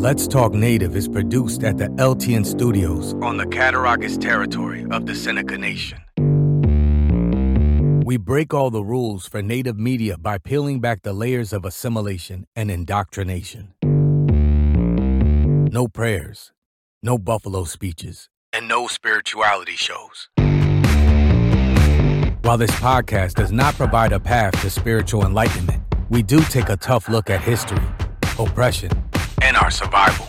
Let's 0.00 0.26
Talk 0.26 0.54
Native 0.54 0.96
is 0.96 1.06
produced 1.08 1.62
at 1.62 1.76
the 1.76 1.88
LTN 1.88 2.46
Studios 2.46 3.12
on 3.20 3.36
the 3.36 3.44
Cattaraugus 3.44 4.16
territory 4.16 4.86
of 4.90 5.04
the 5.04 5.14
Seneca 5.14 5.58
Nation. 5.58 5.98
We 8.06 8.16
break 8.16 8.54
all 8.54 8.70
the 8.70 8.82
rules 8.82 9.26
for 9.28 9.42
Native 9.42 9.78
media 9.78 10.16
by 10.16 10.38
peeling 10.38 10.80
back 10.80 11.02
the 11.02 11.12
layers 11.12 11.52
of 11.52 11.66
assimilation 11.66 12.46
and 12.56 12.70
indoctrination. 12.70 13.74
No 15.70 15.86
prayers, 15.86 16.50
no 17.02 17.18
buffalo 17.18 17.64
speeches, 17.64 18.30
and 18.54 18.66
no 18.66 18.86
spirituality 18.86 19.76
shows. 19.76 20.30
While 22.40 22.56
this 22.56 22.70
podcast 22.80 23.34
does 23.34 23.52
not 23.52 23.74
provide 23.74 24.12
a 24.12 24.20
path 24.20 24.58
to 24.62 24.70
spiritual 24.70 25.26
enlightenment, 25.26 25.82
we 26.08 26.22
do 26.22 26.40
take 26.44 26.70
a 26.70 26.76
tough 26.78 27.10
look 27.10 27.28
at 27.28 27.42
history, 27.42 27.84
oppression, 28.38 28.90
and 29.42 29.56
our 29.56 29.70
survival. 29.70 30.26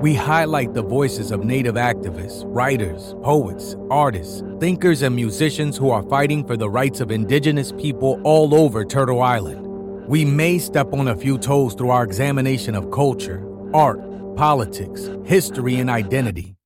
We 0.00 0.14
highlight 0.14 0.74
the 0.74 0.82
voices 0.82 1.30
of 1.30 1.44
Native 1.44 1.76
activists, 1.76 2.42
writers, 2.46 3.14
poets, 3.22 3.76
artists, 3.90 4.42
thinkers, 4.60 5.02
and 5.02 5.16
musicians 5.16 5.76
who 5.76 5.90
are 5.90 6.02
fighting 6.02 6.46
for 6.46 6.56
the 6.56 6.68
rights 6.68 7.00
of 7.00 7.10
Indigenous 7.10 7.72
people 7.72 8.20
all 8.24 8.54
over 8.54 8.84
Turtle 8.84 9.22
Island. 9.22 9.66
We 10.06 10.24
may 10.24 10.58
step 10.58 10.92
on 10.92 11.08
a 11.08 11.16
few 11.16 11.38
toes 11.38 11.74
through 11.74 11.90
our 11.90 12.04
examination 12.04 12.74
of 12.74 12.90
culture, 12.90 13.42
art, 13.72 14.00
politics, 14.36 15.08
history, 15.24 15.76
and 15.76 15.88
identity. 15.88 16.56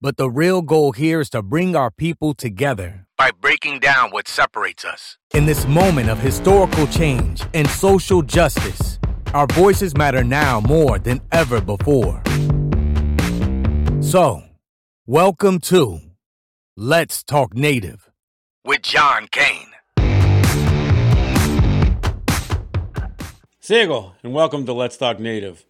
But 0.00 0.16
the 0.16 0.28
real 0.28 0.60
goal 0.60 0.92
here 0.92 1.20
is 1.20 1.30
to 1.30 1.42
bring 1.42 1.76
our 1.76 1.90
people 1.90 2.34
together 2.34 3.06
by 3.16 3.30
breaking 3.30 3.78
down 3.78 4.10
what 4.10 4.28
separates 4.28 4.84
us. 4.84 5.16
In 5.32 5.46
this 5.46 5.66
moment 5.66 6.10
of 6.10 6.18
historical 6.18 6.86
change 6.88 7.42
and 7.54 7.68
social 7.70 8.20
justice, 8.20 8.98
our 9.34 9.48
voices 9.48 9.96
matter 9.96 10.22
now 10.22 10.60
more 10.60 10.96
than 10.96 11.20
ever 11.32 11.60
before. 11.60 12.22
So, 14.00 14.44
welcome 15.06 15.58
to 15.60 15.98
Let's 16.76 17.24
Talk 17.24 17.52
Native 17.52 18.12
with 18.64 18.82
John 18.82 19.26
Kane. 19.32 19.72
Sego, 23.58 24.14
and 24.22 24.32
welcome 24.32 24.66
to 24.66 24.72
Let's 24.72 24.96
Talk 24.96 25.18
Native. 25.18 25.64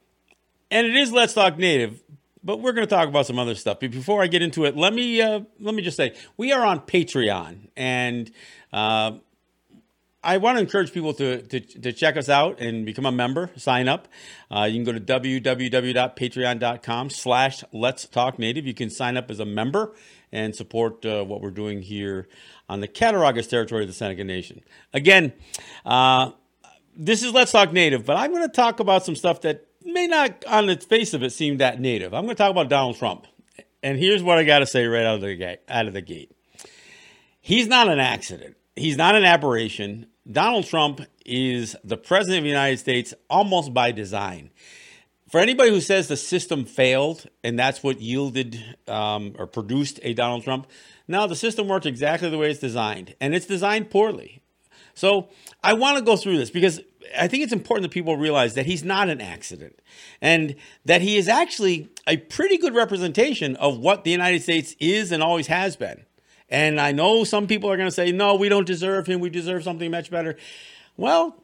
And 0.71 0.87
it 0.87 0.95
is 0.95 1.11
Let's 1.11 1.33
Talk 1.33 1.57
Native, 1.57 2.03
but 2.43 2.61
we're 2.61 2.73
going 2.73 2.87
to 2.87 2.95
talk 2.95 3.09
about 3.09 3.25
some 3.25 3.39
other 3.39 3.55
stuff. 3.55 3.81
But 3.81 3.93
before 3.93 4.23
I 4.23 4.27
get 4.27 4.43
into 4.43 4.67
it, 4.67 4.77
let 4.77 4.93
me 4.93 5.23
uh, 5.23 5.41
let 5.59 5.75
me 5.75 5.81
just 5.81 5.97
say 5.97 6.15
we 6.37 6.53
are 6.53 6.67
on 6.67 6.81
Patreon, 6.81 7.69
and 7.79 8.31
uh, 8.75 9.13
I 10.25 10.39
want 10.39 10.57
to 10.57 10.63
encourage 10.63 10.93
people 10.93 11.15
to, 11.15 11.43
to, 11.43 11.61
to, 11.61 11.93
check 11.93 12.17
us 12.17 12.29
out 12.29 12.61
and 12.61 12.87
become 12.87 13.07
a 13.07 13.13
member, 13.13 13.51
sign 13.57 13.89
up. 13.89 14.09
Uh, 14.51 14.65
you 14.65 14.83
can 14.83 14.85
go 14.85 14.91
to 14.93 15.01
www.patreon.com 15.01 17.11
slash 17.11 17.63
let's 17.73 18.07
talk 18.07 18.39
native. 18.39 18.67
You 18.67 18.75
can 18.75 18.91
sign 18.91 19.17
up 19.17 19.31
as 19.31 19.39
a 19.39 19.45
member 19.45 19.95
and 20.33 20.57
support 20.57 21.05
uh, 21.05 21.25
what 21.25 21.43
we're 21.43 21.51
doing 21.51 21.83
here 21.83 22.29
on 22.69 22.81
the 22.81 22.89
Cattaraugus 22.89 23.49
territory 23.49 23.83
of 23.83 23.89
the 23.89 23.95
Seneca 23.95 24.25
Nation. 24.25 24.63
Again, 24.93 25.33
uh, 25.85 26.33
this 26.97 27.23
is 27.23 27.33
Let's 27.33 27.53
Talk 27.53 27.73
Native, 27.73 28.07
but 28.07 28.17
I'm 28.17 28.33
going 28.33 28.43
to 28.43 28.49
talk 28.49 28.81
about 28.81 29.05
some 29.05 29.17
stuff 29.17 29.43
that 29.43 29.67
may 29.85 30.07
not, 30.07 30.45
on 30.47 30.67
the 30.67 30.77
face 30.77 31.15
of 31.15 31.23
it, 31.23 31.31
seem 31.31 31.59
that 31.59 31.81
native. 31.81 32.15
I'm 32.15 32.25
going 32.25 32.35
to 32.35 32.43
talk 32.43 32.51
about 32.51 32.69
Donald 32.69 32.97
Trump. 32.97 33.27
And 33.83 33.99
here's 33.99 34.23
what 34.23 34.39
I 34.39 34.45
got 34.45 34.61
to 34.61 34.67
say 34.67 34.87
right 34.87 35.05
out 35.05 35.17
of 35.17 35.21
the 35.21 35.37
gate. 35.37 35.61
Out 35.69 35.87
of 35.87 35.93
the 35.93 36.01
gate. 36.01 36.35
He's 37.41 37.67
not 37.67 37.89
an 37.89 38.01
accident. 38.01 38.57
He's 38.75 38.97
not 38.97 39.15
an 39.15 39.25
aberration. 39.25 40.07
Donald 40.31 40.67
Trump 40.67 41.03
is 41.27 41.77
the 41.85 41.99
president 41.99 42.39
of 42.39 42.45
the 42.45 42.49
United 42.49 42.79
States 42.79 43.13
almost 43.29 43.75
by 43.75 43.93
design. 43.93 44.51
For 45.29 45.39
anybody 45.41 45.71
who 45.71 45.81
says 45.81 46.09
the 46.09 46.17
system 46.17 46.65
failed 46.65 47.27
and 47.43 47.59
that's 47.59 47.83
what 47.83 48.01
yielded 48.01 48.63
um, 48.89 49.35
or 49.39 49.47
produced 49.47 50.01
a 50.03 50.15
Donald 50.15 50.45
Trump, 50.45 50.67
no, 51.09 51.27
the 51.27 51.37
system 51.37 51.69
worked 51.69 51.87
exactly 51.87 52.31
the 52.31 52.39
way 52.39 52.51
it's 52.51 52.61
designed, 52.61 53.15
and 53.21 53.35
it's 53.35 53.45
designed 53.45 53.91
poorly. 53.91 54.41
So 54.95 55.29
I 55.63 55.75
want 55.75 55.99
to 55.99 56.05
go 56.05 56.17
through 56.17 56.39
this 56.39 56.51
because 56.51 56.81
I 57.19 57.29
think 57.29 57.43
it's 57.43 57.53
important 57.53 57.83
that 57.83 57.93
people 57.93 58.17
realize 58.17 58.55
that 58.55 58.65
he's 58.65 58.85
not 58.85 59.11
an 59.11 59.21
accident 59.21 59.83
and 60.23 60.55
that 60.85 61.03
he 61.03 61.17
is 61.17 61.29
actually 61.29 61.91
a 62.07 62.17
pretty 62.17 62.57
good 62.57 62.75
representation 62.75 63.57
of 63.57 63.79
what 63.79 64.05
the 64.05 64.11
United 64.11 64.43
States 64.43 64.75
is 64.79 65.13
and 65.13 65.23
always 65.23 65.49
has 65.49 65.77
been. 65.77 66.05
And 66.55 66.81
I 66.81 66.93
know 66.93 67.25
some 67.25 67.49
people 67.49 67.69
are 67.69 67.77
going 67.77 67.89
to 67.89 67.95
say, 67.95 68.13
no, 68.13 68.37
we 68.37 68.49
don't 68.49 68.65
deserve 68.65 69.09
him. 69.09 69.19
We 69.19 69.29
deserve 69.29 69.65
something 69.65 69.91
much 69.91 70.09
better. 70.09 70.37
Well, 70.97 71.43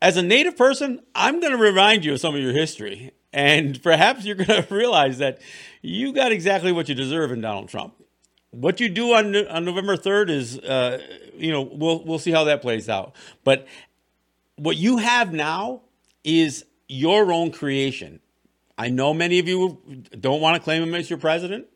as 0.00 0.16
a 0.16 0.22
native 0.22 0.56
person, 0.56 1.02
I'm 1.14 1.38
going 1.38 1.52
to 1.52 1.58
remind 1.58 2.06
you 2.06 2.14
of 2.14 2.20
some 2.20 2.34
of 2.34 2.40
your 2.40 2.54
history. 2.54 3.12
And 3.34 3.82
perhaps 3.82 4.24
you're 4.24 4.36
going 4.36 4.62
to 4.66 4.74
realize 4.74 5.18
that 5.18 5.42
you 5.82 6.14
got 6.14 6.32
exactly 6.32 6.72
what 6.72 6.88
you 6.88 6.94
deserve 6.94 7.30
in 7.30 7.42
Donald 7.42 7.68
Trump. 7.68 7.92
What 8.52 8.80
you 8.80 8.88
do 8.88 9.12
on, 9.12 9.36
on 9.36 9.66
November 9.66 9.98
3rd 9.98 10.30
is, 10.30 10.58
uh, 10.60 11.02
you 11.34 11.52
know, 11.52 11.60
we'll, 11.60 12.02
we'll 12.02 12.18
see 12.18 12.30
how 12.30 12.44
that 12.44 12.62
plays 12.62 12.88
out. 12.88 13.14
But 13.44 13.66
what 14.56 14.78
you 14.78 14.96
have 14.96 15.34
now 15.34 15.82
is 16.24 16.64
your 16.88 17.34
own 17.34 17.50
creation. 17.50 18.20
I 18.78 18.88
know 18.88 19.12
many 19.12 19.40
of 19.40 19.46
you 19.46 19.78
don't 20.18 20.40
want 20.40 20.56
to 20.56 20.62
claim 20.62 20.82
him 20.82 20.94
as 20.94 21.10
your 21.10 21.18
president 21.18 21.66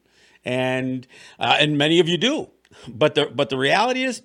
and 0.47 1.07
uh, 1.39 1.57
and 1.59 1.77
many 1.77 2.01
of 2.01 2.09
you 2.09 2.17
do. 2.17 2.49
But 2.89 3.17
the 3.17 3.27
but 3.27 3.51
the 3.51 3.59
reality 3.59 4.05
is, 4.05 4.23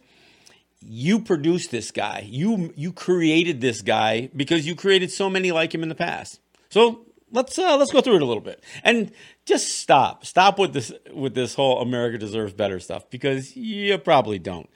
you 0.80 1.20
produced 1.20 1.72
this 1.72 1.92
guy. 1.92 2.26
You 2.26 2.74
you 2.78 2.94
created 2.94 3.60
this 3.60 3.82
guy 3.82 4.30
because 4.34 4.66
you 4.66 4.76
created 4.76 5.12
so 5.12 5.30
many 5.30 5.52
like 5.52 5.74
him 5.74 5.84
in 5.84 5.90
the 5.90 5.96
past. 5.96 6.40
So 6.70 7.06
let's 7.32 7.58
uh, 7.58 7.76
let's 7.78 7.92
go 7.92 8.02
through 8.02 8.16
it 8.16 8.22
a 8.22 8.26
little 8.26 8.44
bit 8.44 8.64
and 8.84 9.12
just 9.46 9.80
stop 9.80 10.26
stop 10.26 10.60
with 10.60 10.74
this 10.74 10.94
with 11.12 11.34
this 11.34 11.56
whole 11.56 11.82
America 11.82 12.18
deserves 12.18 12.54
better 12.54 12.80
stuff 12.80 13.10
because 13.10 13.58
you 13.58 13.98
probably 13.98 14.40
don't. 14.40 14.70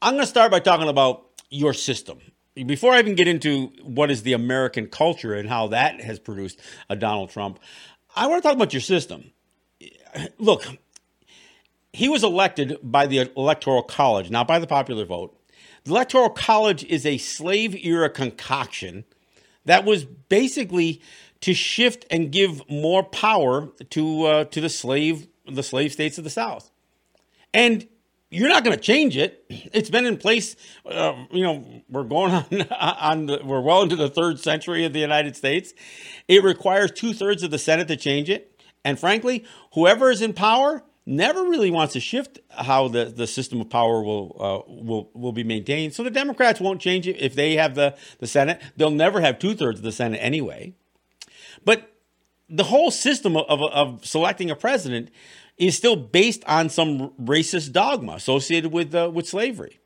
I'm 0.00 0.14
going 0.14 0.22
to 0.22 0.28
start 0.28 0.50
by 0.50 0.60
talking 0.60 0.88
about 0.88 1.26
your 1.50 1.72
system. 1.72 2.18
Before 2.54 2.92
I 2.92 3.00
even 3.00 3.16
get 3.16 3.26
into 3.26 3.72
what 3.82 4.10
is 4.10 4.22
the 4.22 4.32
American 4.32 4.86
culture 4.86 5.34
and 5.34 5.48
how 5.48 5.68
that 5.68 6.00
has 6.00 6.20
produced 6.20 6.60
a 6.88 6.94
Donald 6.94 7.30
Trump, 7.30 7.58
I 8.14 8.28
want 8.28 8.42
to 8.42 8.48
talk 8.48 8.54
about 8.54 8.72
your 8.72 8.82
system 8.82 9.32
look, 10.38 10.66
he 11.92 12.08
was 12.08 12.24
elected 12.24 12.78
by 12.82 13.06
the 13.06 13.30
Electoral 13.36 13.82
College, 13.82 14.30
not 14.30 14.48
by 14.48 14.58
the 14.58 14.66
popular 14.66 15.04
vote. 15.04 15.38
The 15.84 15.90
Electoral 15.90 16.30
College 16.30 16.84
is 16.84 17.06
a 17.06 17.18
slave 17.18 17.74
era 17.84 18.10
concoction 18.10 19.04
that 19.64 19.84
was 19.84 20.04
basically 20.04 21.00
to 21.40 21.54
shift 21.54 22.06
and 22.10 22.32
give 22.32 22.68
more 22.70 23.02
power 23.02 23.68
to 23.90 24.24
uh, 24.24 24.44
to 24.44 24.60
the 24.60 24.68
slave 24.68 25.28
the 25.46 25.62
slave 25.62 25.92
states 25.92 26.16
of 26.16 26.24
the 26.24 26.30
South, 26.30 26.70
and 27.52 27.86
you're 28.30 28.48
not 28.48 28.64
going 28.64 28.76
to 28.76 28.82
change 28.82 29.16
it. 29.16 29.44
It's 29.74 29.90
been 29.90 30.06
in 30.06 30.16
place. 30.16 30.56
Uh, 30.86 31.24
you 31.30 31.42
know, 31.42 31.82
we're 31.88 32.04
going 32.04 32.32
on 32.32 32.62
on 32.80 33.26
the, 33.26 33.40
we're 33.44 33.60
well 33.60 33.82
into 33.82 33.96
the 33.96 34.08
third 34.08 34.40
century 34.40 34.84
of 34.84 34.92
the 34.92 35.00
United 35.00 35.36
States. 35.36 35.74
It 36.28 36.42
requires 36.42 36.90
two 36.90 37.12
thirds 37.12 37.42
of 37.42 37.50
the 37.50 37.58
Senate 37.58 37.88
to 37.88 37.96
change 37.96 38.30
it. 38.30 38.53
And 38.84 38.98
frankly, 38.98 39.44
whoever 39.72 40.10
is 40.10 40.20
in 40.20 40.34
power 40.34 40.84
never 41.06 41.42
really 41.44 41.70
wants 41.70 41.92
to 41.94 42.00
shift 42.00 42.38
how 42.50 42.88
the, 42.88 43.06
the 43.06 43.26
system 43.26 43.60
of 43.60 43.70
power 43.70 44.02
will 44.02 44.36
uh, 44.38 44.72
will 44.72 45.10
will 45.14 45.32
be 45.32 45.44
maintained. 45.44 45.94
So 45.94 46.02
the 46.02 46.10
Democrats 46.10 46.60
won't 46.60 46.80
change 46.80 47.06
it 47.06 47.16
if 47.20 47.34
they 47.34 47.56
have 47.56 47.74
the, 47.74 47.96
the 48.18 48.26
Senate. 48.26 48.60
They'll 48.76 48.90
never 48.90 49.20
have 49.20 49.38
two 49.38 49.54
thirds 49.54 49.80
of 49.80 49.84
the 49.84 49.92
Senate 49.92 50.18
anyway. 50.18 50.74
But 51.64 51.90
the 52.48 52.64
whole 52.64 52.90
system 52.90 53.36
of, 53.36 53.46
of, 53.48 53.60
of, 53.72 54.06
selecting 54.06 54.50
a 54.50 54.56
president 54.56 55.10
is 55.56 55.76
still 55.76 55.96
based 55.96 56.44
on 56.46 56.68
some 56.68 57.10
racist 57.20 57.72
dogma 57.72 58.14
associated 58.14 58.72
with 58.72 58.94
uh, 58.94 59.10
with 59.12 59.28
slavery. 59.28 59.80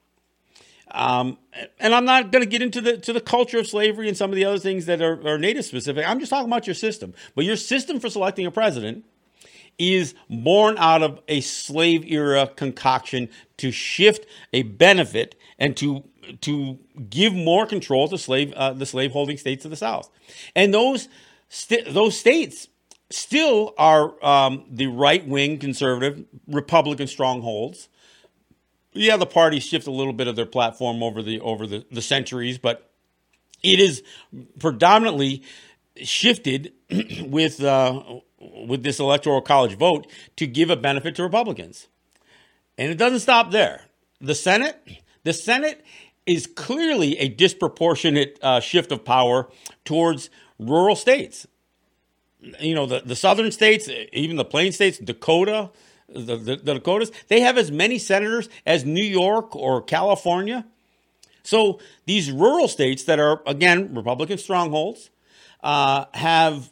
Um, 0.90 1.38
and 1.78 1.94
I'm 1.94 2.04
not 2.04 2.32
going 2.32 2.42
to 2.42 2.48
get 2.48 2.62
into 2.62 2.80
the 2.80 2.96
to 2.98 3.12
the 3.12 3.20
culture 3.20 3.58
of 3.58 3.66
slavery 3.66 4.08
and 4.08 4.16
some 4.16 4.30
of 4.30 4.36
the 4.36 4.44
other 4.44 4.58
things 4.58 4.86
that 4.86 5.02
are, 5.02 5.26
are 5.26 5.38
native 5.38 5.64
specific. 5.64 6.08
I'm 6.08 6.18
just 6.18 6.30
talking 6.30 6.48
about 6.48 6.66
your 6.66 6.74
system. 6.74 7.14
But 7.34 7.44
your 7.44 7.56
system 7.56 8.00
for 8.00 8.08
selecting 8.08 8.46
a 8.46 8.50
president 8.50 9.04
is 9.78 10.14
born 10.28 10.76
out 10.78 11.02
of 11.02 11.20
a 11.28 11.40
slave 11.40 12.04
era 12.06 12.48
concoction 12.56 13.28
to 13.58 13.70
shift 13.70 14.26
a 14.52 14.62
benefit 14.62 15.34
and 15.58 15.76
to 15.76 16.04
to 16.40 16.78
give 17.08 17.32
more 17.34 17.66
control 17.66 18.08
to 18.08 18.18
slave 18.18 18.52
uh, 18.52 18.72
the 18.72 18.86
slave 18.86 19.12
holding 19.12 19.36
states 19.36 19.64
of 19.64 19.70
the 19.70 19.76
South, 19.76 20.10
and 20.54 20.72
those 20.74 21.08
st- 21.48 21.92
those 21.92 22.18
states 22.18 22.68
still 23.10 23.74
are 23.78 24.22
um, 24.24 24.64
the 24.70 24.86
right 24.86 25.26
wing 25.26 25.58
conservative 25.58 26.24
Republican 26.46 27.06
strongholds 27.06 27.88
yeah, 28.98 29.16
the 29.16 29.26
parties 29.26 29.64
shift 29.64 29.86
a 29.86 29.92
little 29.92 30.12
bit 30.12 30.28
of 30.28 30.36
their 30.36 30.46
platform 30.46 31.02
over 31.02 31.22
the 31.22 31.40
over 31.40 31.66
the, 31.66 31.84
the 31.90 32.02
centuries, 32.02 32.58
but 32.58 32.90
it 33.62 33.80
is 33.80 34.02
predominantly 34.58 35.42
shifted 35.96 36.72
with 37.26 37.62
uh, 37.62 38.02
with 38.40 38.82
this 38.82 38.98
electoral 39.00 39.40
college 39.40 39.76
vote 39.76 40.06
to 40.36 40.46
give 40.46 40.70
a 40.70 40.76
benefit 40.76 41.14
to 41.16 41.22
Republicans, 41.22 41.88
and 42.76 42.90
it 42.90 42.96
doesn't 42.96 43.20
stop 43.20 43.50
there. 43.50 43.82
The 44.20 44.34
Senate, 44.34 44.76
the 45.24 45.32
Senate 45.32 45.84
is 46.26 46.46
clearly 46.46 47.18
a 47.18 47.28
disproportionate 47.28 48.38
uh, 48.42 48.60
shift 48.60 48.92
of 48.92 49.04
power 49.04 49.48
towards 49.84 50.28
rural 50.58 50.96
states. 50.96 51.46
You 52.60 52.74
know, 52.74 52.86
the, 52.86 53.00
the 53.04 53.16
southern 53.16 53.50
states, 53.50 53.88
even 54.12 54.36
the 54.36 54.44
plain 54.44 54.72
states, 54.72 54.98
Dakota, 54.98 55.70
the, 56.08 56.36
the, 56.36 56.56
the 56.56 56.74
Dakotas, 56.74 57.12
they 57.28 57.40
have 57.40 57.58
as 57.58 57.70
many 57.70 57.98
senators 57.98 58.48
as 58.66 58.84
New 58.84 59.04
York 59.04 59.54
or 59.54 59.82
California. 59.82 60.64
So 61.42 61.80
these 62.06 62.30
rural 62.30 62.68
states 62.68 63.04
that 63.04 63.18
are, 63.18 63.42
again, 63.46 63.94
Republican 63.94 64.38
strongholds, 64.38 65.10
uh, 65.62 66.04
have 66.14 66.70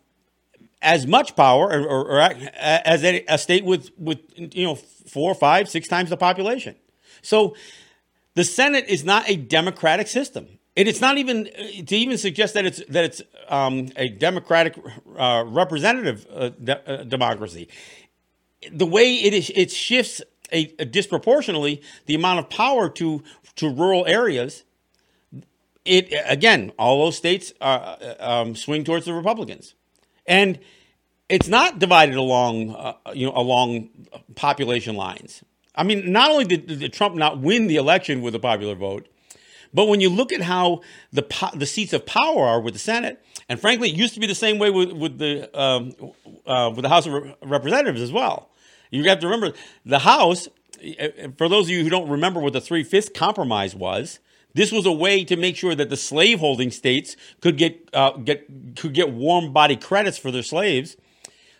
as 0.82 1.06
much 1.06 1.34
power 1.34 1.68
or, 1.68 1.80
or, 1.80 2.04
or 2.12 2.20
as 2.20 3.02
a, 3.02 3.24
a, 3.28 3.38
state 3.38 3.64
with, 3.64 3.90
with, 3.98 4.18
you 4.36 4.64
know, 4.64 4.74
four, 4.74 5.34
five, 5.34 5.68
six 5.68 5.88
times 5.88 6.10
the 6.10 6.16
population. 6.16 6.76
So 7.22 7.56
the 8.34 8.44
Senate 8.44 8.84
is 8.88 9.04
not 9.04 9.28
a 9.28 9.36
democratic 9.36 10.06
system. 10.06 10.46
And 10.76 10.86
it's 10.88 11.00
not 11.00 11.16
even 11.16 11.44
to 11.86 11.96
even 11.96 12.18
suggest 12.18 12.52
that 12.52 12.66
it's 12.66 12.82
that 12.90 13.04
it's 13.04 13.22
um, 13.48 13.88
a 13.96 14.10
democratic 14.10 14.78
uh, 15.16 15.42
representative 15.46 16.26
uh, 16.30 16.50
de- 16.50 17.00
uh, 17.00 17.04
democracy. 17.04 17.68
The 18.72 18.86
way 18.86 19.14
it 19.16 19.34
is, 19.34 19.50
it 19.54 19.70
shifts 19.70 20.22
a, 20.52 20.74
a 20.78 20.84
disproportionately 20.84 21.82
the 22.06 22.14
amount 22.14 22.40
of 22.40 22.50
power 22.50 22.88
to 22.90 23.22
to 23.56 23.68
rural 23.68 24.06
areas. 24.06 24.64
It 25.84 26.12
again, 26.26 26.72
all 26.78 27.04
those 27.04 27.16
states 27.16 27.52
uh, 27.60 28.14
um, 28.18 28.56
swing 28.56 28.84
towards 28.84 29.06
the 29.06 29.12
Republicans, 29.12 29.74
and 30.26 30.58
it's 31.28 31.48
not 31.48 31.78
divided 31.78 32.16
along 32.16 32.74
uh, 32.74 32.94
you 33.14 33.26
know 33.26 33.32
along 33.36 33.90
population 34.34 34.96
lines. 34.96 35.42
I 35.74 35.84
mean, 35.84 36.10
not 36.10 36.30
only 36.30 36.44
did, 36.44 36.66
did 36.66 36.92
Trump 36.92 37.14
not 37.16 37.38
win 37.38 37.66
the 37.66 37.76
election 37.76 38.22
with 38.22 38.34
a 38.34 38.38
popular 38.38 38.74
vote, 38.74 39.08
but 39.76 39.88
when 39.88 40.00
you 40.00 40.08
look 40.08 40.32
at 40.32 40.40
how 40.40 40.80
the 41.12 41.22
the 41.54 41.66
seats 41.66 41.92
of 41.92 42.06
power 42.06 42.46
are 42.46 42.60
with 42.62 42.72
the 42.72 42.80
Senate, 42.80 43.22
and 43.46 43.60
frankly, 43.60 43.90
it 43.90 43.94
used 43.94 44.14
to 44.14 44.20
be 44.20 44.26
the 44.26 44.34
same 44.34 44.58
way 44.58 44.70
with, 44.70 44.90
with 44.90 45.18
the 45.18 45.50
um, 45.54 45.94
uh, 46.46 46.72
with 46.74 46.82
the 46.82 46.88
House 46.88 47.06
of 47.06 47.12
Representatives 47.42 48.00
as 48.00 48.10
well. 48.10 48.48
You 48.90 49.04
have 49.04 49.20
to 49.20 49.26
remember 49.26 49.52
the 49.84 49.98
House. 49.98 50.48
For 51.36 51.48
those 51.50 51.66
of 51.66 51.70
you 51.70 51.82
who 51.82 51.90
don't 51.90 52.08
remember 52.08 52.40
what 52.40 52.54
the 52.54 52.60
three 52.60 52.84
fifths 52.84 53.10
compromise 53.14 53.74
was, 53.74 54.18
this 54.54 54.72
was 54.72 54.86
a 54.86 54.92
way 54.92 55.24
to 55.24 55.36
make 55.36 55.56
sure 55.56 55.74
that 55.74 55.90
the 55.90 55.96
slaveholding 55.96 56.70
states 56.70 57.14
could 57.42 57.58
get 57.58 57.90
uh, 57.92 58.12
get 58.12 58.76
could 58.76 58.94
get 58.94 59.12
warm 59.12 59.52
body 59.52 59.76
credits 59.76 60.16
for 60.16 60.30
their 60.30 60.42
slaves, 60.42 60.96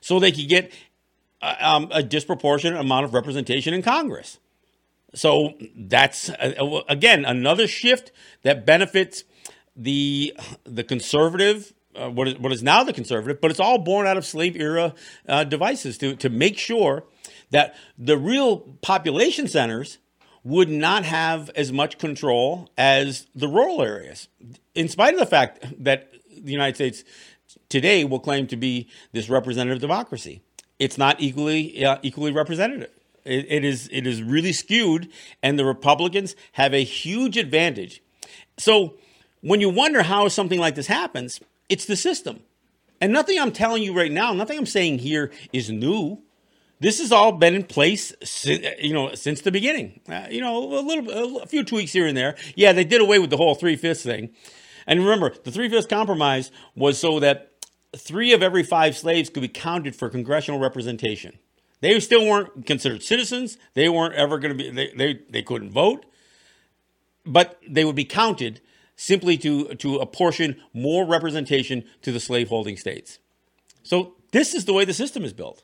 so 0.01 0.19
they 0.19 0.33
could 0.33 0.49
get 0.49 0.73
uh, 1.43 1.55
um, 1.61 1.91
a 1.93 2.03
disproportionate 2.03 2.81
amount 2.81 3.05
of 3.05 3.13
representation 3.13 3.75
in 3.75 3.83
Congress. 3.83 4.39
So 5.17 5.55
that's 5.75 6.29
uh, 6.29 6.83
again 6.89 7.25
another 7.25 7.67
shift 7.67 8.13
that 8.43 8.67
benefits 8.67 9.25
the 9.75 10.35
the 10.65 10.85
conservative. 10.85 11.73
Uh, 11.95 12.11
what 12.11 12.29
is 12.29 12.39
what 12.39 12.53
is 12.53 12.63
now 12.63 12.85
the 12.85 12.93
conservative, 12.93 13.41
but 13.41 13.51
it's 13.51 13.59
all 13.59 13.79
born 13.79 14.07
out 14.07 14.19
of 14.19 14.27
slave 14.27 14.55
era 14.57 14.95
uh, 15.27 15.45
devices 15.45 15.97
to 15.99 16.17
to 16.17 16.29
make 16.29 16.59
sure 16.59 17.05
that 17.51 17.75
the 17.97 18.19
real 18.19 18.59
population 18.83 19.49
centers 19.49 19.99
would 20.45 20.69
not 20.69 21.05
have 21.05 21.51
as 21.57 21.73
much 21.73 21.97
control 21.97 22.69
as 22.77 23.27
the 23.35 23.49
rural 23.49 23.83
areas, 23.83 24.29
in 24.75 24.89
spite 24.89 25.15
of 25.15 25.19
the 25.19 25.27
fact 25.27 25.65
that 25.83 26.13
the 26.31 26.53
United 26.53 26.75
States 26.75 27.05
today 27.71 28.05
will 28.05 28.21
claim 28.21 28.47
to 28.47 28.57
be 28.57 28.87
this 29.13 29.31
representative 29.31 29.81
democracy. 29.81 30.43
It's 30.79 30.99
not 30.99 31.21
equally 31.21 31.83
uh, 31.87 31.99
equally 32.03 32.33
representative. 32.33 32.91
It, 33.27 33.47
it 33.49 33.65
is 33.65 33.89
it 33.93 34.07
is 34.07 34.23
really 34.23 34.53
skewed, 34.53 35.11
and 35.43 35.59
the 35.59 35.65
Republicans 35.65 36.37
have 36.53 36.73
a 36.73 36.85
huge 36.85 37.37
advantage. 37.37 38.03
So 38.59 38.95
when 39.41 39.61
you 39.61 39.69
wonder 39.69 40.03
how 40.03 40.29
something 40.29 40.59
like 40.59 40.75
this 40.75 40.87
happens, 40.87 41.41
it's 41.69 41.85
the 41.85 41.97
system. 41.97 42.41
And 43.01 43.13
nothing 43.13 43.39
I'm 43.39 43.53
telling 43.53 43.83
you 43.83 43.95
right 43.95 44.11
now, 44.11 44.33
nothing 44.33 44.59
I'm 44.59 44.67
saying 44.67 45.01
here 45.01 45.31
is 45.53 45.71
new. 45.71 46.23
This 46.79 46.99
has 46.99 47.11
all 47.11 47.33
been 47.33 47.55
in 47.55 47.65
place, 47.65 48.13
you 48.79 48.93
know, 48.93 49.15
since 49.15 49.41
the 49.41 49.51
beginning. 49.51 50.01
Uh, 50.09 50.27
you 50.31 50.41
know, 50.41 50.79
a 50.79 50.81
little, 50.81 51.41
a 51.41 51.47
few 51.47 51.65
tweaks 51.65 51.93
here 51.93 52.07
and 52.07 52.17
there. 52.17 52.37
Yeah, 52.55 52.73
they 52.73 52.85
did 52.85 53.01
away 53.01 53.19
with 53.19 53.31
the 53.31 53.37
whole 53.37 53.55
three 53.55 53.77
fifths 53.77 54.03
thing. 54.03 54.31
And 54.87 55.01
remember, 55.01 55.35
the 55.45 55.51
three 55.51 55.69
fifths 55.69 55.87
compromise 55.87 56.51
was 56.75 56.99
so 56.99 57.19
that 57.21 57.53
three 57.97 58.33
of 58.33 58.43
every 58.43 58.63
five 58.63 58.97
slaves 58.97 59.31
could 59.31 59.41
be 59.41 59.49
counted 59.49 59.97
for 59.97 60.09
congressional 60.11 60.61
representation. 60.61 61.39
They 61.81 61.99
still 62.01 62.27
weren't 62.27 62.67
considered 62.67 63.03
citizens. 63.03 63.59
They 63.75 63.89
weren't 63.89 64.15
ever 64.15 64.39
going 64.39 64.57
to 64.57 64.65
be, 64.65 64.71
they, 64.71 64.93
they, 64.97 65.21
they 65.29 65.43
couldn't 65.43 65.71
vote, 65.71 66.07
but 67.25 67.61
they 67.69 67.85
would 67.85 67.97
be 67.97 68.05
counted 68.05 68.61
simply 68.97 69.37
to, 69.39 69.75
to 69.75 69.97
apportion 69.97 70.57
more 70.73 71.05
representation 71.05 71.85
to 72.03 72.13
the 72.13 72.21
slaveholding 72.21 72.77
states. 72.77 73.19
So 73.83 74.15
this 74.33 74.55
is 74.55 74.65
the 74.65 74.73
way 74.73 74.85
the 74.85 74.95
system 74.95 75.23
is 75.23 75.33
built. 75.33 75.63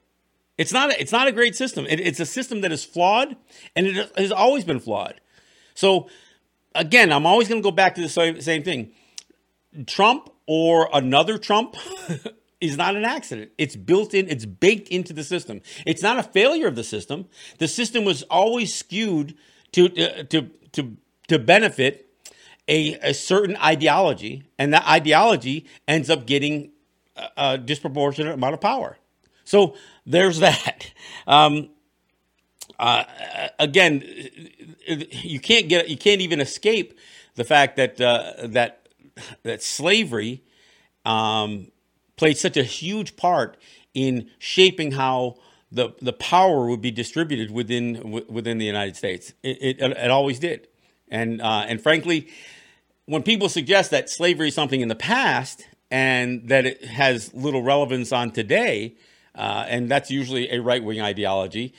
It's 0.59 0.73
not 0.73 0.91
a, 0.91 1.01
it's 1.01 1.13
not 1.13 1.29
a 1.29 1.33
great 1.33 1.57
system. 1.57 1.87
It, 1.89 1.99
it's 1.99 2.21
a 2.21 2.27
system 2.27 2.61
that 2.61 2.73
is 2.73 2.85
flawed, 2.85 3.37
and 3.75 3.87
it 3.87 4.13
has 4.19 4.31
always 4.31 4.65
been 4.65 4.81
flawed. 4.81 5.21
So 5.75 6.09
again, 6.75 7.11
I'm 7.11 7.27
always 7.27 7.49
going 7.49 7.63
to 7.63 7.65
go 7.65 7.71
back 7.71 7.95
to 7.95 8.03
the 8.03 8.09
same, 8.09 8.41
same 8.41 8.63
thing. 8.63 8.93
Trump 9.87 10.31
or 10.47 10.91
another 10.93 11.39
Trump 11.39 11.77
is 12.63 12.77
not 12.77 12.95
an 12.97 13.05
accident. 13.05 13.51
It's 13.59 13.75
built 13.75 14.15
in, 14.15 14.29
it's 14.29 14.47
baked 14.47 14.89
into 14.89 15.13
the 15.13 15.25
system. 15.25 15.61
It's 15.85 16.03
not 16.03 16.19
a 16.19 16.23
failure 16.23 16.69
of 16.69 16.77
the 16.77 16.85
system. 16.85 17.27
The 17.59 17.67
system 17.67 18.05
was 18.05 18.23
always 18.25 18.73
skewed 18.73 19.35
to 19.73 19.87
uh, 19.87 20.23
to 20.31 20.49
to 20.73 20.97
to 21.27 21.39
benefit 21.41 22.09
a, 22.69 22.95
a 23.03 23.15
certain 23.15 23.57
ideology, 23.57 24.45
and 24.59 24.73
that 24.73 24.87
ideology 24.87 25.67
ends 25.89 26.09
up 26.09 26.25
getting 26.25 26.71
a, 27.17 27.29
a 27.37 27.59
disproportionate 27.59 28.35
amount 28.35 28.55
of 28.55 28.61
power. 28.61 28.97
So 29.45 29.75
there's 30.07 30.39
that. 30.39 30.93
Um, 31.25 31.71
uh, 32.81 33.05
again, 33.61 34.03
you 34.89 35.39
can't 35.39 35.69
get 35.69 35.89
you 35.89 35.97
can't 35.97 36.21
even 36.21 36.41
escape 36.41 36.99
the 37.37 37.45
fact 37.45 37.77
that 37.77 38.01
uh, 38.01 38.49
that 38.49 38.89
that 39.45 39.63
slavery 39.63 40.43
um, 41.05 41.72
played 42.23 42.39
such 42.39 42.57
a 42.57 42.63
huge 42.63 43.17
part 43.17 43.57
in 43.95 44.31
shaping 44.39 44.93
how 44.93 45.35
the 45.73 45.93
the 46.01 46.13
power 46.13 46.67
would 46.67 46.81
be 46.81 46.93
distributed 46.93 47.51
within 47.51 47.95
w- 47.95 48.25
within 48.29 48.59
the 48.59 48.65
United 48.65 48.95
States. 48.95 49.33
It, 49.43 49.81
it, 49.81 49.81
it 49.81 50.09
always 50.09 50.39
did, 50.39 50.69
and 51.09 51.43
uh, 51.43 51.65
and 51.67 51.83
frankly, 51.83 52.29
when 53.07 53.25
people 53.25 53.49
suggest 53.49 53.91
that 53.91 54.09
slavery 54.09 54.49
is 54.49 54.55
something 54.55 54.81
in 54.81 54.87
the 54.87 54.95
past 54.95 55.67
and 55.91 56.49
that 56.49 56.65
it 56.65 56.85
has 56.85 57.35
little 57.35 57.65
relevance 57.65 58.13
on 58.13 58.31
today, 58.31 58.95
uh, 59.35 59.65
and 59.67 59.91
that's 59.91 60.09
usually 60.09 60.49
a 60.53 60.63
right 60.63 60.85
wing 60.85 61.01
ideology. 61.01 61.75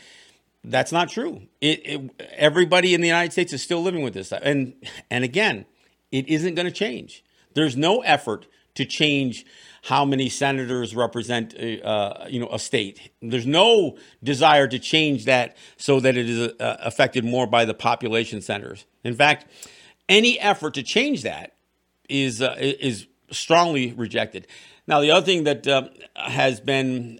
That's 0.65 0.91
not 0.91 1.07
true. 1.07 1.43
It, 1.61 2.11
everybody 2.35 2.93
in 2.93 2.99
the 2.99 3.07
United 3.07 3.31
States 3.31 3.53
is 3.53 3.63
still 3.63 3.81
living 3.81 4.03
with 4.03 4.13
this, 4.13 4.33
and 4.33 4.73
and 5.09 5.23
again, 5.23 5.65
it 6.11 6.27
isn't 6.27 6.55
going 6.55 6.67
to 6.67 6.77
change. 6.85 7.23
There's 7.53 7.77
no 7.77 8.01
effort 8.01 8.47
to 8.75 8.85
change 8.85 9.45
how 9.83 10.05
many 10.05 10.29
senators 10.29 10.95
represent 10.95 11.53
uh, 11.55 12.25
you 12.29 12.39
know 12.39 12.49
a 12.51 12.59
state. 12.59 13.11
There's 13.21 13.45
no 13.45 13.97
desire 14.23 14.67
to 14.67 14.79
change 14.79 15.25
that 15.25 15.57
so 15.77 15.99
that 15.99 16.15
it 16.15 16.29
is 16.29 16.53
uh, 16.59 16.77
affected 16.79 17.25
more 17.25 17.47
by 17.47 17.65
the 17.65 17.73
population 17.73 18.41
centers. 18.41 18.85
In 19.03 19.13
fact, 19.13 19.45
any 20.07 20.39
effort 20.39 20.73
to 20.75 20.83
change 20.83 21.23
that 21.23 21.55
is 22.09 22.41
uh, 22.41 22.55
is 22.59 23.07
strongly 23.31 23.93
rejected. 23.93 24.47
Now, 24.87 25.01
the 25.01 25.11
other 25.11 25.25
thing 25.25 25.43
that 25.45 25.67
uh, 25.67 25.89
has 26.15 26.59
been 26.59 27.19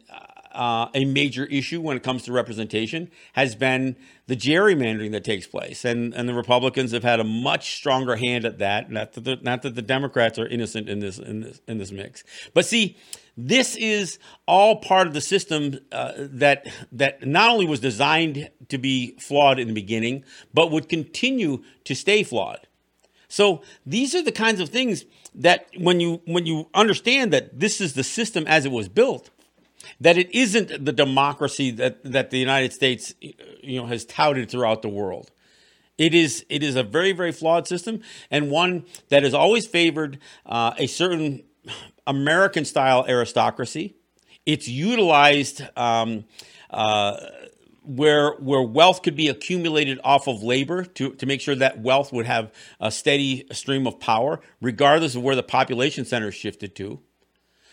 uh, 0.53 0.88
a 0.93 1.05
major 1.05 1.45
issue 1.45 1.81
when 1.81 1.98
it 1.98 2.03
comes 2.03 2.24
to 2.24 2.31
representation 2.31 3.10
has 3.33 3.55
been 3.55 3.95
the 4.27 4.36
gerrymandering 4.36 5.12
that 5.12 5.24
takes 5.24 5.48
place, 5.48 5.83
and 5.83 6.13
and 6.13 6.29
the 6.29 6.33
Republicans 6.33 6.91
have 6.91 7.03
had 7.03 7.19
a 7.19 7.24
much 7.24 7.75
stronger 7.75 8.15
hand 8.15 8.45
at 8.45 8.60
that. 8.60 8.91
Not 8.91 9.13
that 9.13 9.24
the, 9.24 9.38
not 9.41 9.62
that 9.63 9.75
the 9.75 9.81
Democrats 9.81 10.39
are 10.39 10.48
innocent 10.48 10.89
in 10.89 11.00
this 11.00 11.19
in 11.19 11.41
this 11.41 11.62
in 11.67 11.77
this 11.77 11.91
mix, 11.91 12.24
but 12.53 12.65
see, 12.65 12.98
this 13.36 13.75
is 13.75 14.19
all 14.48 14.77
part 14.77 15.07
of 15.07 15.13
the 15.13 15.22
system 15.22 15.79
uh, 15.91 16.13
that 16.17 16.67
that 16.91 17.25
not 17.25 17.50
only 17.50 17.65
was 17.65 17.79
designed 17.79 18.50
to 18.69 18.77
be 18.77 19.17
flawed 19.19 19.60
in 19.60 19.67
the 19.67 19.74
beginning, 19.74 20.24
but 20.53 20.72
would 20.72 20.88
continue 20.88 21.63
to 21.83 21.95
stay 21.95 22.24
flawed. 22.24 22.67
So 23.27 23.63
these 23.83 24.13
are 24.13 24.22
the 24.22 24.31
kinds 24.31 24.60
of 24.60 24.69
things 24.69 25.05
that 25.33 25.67
when 25.75 26.00
you 26.00 26.22
when 26.25 26.45
you 26.45 26.69
understand 26.74 27.33
that 27.33 27.60
this 27.60 27.81
is 27.81 27.93
the 27.93 28.03
system 28.03 28.45
as 28.45 28.65
it 28.65 28.72
was 28.72 28.88
built, 28.88 29.31
that 30.00 30.18
it 30.18 30.34
isn't 30.34 30.86
the 30.86 30.92
democracy 30.92 31.72
that, 31.72 32.04
that 32.04 32.30
the 32.30 32.38
United 32.38 32.74
States 32.74 33.13
you 33.20 33.80
know 33.80 33.88
has 33.88 34.06
touted 34.06 34.50
throughout 34.50 34.82
the 34.82 34.90
world. 34.90 35.32
It 35.98 36.13
is 36.13 36.46
it 36.50 36.63
is 36.63 36.75
a 36.75 36.84
very 36.84 37.12
very 37.12 37.32
flawed 37.32 37.68
system 37.68 38.02
and 38.32 38.50
one 38.50 38.86
that 39.10 39.24
has 39.24 39.34
always 39.34 39.68
favored 39.68 40.20
uh, 40.46 40.74
a 40.78 40.88
certain 40.88 41.44
American 42.08 42.66
style 42.66 43.06
aristocracy. 43.08 43.96
It's 44.46 44.68
utilized 44.68 45.62
um, 45.78 46.25
uh, 46.70 47.18
where 47.84 48.34
where 48.34 48.62
wealth 48.62 49.04
could 49.04 49.16
be 49.16 49.28
accumulated 49.28 50.00
off 50.04 50.28
of 50.28 50.42
labor 50.42 50.84
to, 50.84 51.13
to 51.16 51.25
make 51.25 51.42
sure 51.42 51.56
that 51.56 51.80
wealth 51.80 52.12
would 52.12 52.25
have 52.25 52.52
a 52.80 52.92
steady 52.92 53.46
stream 53.52 53.86
of 53.86 54.00
power, 54.00 54.42
regardless 54.62 55.16
of 55.16 55.22
where 55.22 55.36
the 55.36 55.44
population 55.44 56.06
center 56.06 56.32
shifted 56.32 56.75
to. 56.75 57.00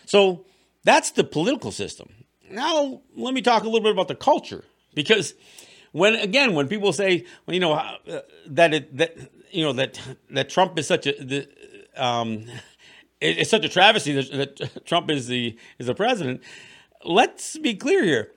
So 0.05 0.45
that's 0.83 1.11
the 1.11 1.23
political 1.23 1.71
system. 1.71 2.09
Now 2.49 3.01
let 3.15 3.33
me 3.33 3.41
talk 3.41 3.63
a 3.63 3.65
little 3.65 3.81
bit 3.81 3.91
about 3.91 4.07
the 4.07 4.15
culture, 4.15 4.65
because 4.93 5.33
when 5.91 6.15
again 6.15 6.53
when 6.53 6.67
people 6.67 6.93
say 6.93 7.25
well, 7.45 7.53
you 7.53 7.59
know 7.59 7.73
uh, 7.73 8.21
that 8.47 8.73
it, 8.73 8.97
that 8.97 9.15
you 9.51 9.63
know 9.63 9.73
that 9.73 9.99
that 10.31 10.49
Trump 10.49 10.77
is 10.77 10.87
such 10.87 11.07
a 11.07 11.13
the, 11.13 11.47
um, 11.95 12.45
it, 13.21 13.39
it's 13.39 13.49
such 13.49 13.65
a 13.65 13.69
travesty 13.69 14.13
that, 14.13 14.57
that 14.57 14.85
Trump 14.85 15.09
is 15.09 15.27
the 15.27 15.57
is 15.79 15.87
the 15.87 15.95
president. 15.95 16.41
Let's 17.03 17.57
be 17.57 17.73
clear 17.75 18.03
here 18.03 18.31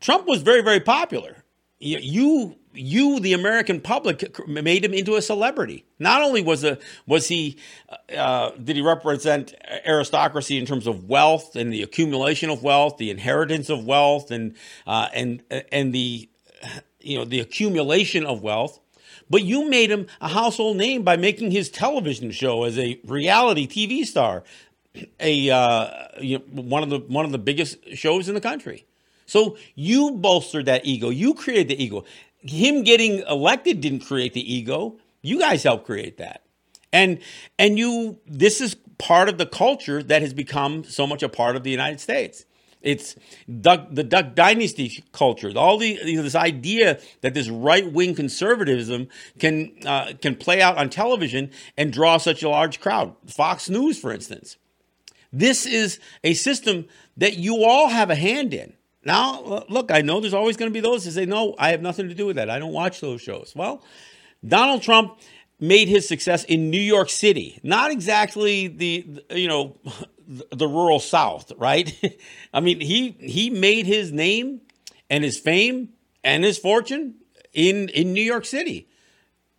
Trump 0.00 0.26
was 0.26 0.42
very, 0.42 0.62
very 0.62 0.80
popular. 0.80 1.44
You, 1.80 1.98
you, 2.00 2.57
the 2.72 3.32
American 3.32 3.80
public, 3.80 4.46
made 4.46 4.84
him 4.84 4.94
into 4.94 5.16
a 5.16 5.22
celebrity. 5.22 5.84
Not 5.98 6.22
only 6.22 6.42
was 6.42 6.64
a 6.64 6.78
was 7.06 7.28
he 7.28 7.56
uh, 8.16 8.50
did 8.52 8.76
he 8.76 8.82
represent 8.82 9.54
aristocracy 9.84 10.58
in 10.58 10.66
terms 10.66 10.86
of 10.86 11.08
wealth 11.08 11.56
and 11.56 11.72
the 11.72 11.82
accumulation 11.82 12.50
of 12.50 12.62
wealth, 12.62 12.98
the 12.98 13.10
inheritance 13.10 13.68
of 13.68 13.84
wealth, 13.84 14.30
and 14.30 14.54
uh, 14.86 15.08
and 15.12 15.42
and 15.72 15.92
the 15.92 16.28
you 17.00 17.18
know 17.18 17.24
the 17.24 17.40
accumulation 17.40 18.24
of 18.26 18.42
wealth, 18.42 18.80
but 19.30 19.42
you 19.42 19.68
made 19.68 19.90
him 19.90 20.06
a 20.20 20.28
household 20.28 20.76
name 20.76 21.02
by 21.02 21.16
making 21.16 21.50
his 21.50 21.70
television 21.70 22.30
show 22.30 22.64
as 22.64 22.78
a 22.78 23.00
reality 23.04 23.66
TV 23.66 24.04
star, 24.04 24.44
a 25.20 25.50
uh, 25.50 26.08
you 26.20 26.38
know, 26.38 26.62
one 26.62 26.82
of 26.82 26.90
the 26.90 26.98
one 27.00 27.24
of 27.24 27.32
the 27.32 27.38
biggest 27.38 27.96
shows 27.96 28.28
in 28.28 28.34
the 28.34 28.40
country. 28.40 28.84
So 29.26 29.58
you 29.74 30.12
bolstered 30.12 30.64
that 30.66 30.86
ego. 30.86 31.10
You 31.10 31.34
created 31.34 31.68
the 31.68 31.82
ego. 31.82 32.04
Him 32.40 32.82
getting 32.82 33.20
elected 33.28 33.80
didn't 33.80 34.00
create 34.00 34.32
the 34.32 34.54
ego. 34.54 34.98
You 35.22 35.38
guys 35.38 35.62
helped 35.62 35.86
create 35.86 36.18
that. 36.18 36.42
And 36.92 37.18
and 37.58 37.78
you 37.78 38.18
this 38.26 38.60
is 38.60 38.76
part 38.98 39.28
of 39.28 39.38
the 39.38 39.46
culture 39.46 40.02
that 40.02 40.22
has 40.22 40.32
become 40.32 40.84
so 40.84 41.06
much 41.06 41.22
a 41.22 41.28
part 41.28 41.56
of 41.56 41.62
the 41.62 41.70
United 41.70 42.00
States. 42.00 42.44
It's 42.80 43.16
Duck, 43.60 43.88
the 43.90 44.04
Duck 44.04 44.34
Dynasty 44.34 45.04
culture. 45.12 45.52
All 45.56 45.78
the 45.78 45.98
you 46.04 46.16
know, 46.16 46.22
this 46.22 46.36
idea 46.36 47.00
that 47.22 47.34
this 47.34 47.48
right 47.48 47.90
wing 47.90 48.14
conservatism 48.14 49.08
can 49.38 49.72
uh, 49.84 50.12
can 50.22 50.36
play 50.36 50.62
out 50.62 50.78
on 50.78 50.88
television 50.88 51.50
and 51.76 51.92
draw 51.92 52.18
such 52.18 52.42
a 52.42 52.48
large 52.48 52.80
crowd. 52.80 53.14
Fox 53.26 53.68
News, 53.68 53.98
for 53.98 54.12
instance. 54.12 54.56
This 55.32 55.66
is 55.66 55.98
a 56.24 56.34
system 56.34 56.86
that 57.16 57.36
you 57.36 57.62
all 57.62 57.88
have 57.88 58.10
a 58.10 58.14
hand 58.14 58.54
in. 58.54 58.72
Now, 59.08 59.64
look, 59.70 59.90
I 59.90 60.02
know 60.02 60.20
there's 60.20 60.34
always 60.34 60.58
going 60.58 60.70
to 60.70 60.74
be 60.74 60.80
those 60.80 61.06
that 61.06 61.12
say, 61.12 61.24
no, 61.24 61.54
I 61.58 61.70
have 61.70 61.80
nothing 61.80 62.10
to 62.10 62.14
do 62.14 62.26
with 62.26 62.36
that. 62.36 62.50
I 62.50 62.58
don't 62.58 62.74
watch 62.74 63.00
those 63.00 63.22
shows. 63.22 63.54
Well, 63.56 63.82
Donald 64.46 64.82
Trump 64.82 65.18
made 65.58 65.88
his 65.88 66.06
success 66.06 66.44
in 66.44 66.68
New 66.68 66.76
York 66.76 67.08
City, 67.08 67.58
not 67.62 67.90
exactly 67.90 68.68
the, 68.68 69.24
you 69.30 69.48
know, 69.48 69.78
the 70.26 70.68
rural 70.68 71.00
South, 71.00 71.50
right? 71.56 71.90
I 72.52 72.60
mean, 72.60 72.80
he 72.80 73.16
he 73.18 73.48
made 73.48 73.86
his 73.86 74.12
name 74.12 74.60
and 75.08 75.24
his 75.24 75.38
fame 75.38 75.94
and 76.22 76.44
his 76.44 76.58
fortune 76.58 77.14
in 77.54 77.88
in 77.88 78.12
New 78.12 78.22
York 78.22 78.44
City 78.44 78.87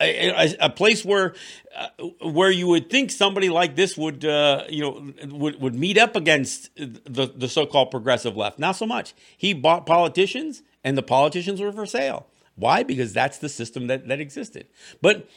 a, 0.01 0.55
a, 0.59 0.69
place 0.69 1.03
where 1.03 1.33
uh, 1.75 1.87
where 2.21 2.51
you 2.51 2.67
would 2.67 2.89
think 2.89 3.11
somebody 3.11 3.49
like 3.49 3.75
this 3.75 3.97
would 3.97 4.23
uh, 4.23 4.63
you 4.69 4.81
know 4.81 5.13
would, 5.27 5.59
would 5.61 5.75
meet 5.75 5.97
up 5.97 6.15
against 6.15 6.73
the, 6.75 7.31
the 7.35 7.49
so-called 7.49 7.91
progressive 7.91 8.37
left. 8.37 8.59
Not 8.59 8.73
so 8.73 8.85
much. 8.85 9.13
He 9.37 9.53
bought 9.53 9.85
politicians, 9.85 10.63
and 10.83 10.97
the 10.97 11.03
politicians 11.03 11.59
were 11.59 11.71
for 11.71 11.85
sale. 11.85 12.27
Why? 12.55 12.83
Because 12.83 13.13
that's 13.13 13.37
the 13.37 13.49
system 13.49 13.87
that, 13.87 14.07
that 14.07 14.19
existed. 14.19 14.67
But 15.01 15.29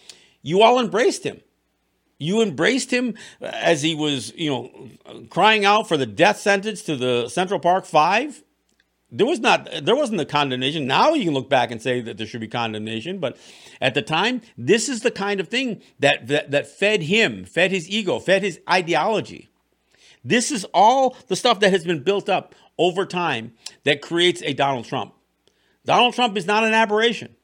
you 0.42 0.62
all 0.62 0.80
embraced 0.80 1.24
him. 1.24 1.40
You 2.18 2.42
embraced 2.42 2.92
him 2.92 3.14
as 3.40 3.82
he 3.82 3.94
was, 3.94 4.32
you 4.36 4.50
know, 4.50 5.24
crying 5.28 5.64
out 5.64 5.88
for 5.88 5.96
the 5.96 6.06
death 6.06 6.38
sentence 6.38 6.82
to 6.82 6.96
the 6.96 7.28
Central 7.28 7.58
Park 7.58 7.84
Five 7.84 8.42
there 9.12 9.26
was 9.26 9.40
not 9.40 9.68
there 9.82 9.94
wasn't 9.94 10.18
the 10.18 10.26
condemnation. 10.26 10.86
Now 10.86 11.12
you 11.12 11.24
can 11.24 11.34
look 11.34 11.50
back 11.50 11.70
and 11.70 11.80
say 11.80 12.00
that 12.00 12.16
there 12.16 12.26
should 12.26 12.40
be 12.40 12.48
condemnation 12.48 13.18
but 13.18 13.36
at 13.80 13.94
the 13.94 14.02
time 14.02 14.40
this 14.56 14.88
is 14.88 15.02
the 15.02 15.10
kind 15.10 15.38
of 15.38 15.48
thing 15.48 15.82
that 16.00 16.26
that, 16.28 16.50
that 16.50 16.66
fed 16.66 17.02
him 17.02 17.44
fed 17.44 17.70
his 17.70 17.88
ego 17.88 18.18
fed 18.18 18.42
his 18.42 18.58
ideology. 18.68 19.50
This 20.24 20.50
is 20.50 20.64
all 20.72 21.16
the 21.28 21.36
stuff 21.36 21.60
that 21.60 21.70
has 21.70 21.84
been 21.84 22.02
built 22.02 22.28
up 22.28 22.54
over 22.78 23.04
time 23.04 23.52
that 23.84 24.00
creates 24.00 24.42
a 24.42 24.54
donald 24.54 24.86
trump. 24.86 25.14
Donald 25.84 26.14
trump 26.14 26.36
is 26.36 26.46
not 26.46 26.64
an 26.64 26.72
aberration. 26.72 27.36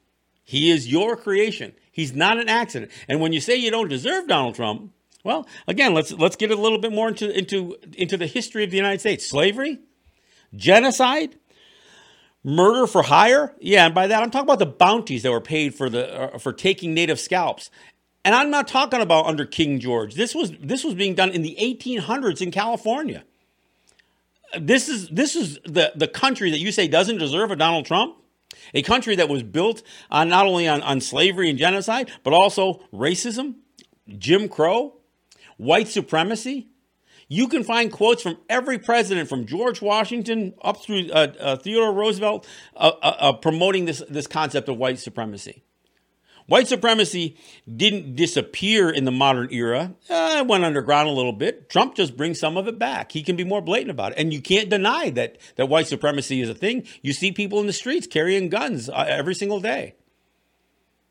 He 0.43 0.71
is 0.71 0.91
your 0.91 1.15
creation. 1.15 1.73
He's 1.91 2.13
not 2.13 2.39
an 2.39 2.49
accident. 2.49 2.91
And 3.07 3.21
when 3.21 3.33
you 3.33 3.41
say 3.41 3.55
you 3.55 3.69
don't 3.69 3.89
deserve 3.89 4.27
donald 4.27 4.55
trump 4.55 4.91
well 5.23 5.45
again 5.67 5.93
let's 5.93 6.11
let's 6.13 6.35
get 6.35 6.49
a 6.49 6.55
little 6.55 6.79
bit 6.79 6.93
more 6.93 7.09
into 7.09 7.29
into 7.37 7.77
into 7.95 8.17
the 8.17 8.25
history 8.25 8.63
of 8.63 8.71
the 8.71 8.77
united 8.77 9.01
states. 9.01 9.29
Slavery? 9.29 9.77
Genocide 10.55 11.35
Murder 12.43 12.87
for 12.87 13.03
hire? 13.03 13.53
Yeah, 13.59 13.85
and 13.85 13.95
by 13.95 14.07
that 14.07 14.23
I'm 14.23 14.31
talking 14.31 14.47
about 14.47 14.59
the 14.59 14.65
bounties 14.65 15.23
that 15.23 15.31
were 15.31 15.41
paid 15.41 15.75
for 15.75 15.89
the 15.89 16.35
uh, 16.35 16.37
for 16.37 16.53
taking 16.53 16.93
native 16.93 17.19
scalps. 17.19 17.69
And 18.23 18.35
I'm 18.35 18.49
not 18.49 18.67
talking 18.67 19.01
about 19.01 19.25
under 19.25 19.45
King 19.45 19.79
George. 19.79 20.15
This 20.15 20.33
was 20.33 20.51
this 20.59 20.83
was 20.83 20.93
being 20.93 21.15
done 21.15 21.31
in 21.31 21.41
the 21.41 21.55
1800s 21.59 22.41
in 22.41 22.51
California. 22.51 23.23
This 24.59 24.87
is 24.87 25.09
this 25.09 25.35
is 25.35 25.59
the 25.65 25.91
the 25.95 26.07
country 26.07 26.51
that 26.51 26.59
you 26.59 26.71
say 26.71 26.87
doesn't 26.87 27.17
deserve 27.17 27.51
a 27.51 27.55
Donald 27.55 27.85
Trump. 27.85 28.15
A 28.73 28.81
country 28.81 29.15
that 29.15 29.29
was 29.29 29.43
built 29.43 29.83
on 30.09 30.27
not 30.29 30.45
only 30.45 30.67
on, 30.67 30.81
on 30.81 31.01
slavery 31.01 31.49
and 31.49 31.59
genocide, 31.59 32.11
but 32.23 32.33
also 32.33 32.81
racism, 32.91 33.55
Jim 34.17 34.49
Crow, 34.49 34.95
white 35.57 35.87
supremacy, 35.87 36.67
you 37.29 37.47
can 37.47 37.63
find 37.63 37.91
quotes 37.91 38.23
from 38.23 38.37
every 38.49 38.79
president, 38.79 39.29
from 39.29 39.45
George 39.45 39.81
Washington 39.81 40.55
up 40.61 40.83
through 40.83 41.09
uh, 41.11 41.27
uh, 41.39 41.55
Theodore 41.57 41.93
Roosevelt, 41.93 42.45
uh, 42.75 42.91
uh, 43.01 43.15
uh, 43.19 43.33
promoting 43.33 43.85
this, 43.85 44.03
this 44.09 44.25
concept 44.25 44.67
of 44.67 44.77
white 44.77 44.97
supremacy. 44.97 45.63
White 46.47 46.67
supremacy 46.67 47.37
didn't 47.71 48.15
disappear 48.15 48.89
in 48.89 49.05
the 49.05 49.11
modern 49.11 49.49
era. 49.51 49.93
Uh, 50.09 50.37
it 50.39 50.47
went 50.47 50.65
underground 50.65 51.07
a 51.07 51.11
little 51.11 51.31
bit. 51.31 51.69
Trump 51.69 51.93
just 51.93 52.17
brings 52.17 52.39
some 52.39 52.57
of 52.57 52.67
it 52.67 52.79
back. 52.79 53.11
He 53.11 53.21
can 53.21 53.35
be 53.35 53.43
more 53.43 53.61
blatant 53.61 53.91
about 53.91 54.13
it. 54.13 54.17
And 54.17 54.33
you 54.33 54.41
can't 54.41 54.67
deny 54.67 55.11
that, 55.11 55.37
that 55.57 55.67
white 55.67 55.85
supremacy 55.85 56.41
is 56.41 56.49
a 56.49 56.55
thing. 56.55 56.87
You 57.03 57.13
see 57.13 57.31
people 57.31 57.59
in 57.59 57.67
the 57.67 57.73
streets 57.73 58.07
carrying 58.07 58.49
guns 58.49 58.89
every 58.89 59.35
single 59.35 59.59
day. 59.59 59.93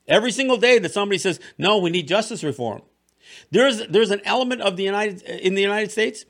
Every 0.08 0.32
single 0.32 0.56
day 0.56 0.80
that 0.80 0.92
somebody 0.92 1.18
says, 1.18 1.38
no, 1.56 1.78
we 1.78 1.90
need 1.90 2.08
justice 2.08 2.42
reform. 2.42 2.82
There's 3.50 3.86
there's 3.88 4.10
an 4.10 4.20
element 4.24 4.60
of 4.62 4.76
the 4.76 4.84
United 4.84 5.22
in 5.22 5.54
the 5.54 5.62
United 5.62 5.90
States 5.90 6.24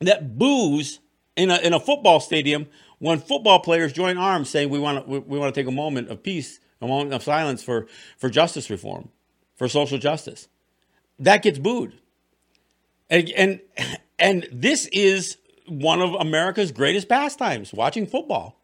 that 0.00 0.38
boos 0.38 1.00
in 1.36 1.50
a 1.50 1.58
in 1.58 1.72
a 1.72 1.80
football 1.80 2.20
stadium 2.20 2.66
when 2.98 3.18
football 3.18 3.60
players 3.60 3.92
join 3.92 4.16
arms 4.16 4.48
saying 4.48 4.70
we 4.70 4.78
want 4.78 5.04
to 5.04 5.20
we, 5.20 5.38
want 5.38 5.54
to 5.54 5.60
take 5.60 5.68
a 5.68 5.72
moment 5.72 6.08
of 6.08 6.22
peace, 6.22 6.60
a 6.80 6.86
moment 6.86 7.12
of 7.12 7.22
silence 7.22 7.62
for 7.62 7.86
for 8.16 8.28
justice 8.28 8.70
reform, 8.70 9.08
for 9.56 9.68
social 9.68 9.98
justice. 9.98 10.48
That 11.18 11.42
gets 11.42 11.58
booed. 11.58 11.94
And 13.10 13.28
and, 13.30 13.60
and 14.18 14.48
this 14.52 14.86
is 14.86 15.38
one 15.66 16.00
of 16.00 16.14
America's 16.14 16.72
greatest 16.72 17.08
pastimes, 17.08 17.72
watching 17.72 18.06
football. 18.06 18.61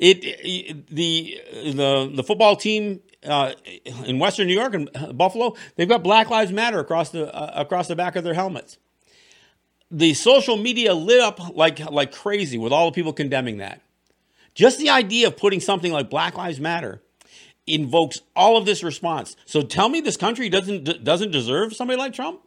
It, 0.00 0.86
the 0.88 1.38
the 1.62 2.10
the 2.14 2.24
football 2.24 2.56
team 2.56 3.00
uh, 3.22 3.52
in 4.06 4.18
Western 4.18 4.46
New 4.46 4.54
York 4.54 4.72
and 4.72 4.88
Buffalo, 5.16 5.54
they've 5.76 5.88
got 5.88 6.02
Black 6.02 6.30
Lives 6.30 6.52
Matter 6.52 6.80
across 6.80 7.10
the 7.10 7.32
uh, 7.34 7.52
across 7.54 7.86
the 7.86 7.94
back 7.94 8.16
of 8.16 8.24
their 8.24 8.32
helmets. 8.32 8.78
The 9.90 10.14
social 10.14 10.56
media 10.56 10.94
lit 10.94 11.20
up 11.20 11.54
like 11.54 11.78
like 11.90 12.12
crazy 12.12 12.56
with 12.56 12.72
all 12.72 12.86
the 12.90 12.94
people 12.94 13.12
condemning 13.12 13.58
that. 13.58 13.82
Just 14.54 14.78
the 14.78 14.88
idea 14.88 15.26
of 15.28 15.36
putting 15.36 15.60
something 15.60 15.92
like 15.92 16.08
Black 16.08 16.34
Lives 16.34 16.60
Matter 16.60 17.02
invokes 17.66 18.20
all 18.34 18.56
of 18.56 18.64
this 18.64 18.82
response. 18.82 19.36
So 19.44 19.60
tell 19.60 19.90
me 19.90 20.00
this 20.00 20.16
country 20.16 20.48
doesn't 20.48 21.04
doesn't 21.04 21.30
deserve 21.30 21.76
somebody 21.76 21.98
like 21.98 22.14
Trump? 22.14 22.40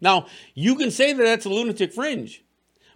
Now, 0.00 0.26
you 0.54 0.76
can 0.76 0.92
say 0.92 1.12
that 1.12 1.22
that's 1.22 1.44
a 1.44 1.48
lunatic 1.48 1.92
fringe. 1.92 2.44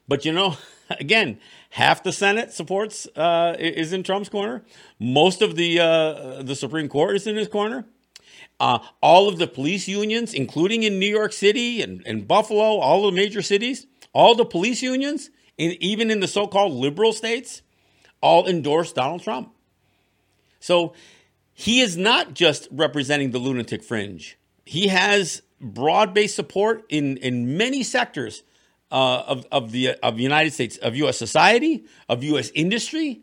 But 0.07 0.25
you 0.25 0.33
know, 0.33 0.57
again, 0.91 1.41
half 1.71 2.03
the 2.03 2.13
Senate 2.13 2.53
supports 2.53 3.07
uh, 3.17 3.57
is 3.59 3.93
in 3.93 4.03
Trump's 4.03 4.29
corner. 4.29 4.65
Most 4.99 5.43
of 5.43 5.57
the 5.57 5.81
uh, 5.81 6.43
the 6.43 6.55
Supreme 6.55 6.89
Court 6.89 7.17
is 7.17 7.27
in 7.27 7.37
his 7.37 7.49
corner. 7.49 7.85
Uh, 8.61 8.81
all 9.01 9.29
of 9.29 9.39
the 9.39 9.47
police 9.47 9.87
unions, 9.87 10.35
including 10.35 10.83
in 10.83 10.99
New 10.99 11.07
York 11.07 11.33
City 11.33 11.81
and, 11.81 12.03
and 12.05 12.27
Buffalo, 12.27 12.79
all 12.79 13.03
the 13.03 13.13
major 13.13 13.41
cities, 13.43 13.87
all 14.13 14.35
the 14.35 14.45
police 14.45 14.83
unions, 14.83 15.31
in, 15.57 15.77
even 15.81 16.11
in 16.11 16.19
the 16.19 16.27
so-called 16.27 16.73
liberal 16.73 17.13
states, 17.13 17.63
all 18.21 18.49
endorse 18.49 18.93
Donald 18.93 19.23
Trump. 19.23 19.53
So 20.59 20.93
he 21.55 21.81
is 21.81 21.97
not 21.97 22.35
just 22.35 22.67
representing 22.73 23.31
the 23.31 23.39
lunatic 23.39 23.85
fringe. 23.85 24.37
He 24.65 24.89
has 24.89 25.43
broad-based 25.61 26.35
support 26.35 26.85
in, 26.89 27.17
in 27.19 27.57
many 27.57 27.85
sectors 27.85 28.43
uh, 28.91 29.23
of, 29.27 29.47
of 29.53 29.73
the 29.73 29.95
of 30.03 30.17
the 30.17 30.23
United 30.23 30.53
States, 30.53 30.77
of 30.79 30.97
U.S. 30.97 31.19
society, 31.19 31.85
of 32.09 32.25
U.S. 32.25 32.51
industry, 32.55 33.21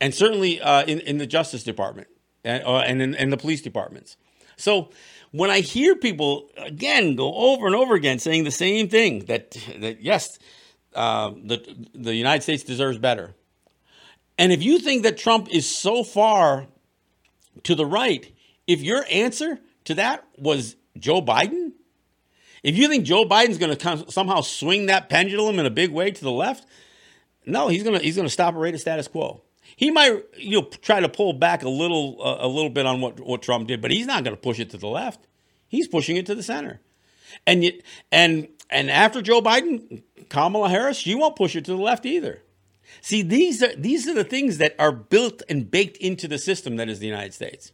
and 0.00 0.14
certainly 0.14 0.60
uh, 0.60 0.84
in, 0.84 1.00
in 1.00 1.18
the 1.18 1.26
Justice 1.26 1.64
Department 1.64 2.08
and, 2.44 2.64
uh, 2.64 2.78
and 2.78 3.02
in, 3.02 3.30
the 3.30 3.36
police 3.36 3.62
departments. 3.62 4.16
So 4.56 4.90
when 5.32 5.50
I 5.50 5.60
hear 5.60 5.96
people 5.96 6.48
again 6.56 7.16
go 7.16 7.34
over 7.34 7.66
and 7.66 7.74
over 7.74 7.94
again 7.94 8.18
saying 8.18 8.44
the 8.44 8.50
same 8.50 8.88
thing 8.88 9.20
that 9.26 9.56
that 9.78 10.02
yes, 10.02 10.38
uh, 10.94 11.30
the 11.30 11.88
the 11.94 12.14
United 12.14 12.42
States 12.42 12.62
deserves 12.62 12.98
better, 12.98 13.34
and 14.38 14.52
if 14.52 14.62
you 14.62 14.78
think 14.78 15.02
that 15.02 15.18
Trump 15.18 15.48
is 15.50 15.68
so 15.68 16.04
far 16.04 16.68
to 17.64 17.74
the 17.74 17.86
right, 17.86 18.32
if 18.66 18.80
your 18.82 19.04
answer 19.10 19.58
to 19.84 19.94
that 19.94 20.24
was 20.38 20.76
Joe 20.98 21.20
Biden, 21.20 21.72
if 22.66 22.76
you 22.76 22.88
think 22.88 23.04
Joe 23.04 23.24
Biden's 23.24 23.58
going 23.58 23.76
to 23.76 24.10
somehow 24.10 24.40
swing 24.40 24.86
that 24.86 25.08
pendulum 25.08 25.60
in 25.60 25.66
a 25.66 25.70
big 25.70 25.92
way 25.92 26.10
to 26.10 26.24
the 26.24 26.32
left, 26.32 26.66
no, 27.46 27.68
he's 27.68 27.84
going 27.84 27.96
to 27.96 28.04
he's 28.04 28.16
going 28.16 28.26
to 28.26 28.32
stop 28.32 28.56
a 28.56 28.58
rate 28.58 28.74
of 28.74 28.80
status 28.80 29.06
quo. 29.06 29.40
He 29.76 29.92
might 29.92 30.24
you 30.36 30.60
know 30.60 30.68
try 30.82 30.98
to 30.98 31.08
pull 31.08 31.32
back 31.32 31.62
a 31.62 31.68
little 31.68 32.16
uh, 32.20 32.38
a 32.40 32.48
little 32.48 32.70
bit 32.70 32.84
on 32.84 33.00
what 33.00 33.20
what 33.20 33.40
Trump 33.40 33.68
did, 33.68 33.80
but 33.80 33.92
he's 33.92 34.06
not 34.06 34.24
going 34.24 34.34
to 34.34 34.42
push 34.42 34.58
it 34.58 34.70
to 34.70 34.78
the 34.78 34.88
left. 34.88 35.28
He's 35.68 35.86
pushing 35.86 36.16
it 36.16 36.26
to 36.26 36.34
the 36.34 36.42
center. 36.42 36.80
And 37.46 37.62
yet, 37.62 37.82
and 38.10 38.48
and 38.68 38.90
after 38.90 39.22
Joe 39.22 39.40
Biden, 39.40 40.02
Kamala 40.28 40.68
Harris, 40.68 40.96
she 40.96 41.14
won't 41.14 41.36
push 41.36 41.54
it 41.54 41.64
to 41.66 41.70
the 41.70 41.80
left 41.80 42.04
either. 42.04 42.42
See, 43.00 43.22
these 43.22 43.62
are 43.62 43.76
these 43.76 44.08
are 44.08 44.14
the 44.14 44.24
things 44.24 44.58
that 44.58 44.74
are 44.76 44.90
built 44.90 45.40
and 45.48 45.70
baked 45.70 45.98
into 45.98 46.26
the 46.26 46.38
system 46.38 46.76
that 46.78 46.88
is 46.88 46.98
the 46.98 47.06
United 47.06 47.32
States. 47.32 47.70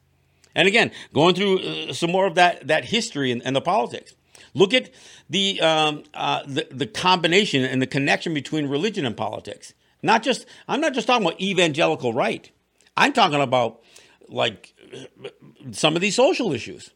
And 0.54 0.68
again, 0.68 0.90
going 1.14 1.34
through 1.34 1.60
uh, 1.60 1.92
some 1.94 2.10
more 2.10 2.26
of 2.26 2.34
that 2.34 2.66
that 2.66 2.84
history 2.84 3.32
and, 3.32 3.40
and 3.42 3.56
the 3.56 3.62
politics. 3.62 4.14
Look 4.54 4.74
at 4.74 4.90
the, 5.30 5.60
um, 5.60 6.02
uh, 6.12 6.42
the 6.46 6.66
the 6.70 6.86
combination 6.86 7.64
and 7.64 7.80
the 7.80 7.86
connection 7.86 8.34
between 8.34 8.66
religion 8.66 9.06
and 9.06 9.16
politics. 9.16 9.72
Not 10.02 10.22
just 10.22 10.46
I'm 10.68 10.80
not 10.80 10.94
just 10.94 11.06
talking 11.06 11.26
about 11.26 11.40
evangelical 11.40 12.12
right. 12.12 12.50
I'm 12.96 13.12
talking 13.12 13.40
about 13.40 13.82
like 14.28 14.74
some 15.70 15.94
of 15.94 16.02
these 16.02 16.16
social 16.16 16.52
issues. 16.52 16.90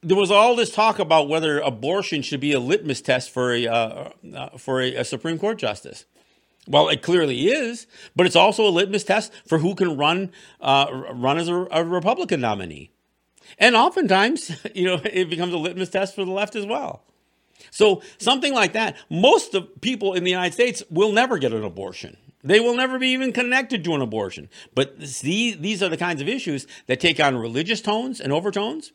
There 0.00 0.16
was 0.16 0.30
all 0.30 0.54
this 0.54 0.70
talk 0.70 0.98
about 0.98 1.28
whether 1.28 1.58
abortion 1.60 2.22
should 2.22 2.40
be 2.40 2.52
a 2.52 2.60
litmus 2.60 3.00
test 3.00 3.30
for 3.30 3.52
a 3.52 3.66
uh, 3.66 4.10
uh, 4.34 4.48
for 4.56 4.80
a, 4.80 4.96
a 4.96 5.04
Supreme 5.04 5.38
Court 5.38 5.58
justice. 5.58 6.06
Well, 6.68 6.88
it 6.88 7.02
clearly 7.02 7.48
is, 7.48 7.86
but 8.14 8.26
it's 8.26 8.36
also 8.36 8.66
a 8.66 8.70
litmus 8.70 9.04
test 9.04 9.32
for 9.46 9.58
who 9.58 9.74
can 9.74 9.96
run 9.96 10.30
uh, 10.60 10.86
run 11.12 11.38
as 11.38 11.48
a, 11.48 11.66
a, 11.70 11.84
Republican 11.84 12.40
nominee. 12.40 12.90
And 13.58 13.74
oftentimes, 13.74 14.50
you 14.74 14.84
know, 14.84 15.00
it 15.04 15.30
becomes 15.30 15.52
a 15.52 15.58
litmus 15.58 15.90
test 15.90 16.14
for 16.14 16.24
the 16.24 16.32
left 16.32 16.56
as 16.56 16.66
well. 16.66 17.02
So 17.70 18.02
something 18.18 18.54
like 18.54 18.72
that, 18.74 18.96
most 19.10 19.54
of 19.54 19.80
people 19.80 20.14
in 20.14 20.24
the 20.24 20.30
United 20.30 20.54
States 20.54 20.82
will 20.90 21.12
never 21.12 21.38
get 21.38 21.52
an 21.52 21.64
abortion. 21.64 22.16
They 22.44 22.60
will 22.60 22.76
never 22.76 22.98
be 22.98 23.08
even 23.08 23.32
connected 23.32 23.82
to 23.84 23.94
an 23.94 24.00
abortion. 24.00 24.48
But 24.74 24.98
these, 24.98 25.58
these 25.58 25.82
are 25.82 25.88
the 25.88 25.96
kinds 25.96 26.22
of 26.22 26.28
issues 26.28 26.66
that 26.86 27.00
take 27.00 27.18
on 27.20 27.36
religious 27.36 27.80
tones 27.80 28.20
and 28.20 28.32
overtones. 28.32 28.92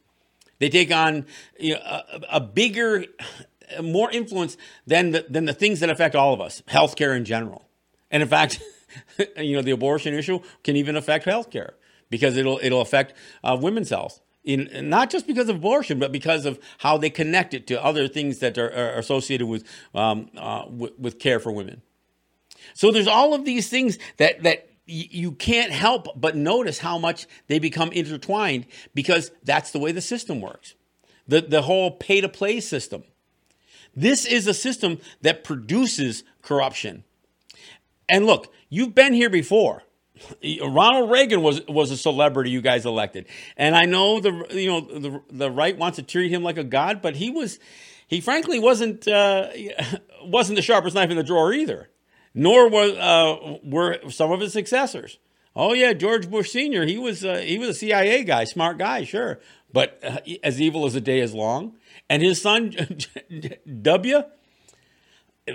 They 0.60 0.69
take 0.69 0.91
on 0.91 1.25
you 1.60 1.74
know, 1.74 1.81
a, 1.81 2.22
a 2.33 2.39
bigger, 2.39 3.05
more 3.83 4.10
influence 4.12 4.55
than 4.88 5.12
the, 5.12 5.25
than 5.29 5.45
the 5.45 5.53
things 5.53 5.81
that 5.81 5.89
affect 5.89 6.15
all 6.15 6.33
of 6.33 6.39
us, 6.39 6.62
healthcare 6.67 7.15
in 7.15 7.25
general. 7.25 7.67
And 8.10 8.24
in 8.24 8.29
fact, 8.29 8.62
you 9.38 9.55
know, 9.55 9.62
the 9.62 9.72
abortion 9.72 10.13
issue 10.13 10.39
can 10.63 10.75
even 10.75 10.95
affect 10.95 11.25
healthcare 11.25 11.72
because 12.10 12.38
it'll 12.38 12.60
it'll 12.62 12.81
affect 12.81 13.13
uh, 13.43 13.57
women's 13.60 13.89
health 13.89 14.22
in 14.43 14.89
not 14.89 15.09
just 15.09 15.25
because 15.25 15.50
of 15.50 15.55
abortion, 15.57 16.00
but 16.00 16.12
because 16.12 16.45
of 16.45 16.59
how 16.79 16.97
they 16.97 17.09
connect 17.09 17.53
it 17.53 17.67
to 17.67 17.83
other 17.83 18.07
things 18.07 18.39
that 18.39 18.57
are, 18.57 18.71
are 18.71 19.00
associated 19.00 19.47
with, 19.47 19.63
um, 19.95 20.29
uh, 20.38 20.65
with, 20.69 20.97
with 21.00 21.19
care 21.19 21.39
for 21.39 21.51
women. 21.51 21.81
So 22.73 22.91
there's 22.91 23.07
all 23.07 23.33
of 23.33 23.45
these 23.45 23.69
things 23.69 23.97
that 24.17 24.43
that 24.43 24.69
you 24.85 25.31
can't 25.31 25.71
help 25.71 26.07
but 26.19 26.35
notice 26.35 26.79
how 26.79 26.97
much 26.97 27.25
they 27.47 27.57
become 27.57 27.91
intertwined 27.93 28.65
because 28.93 29.31
that's 29.43 29.71
the 29.71 29.79
way 29.79 29.93
the 29.93 30.01
system 30.01 30.41
works. 30.41 30.75
The 31.27 31.41
the 31.41 31.62
whole 31.62 31.91
pay 31.91 32.21
to 32.21 32.29
play 32.29 32.59
system. 32.59 33.03
This 33.95 34.25
is 34.25 34.47
a 34.47 34.53
system 34.53 35.00
that 35.21 35.43
produces 35.43 36.23
corruption. 36.41 37.03
And 38.09 38.25
look, 38.25 38.51
you've 38.70 38.96
been 38.96 39.13
here 39.13 39.29
before. 39.29 39.83
Ronald 40.61 41.09
Reagan 41.09 41.41
was 41.41 41.65
was 41.67 41.91
a 41.91 41.97
celebrity 41.97 42.51
you 42.51 42.61
guys 42.61 42.85
elected, 42.85 43.25
and 43.57 43.75
I 43.75 43.85
know 43.85 44.19
the 44.19 44.45
you 44.51 44.69
know 44.69 44.81
the 44.81 45.21
the 45.31 45.51
right 45.51 45.77
wants 45.77 45.95
to 45.95 46.03
treat 46.03 46.31
him 46.31 46.43
like 46.43 46.57
a 46.57 46.63
god, 46.63 47.01
but 47.01 47.15
he 47.15 47.29
was 47.29 47.59
he 48.07 48.21
frankly 48.21 48.59
wasn't 48.59 49.07
uh, 49.07 49.49
wasn't 50.23 50.55
the 50.55 50.61
sharpest 50.61 50.95
knife 50.95 51.09
in 51.09 51.17
the 51.17 51.23
drawer 51.23 51.53
either. 51.53 51.89
Nor 52.35 52.69
was 52.69 52.91
uh, 52.93 53.57
were 53.63 53.99
some 54.09 54.31
of 54.31 54.39
his 54.39 54.53
successors. 54.53 55.19
Oh 55.55 55.73
yeah, 55.73 55.93
George 55.93 56.29
Bush 56.29 56.51
Senior. 56.51 56.85
He 56.85 56.97
was 56.97 57.23
uh, 57.23 57.37
he 57.37 57.57
was 57.57 57.69
a 57.69 57.73
CIA 57.73 58.23
guy, 58.23 58.43
smart 58.43 58.77
guy, 58.77 59.03
sure, 59.03 59.39
but 59.71 59.99
uh, 60.03 60.17
as 60.43 60.59
evil 60.59 60.85
as 60.85 60.93
the 60.93 61.01
day 61.01 61.19
is 61.19 61.33
long. 61.33 61.75
And 62.09 62.21
his 62.21 62.41
son 62.41 62.75
W. 63.81 64.23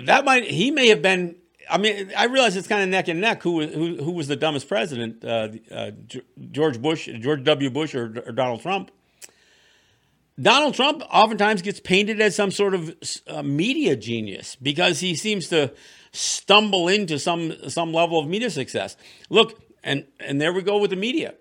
That 0.05 0.25
might 0.25 0.45
he 0.45 0.71
may 0.71 0.87
have 0.87 1.01
been 1.01 1.35
I 1.69 1.77
mean, 1.77 2.11
I 2.17 2.25
realize 2.25 2.55
it's 2.55 2.67
kind 2.67 2.83
of 2.83 2.89
neck 2.89 3.07
and 3.07 3.21
neck 3.21 3.43
who 3.43 3.65
who, 3.67 4.03
who 4.03 4.11
was 4.11 4.27
the 4.27 4.35
dumbest 4.35 4.67
president, 4.67 5.23
uh, 5.23 5.49
uh, 5.71 5.91
George 6.51 6.81
Bush, 6.81 7.07
George 7.19 7.43
W. 7.43 7.69
Bush, 7.69 7.95
or, 7.95 8.23
or, 8.25 8.31
Donald 8.31 8.61
Trump. 8.61 8.91
Donald 10.41 10.73
Trump 10.73 11.03
oftentimes 11.11 11.61
gets 11.61 11.79
painted 11.79 12.21
as 12.21 12.35
some 12.35 12.49
sort 12.49 12.73
of 12.73 12.95
uh, 13.27 13.43
media 13.43 13.95
genius 13.95 14.55
because 14.55 15.01
he 15.01 15.15
seems 15.15 15.49
to 15.49 15.73
stumble 16.11 16.87
into 16.87 17.19
some 17.19 17.53
some 17.69 17.93
level 17.93 18.19
of 18.19 18.27
media 18.27 18.49
success. 18.49 18.97
Look, 19.29 19.61
and 19.83 20.05
and 20.19 20.41
there 20.41 20.53
we 20.53 20.61
go 20.61 20.77
with 20.77 20.89
the 20.89 20.95
media. 20.95 21.35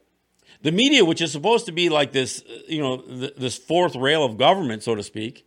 The 0.62 0.72
media, 0.72 1.04
which 1.04 1.20
is 1.20 1.30
supposed 1.30 1.66
to 1.66 1.72
be 1.72 1.88
like 1.88 2.10
this, 2.10 2.42
you 2.66 2.82
know, 2.82 2.98
th- 2.98 3.34
this 3.36 3.56
fourth 3.56 3.94
rail 3.94 4.24
of 4.24 4.36
government, 4.36 4.82
so 4.82 4.96
to 4.96 5.02
speak, 5.02 5.46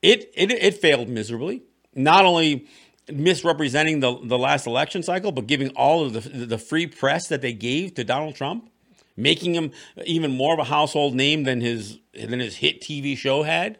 it 0.00 0.30
it, 0.34 0.50
it 0.52 0.74
failed 0.74 1.08
miserably. 1.08 1.64
Not 1.94 2.24
only 2.24 2.68
misrepresenting 3.12 4.00
the, 4.00 4.18
the 4.22 4.38
last 4.38 4.66
election 4.66 5.02
cycle, 5.02 5.32
but 5.32 5.46
giving 5.46 5.70
all 5.70 6.04
of 6.04 6.12
the, 6.12 6.20
the 6.20 6.58
free 6.58 6.86
press 6.86 7.28
that 7.28 7.42
they 7.42 7.52
gave 7.52 7.94
to 7.94 8.04
Donald 8.04 8.34
Trump, 8.34 8.70
making 9.16 9.54
him 9.54 9.72
even 10.04 10.30
more 10.30 10.54
of 10.54 10.58
a 10.58 10.64
household 10.64 11.14
name 11.14 11.44
than 11.44 11.60
his 11.60 11.98
than 12.14 12.40
his 12.40 12.56
hit 12.56 12.80
TV 12.80 13.16
show 13.16 13.42
had. 13.42 13.78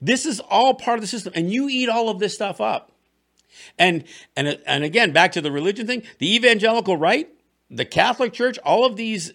This 0.00 0.26
is 0.26 0.40
all 0.40 0.74
part 0.74 0.98
of 0.98 1.00
the 1.00 1.06
system, 1.06 1.32
and 1.36 1.52
you 1.52 1.68
eat 1.68 1.88
all 1.88 2.08
of 2.08 2.18
this 2.18 2.34
stuff 2.34 2.60
up. 2.60 2.92
And 3.78 4.04
and 4.36 4.58
and 4.66 4.84
again, 4.84 5.12
back 5.12 5.32
to 5.32 5.40
the 5.40 5.52
religion 5.52 5.86
thing, 5.86 6.02
the 6.18 6.34
evangelical 6.34 6.96
right, 6.96 7.28
the 7.70 7.84
Catholic 7.84 8.32
Church, 8.32 8.58
all 8.58 8.84
of 8.84 8.96
these 8.96 9.32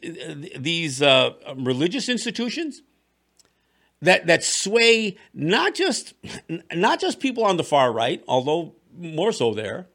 these 0.58 1.02
uh, 1.02 1.32
religious 1.56 2.10
institutions 2.10 2.82
that 4.02 4.28
that 4.28 4.44
sway 4.44 5.18
not 5.34 5.74
just 5.74 6.14
not 6.74 7.00
just 7.00 7.20
people 7.20 7.44
on 7.44 7.58
the 7.58 7.64
far 7.64 7.92
right, 7.92 8.24
although 8.28 8.76
more 8.98 9.32
so 9.32 9.54
there. 9.54 9.88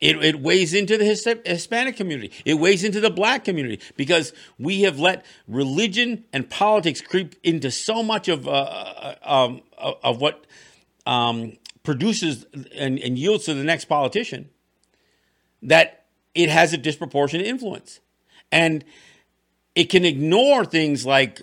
It, 0.00 0.22
it 0.24 0.40
weighs 0.40 0.74
into 0.74 0.98
the 0.98 1.04
Hispanic 1.04 1.96
community. 1.96 2.32
It 2.44 2.54
weighs 2.54 2.84
into 2.84 3.00
the 3.00 3.10
black 3.10 3.44
community 3.44 3.80
because 3.96 4.32
we 4.58 4.82
have 4.82 4.98
let 4.98 5.24
religion 5.46 6.24
and 6.32 6.48
politics 6.48 7.00
creep 7.00 7.36
into 7.42 7.70
so 7.70 8.02
much 8.02 8.28
of 8.28 8.46
uh, 8.46 8.50
uh 8.50 9.14
um, 9.22 9.62
of 9.78 10.20
what 10.20 10.46
um, 11.06 11.56
produces 11.82 12.44
and, 12.76 12.98
and 12.98 13.18
yields 13.18 13.44
to 13.44 13.54
the 13.54 13.64
next 13.64 13.86
politician 13.86 14.50
that 15.62 16.06
it 16.34 16.48
has 16.48 16.72
a 16.72 16.78
disproportionate 16.78 17.46
influence, 17.46 18.00
and 18.52 18.84
it 19.74 19.84
can 19.84 20.04
ignore 20.04 20.64
things 20.64 21.06
like 21.06 21.42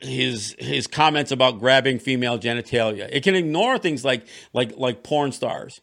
his 0.00 0.54
his 0.58 0.86
comments 0.86 1.30
about 1.30 1.58
grabbing 1.58 1.98
female 1.98 2.38
genitalia. 2.38 3.08
It 3.10 3.22
can 3.22 3.34
ignore 3.34 3.78
things 3.78 4.04
like 4.04 4.26
like 4.52 4.76
like 4.76 5.02
porn 5.02 5.32
stars. 5.32 5.80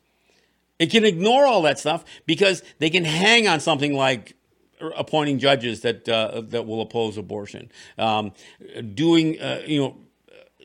It 0.80 0.92
can 0.92 1.06
ignore 1.06 1.46
all 1.46 1.62
that 1.64 1.80
stuff 1.80 2.04
because 2.26 2.64
they 2.80 2.90
can 2.90 3.06
hang 3.06 3.48
on 3.48 3.60
something 3.60 3.94
like 3.94 4.36
appointing 4.98 5.40
judges 5.40 5.82
that 5.82 6.08
uh, 6.10 6.42
that 6.48 6.66
will 6.66 6.82
oppose 6.82 7.18
abortion, 7.18 7.72
um, 7.98 8.32
doing 8.94 9.40
uh, 9.40 9.62
you 9.66 9.80
know 9.80 9.98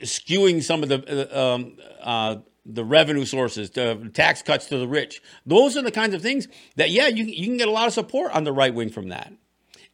skewing 0.03 0.63
some 0.63 0.83
of 0.83 0.89
the 0.89 1.31
uh, 1.37 1.55
um, 1.55 1.77
uh, 2.01 2.37
the 2.65 2.85
revenue 2.85 3.25
sources, 3.25 3.71
the 3.71 4.11
tax 4.13 4.43
cuts 4.43 4.67
to 4.67 4.79
the 4.79 4.89
rich. 4.89 5.23
Those 5.47 5.77
are 5.77 5.83
the 5.83 5.91
kinds 5.91 6.15
of 6.15 6.23
things 6.23 6.49
that 6.77 6.91
yeah 6.91 7.09
you 7.09 7.25
you 7.25 7.47
can 7.47 7.57
get 7.57 7.69
a 7.69 7.73
lot 7.73 7.87
of 7.87 7.93
support 7.93 8.33
on 8.33 8.45
the 8.45 8.53
right 8.53 8.75
wing 8.75 8.91
from 8.91 9.09
that, 9.09 9.33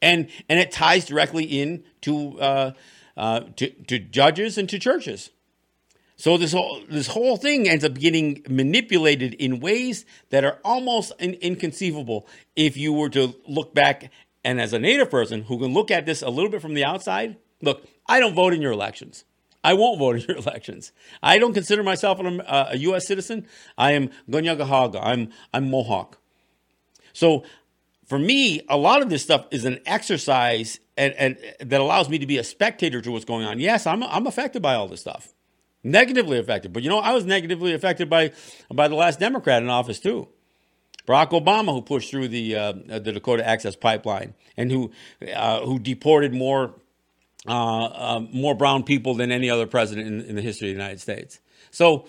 and 0.01 0.29
and 0.49 0.59
it 0.59 0.71
ties 0.71 1.05
directly 1.05 1.45
in 1.45 1.85
to 2.03 2.41
uh, 2.41 2.73
uh, 3.17 3.41
to, 3.57 3.71
to 3.71 3.99
judges 3.99 4.59
and 4.59 4.69
to 4.69 4.79
churches. 4.79 5.31
So 6.25 6.39
this 6.39 6.53
whole 6.53 6.81
this 6.89 7.09
whole 7.09 7.37
thing 7.37 7.69
ends 7.69 7.85
up 7.85 7.99
getting 7.99 8.43
manipulated 8.49 9.35
in 9.35 9.61
ways 9.61 10.07
that 10.31 10.43
are 10.43 10.59
almost 10.65 11.13
in, 11.19 11.35
inconceivable 11.35 12.27
if 12.57 12.79
you 12.79 12.95
were 12.95 13.11
to 13.11 13.35
look 13.47 13.75
back 13.75 14.11
and 14.43 14.59
as 14.59 14.73
a 14.73 14.79
native 14.79 15.11
person 15.11 15.43
who 15.43 15.59
can 15.59 15.75
look 15.75 15.91
at 15.91 16.07
this 16.07 16.23
a 16.23 16.31
little 16.31 16.51
bit 16.51 16.63
from 16.63 16.73
the 16.73 16.83
outside. 16.83 17.37
Look, 17.61 17.87
I 18.07 18.21
don't 18.21 18.35
vote 18.35 18.55
in 18.55 18.63
your 18.63 18.73
elections. 18.73 19.27
I 19.63 19.75
won't 19.75 19.99
vote 19.99 20.17
in 20.17 20.23
your 20.23 20.39
elections. 20.39 20.93
I 21.23 21.37
don't 21.37 21.53
consider 21.53 21.83
myself 21.83 22.19
uh, 22.19 22.25
a, 22.25 22.67
a 22.71 22.77
U.S. 22.79 23.07
citizen. 23.07 23.47
I 23.77 23.93
am 23.93 24.09
Gonyaga 24.31 24.99
I'm 25.03 25.31
I'm 25.53 25.71
Mohawk. 25.71 26.17
So 27.13 27.45
for 28.07 28.19
me, 28.19 28.63
a 28.71 28.79
lot 28.79 29.03
of 29.03 29.11
this 29.11 29.23
stuff 29.23 29.47
is 29.51 29.67
an 29.67 29.79
exercise 29.85 30.81
and, 30.97 31.13
and 31.19 31.37
that 31.61 31.83
allows 31.83 32.09
me 32.09 32.19
to 32.19 32.27
be 32.27 32.39
a 32.39 32.45
spectator 32.45 33.03
to 33.03 33.11
what's 33.11 33.27
going 33.27 33.45
on. 33.45 33.61
Yes, 33.61 33.87
I'm 33.87 34.03
I'm 34.03 34.27
affected 34.27 34.63
by 34.63 34.75
all 34.75 34.89
this 34.89 35.03
stuff, 35.03 35.34
negatively 35.85 36.39
affected. 36.39 36.73
But 36.73 36.83
you 36.83 36.89
know, 36.89 36.99
I 36.99 37.13
was 37.13 37.25
negatively 37.25 37.75
affected 37.75 38.11
by 38.11 38.33
by 38.73 38.89
the 38.89 38.97
last 38.97 39.21
Democrat 39.21 39.63
in 39.63 39.69
office 39.69 40.01
too, 40.01 40.29
Barack 41.07 41.31
Obama, 41.31 41.73
who 41.73 41.83
pushed 41.83 42.11
through 42.11 42.29
the 42.29 42.57
uh, 42.57 42.73
the 42.73 43.13
Dakota 43.13 43.47
Access 43.47 43.77
Pipeline 43.77 44.35
and 44.57 44.73
who 44.73 44.91
uh, 45.33 45.61
who 45.61 45.79
deported 45.79 46.35
more 46.35 46.75
uh, 47.47 47.85
uh 47.85 48.27
more 48.33 48.55
brown 48.55 48.83
people 48.83 49.15
than 49.15 49.31
any 49.31 49.51
other 49.51 49.67
president 49.67 50.09
in, 50.09 50.21
in, 50.23 50.35
the 50.35 50.43
history 50.43 50.71
of 50.71 50.75
the 50.75 50.81
United 50.81 51.01
States. 51.01 51.41
So, 51.71 52.07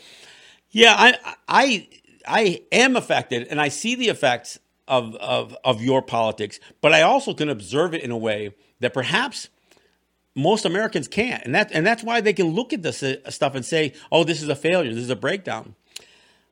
yeah, 0.72 0.96
I 0.98 1.36
I 1.48 1.88
I 2.28 2.62
am 2.72 2.96
affected, 2.96 3.48
and 3.50 3.60
I 3.60 3.68
see 3.68 3.96
the 3.96 4.08
effects 4.08 4.60
of, 4.88 5.16
of, 5.16 5.56
of 5.64 5.82
your 5.82 6.02
politics, 6.02 6.60
but 6.82 6.94
I 6.94 7.02
also 7.02 7.34
can 7.34 7.50
observe 7.50 7.94
it 7.94 8.02
in 8.02 8.12
a 8.12 8.18
way 8.18 8.54
that 8.80 8.94
perhaps 8.94 9.50
most 10.36 10.66
Americans 10.66 11.08
can't. 11.08 11.44
And, 11.46 11.56
that, 11.56 11.72
and 11.72 11.88
that's 11.88 12.04
why 12.04 12.22
they 12.22 12.34
can 12.34 12.48
look 12.48 12.74
at 12.74 12.84
this 12.84 13.02
uh, 13.02 13.18
stuff 13.30 13.56
and 13.56 13.66
say, 13.66 13.94
oh, 14.12 14.24
this 14.24 14.42
is 14.44 14.50
a 14.50 14.56
failure, 14.56 14.94
this 14.94 15.04
is 15.04 15.10
a 15.10 15.16
breakdown. 15.16 15.76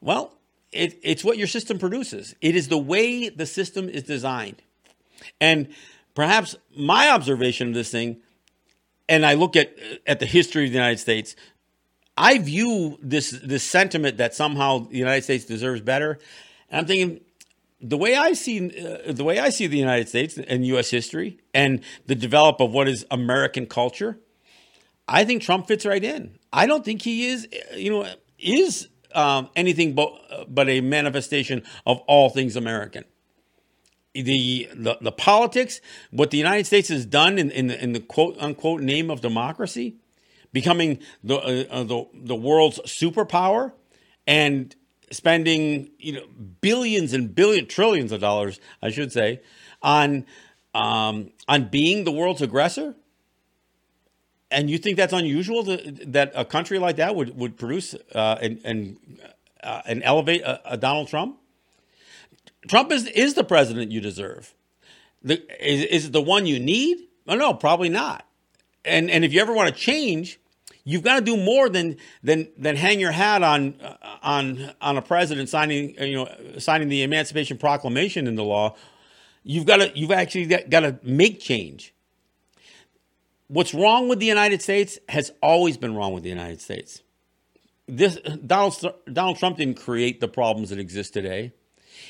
Well, 0.02 0.34
it, 0.72 1.00
it's 1.04 1.24
what 1.24 1.38
your 1.38 1.48
system 1.48 1.78
produces, 1.78 2.36
it 2.42 2.56
is 2.56 2.70
the 2.70 2.78
way 2.78 3.30
the 3.30 3.46
system 3.46 3.90
is 3.90 4.04
designed. 4.04 4.62
And 5.40 5.70
perhaps 6.16 6.56
my 6.76 7.10
observation 7.10 7.70
of 7.70 7.74
this 7.74 7.92
thing, 7.92 8.18
and 9.08 9.26
I 9.26 9.34
look 9.34 9.56
at, 9.56 9.76
at 10.08 10.20
the 10.20 10.26
history 10.26 10.66
of 10.66 10.72
the 10.72 10.78
United 10.78 11.00
States, 11.00 11.36
I 12.16 12.38
view 12.38 12.98
this, 13.02 13.32
this 13.44 13.64
sentiment 13.64 14.18
that 14.18 14.34
somehow 14.34 14.80
the 14.80 14.98
United 14.98 15.24
States 15.24 15.46
deserves 15.46 15.82
better. 15.82 16.20
And 16.70 16.82
I'm 16.82 16.86
thinking, 16.86 17.22
the 17.84 17.98
way 17.98 18.16
I 18.16 18.32
see 18.34 18.60
uh, 18.60 19.12
the 19.12 19.24
way 19.24 19.40
I 19.40 19.50
see 19.50 19.68
the 19.68 19.78
United 19.78 20.08
States 20.08 20.38
and 20.38 20.66
U.S. 20.68 20.90
history 20.90 21.40
and 21.54 21.82
the 22.08 22.16
develop 22.16 22.62
of 22.62 22.72
what 22.72 22.88
is 22.88 23.06
American 23.12 23.66
culture, 23.66 24.18
I 25.08 25.26
think 25.26 25.44
Trump 25.44 25.68
fits 25.68 25.86
right 25.86 26.04
in. 26.04 26.40
I 26.52 26.66
don't 26.66 26.86
think 26.86 27.02
he 27.02 27.28
is, 27.28 27.48
you 27.76 27.92
know, 27.92 28.08
is 28.40 28.88
um, 29.14 29.50
anything 29.56 29.94
but 29.94 30.14
but 30.48 30.70
a 30.70 30.80
manifestation 30.80 31.64
of 31.86 32.00
all 32.08 32.30
things 32.30 32.56
American. 32.56 33.04
The, 34.14 34.70
the 34.74 34.98
the 35.02 35.12
politics, 35.12 35.82
what 36.12 36.32
the 36.32 36.38
United 36.38 36.66
States 36.66 36.88
has 36.88 37.06
done 37.06 37.38
in 37.38 37.52
in 37.52 37.68
the, 37.68 37.84
in 37.84 37.92
the 37.92 38.00
quote 38.00 38.38
unquote 38.40 38.82
name 38.82 39.10
of 39.10 39.20
democracy, 39.20 39.96
becoming 40.54 41.00
the 41.22 41.36
uh, 41.36 41.66
uh 41.70 41.84
the 41.84 42.06
the 42.14 42.36
world's 42.36 42.80
superpower, 42.86 43.74
and 44.26 44.74
spending 45.12 45.90
you 46.00 46.14
know 46.14 46.26
billions 46.62 47.14
and 47.14 47.34
billion 47.34 47.68
trillions 47.68 48.12
of 48.12 48.22
dollars, 48.22 48.60
I 48.82 48.90
should 48.90 49.12
say, 49.12 49.42
on 49.82 50.26
um, 50.74 51.32
on 51.48 51.70
being 51.70 52.04
the 52.04 52.12
world's 52.12 52.42
aggressor. 52.42 52.96
And 54.52 54.70
you 54.70 54.78
think 54.78 54.98
that's 54.98 55.14
unusual 55.14 55.64
to, 55.64 55.78
that 56.08 56.32
a 56.36 56.46
country 56.46 56.78
like 56.78 56.98
that 56.98 57.16
would 57.16 57.38
would 57.38 57.58
produce 57.58 57.96
uh, 58.14 58.38
and 58.42 58.62
and 58.64 58.98
uh, 59.64 59.82
and 59.86 60.04
elevate 60.04 60.42
a, 60.42 60.74
a, 60.74 60.78
Donald 60.78 61.08
Trump? 61.08 61.40
Trump 62.68 62.92
is 62.92 63.08
is 63.08 63.34
the 63.34 63.44
president 63.44 63.92
you 63.92 64.02
deserve. 64.02 64.54
The, 65.24 65.42
is, 65.66 65.86
is 65.86 66.06
it 66.08 66.12
the 66.12 66.22
one 66.22 66.46
you 66.46 66.60
need? 66.60 66.98
Oh, 67.28 67.36
no, 67.36 67.54
probably 67.54 67.90
not. 67.90 68.26
And 68.86 69.10
and 69.10 69.24
if 69.24 69.34
you 69.34 69.42
ever 69.42 69.54
want 69.54 69.74
to 69.74 69.80
change, 69.80 70.40
You've 70.86 71.04
got 71.04 71.20
to 71.20 71.22
do 71.22 71.38
more 71.38 71.70
than 71.70 71.98
than 72.24 72.50
than 72.58 72.76
hang 72.76 73.00
your 73.00 73.12
hat 73.12 73.42
on 73.42 73.76
on 74.22 74.72
on 74.82 74.98
a 74.98 75.02
president 75.02 75.48
signing 75.50 75.96
you 76.00 76.16
know 76.16 76.60
signing 76.60 76.90
the 76.90 77.04
Emancipation 77.04 77.58
Proclamation 77.58 78.28
into 78.28 78.44
law. 78.44 78.76
You've 79.44 79.66
got 79.66 79.78
to 79.78 79.98
you've 79.98 80.12
actually 80.12 80.46
got 80.46 80.82
to 80.82 81.00
make 81.02 81.40
change. 81.40 81.94
What's 83.48 83.74
wrong 83.74 84.10
with 84.10 84.20
the 84.20 84.26
United 84.26 84.62
States 84.62 85.00
has 85.08 85.32
always 85.42 85.78
been 85.78 85.96
wrong 85.96 86.14
with 86.14 86.24
the 86.24 86.30
United 86.30 86.60
States. 86.60 87.02
This 87.88 88.18
Donald 88.46 88.76
Donald 89.12 89.38
Trump 89.38 89.58
didn't 89.58 89.80
create 89.80 90.20
the 90.20 90.28
problems 90.28 90.70
that 90.72 90.80
exist 90.80 91.14
today. 91.14 91.54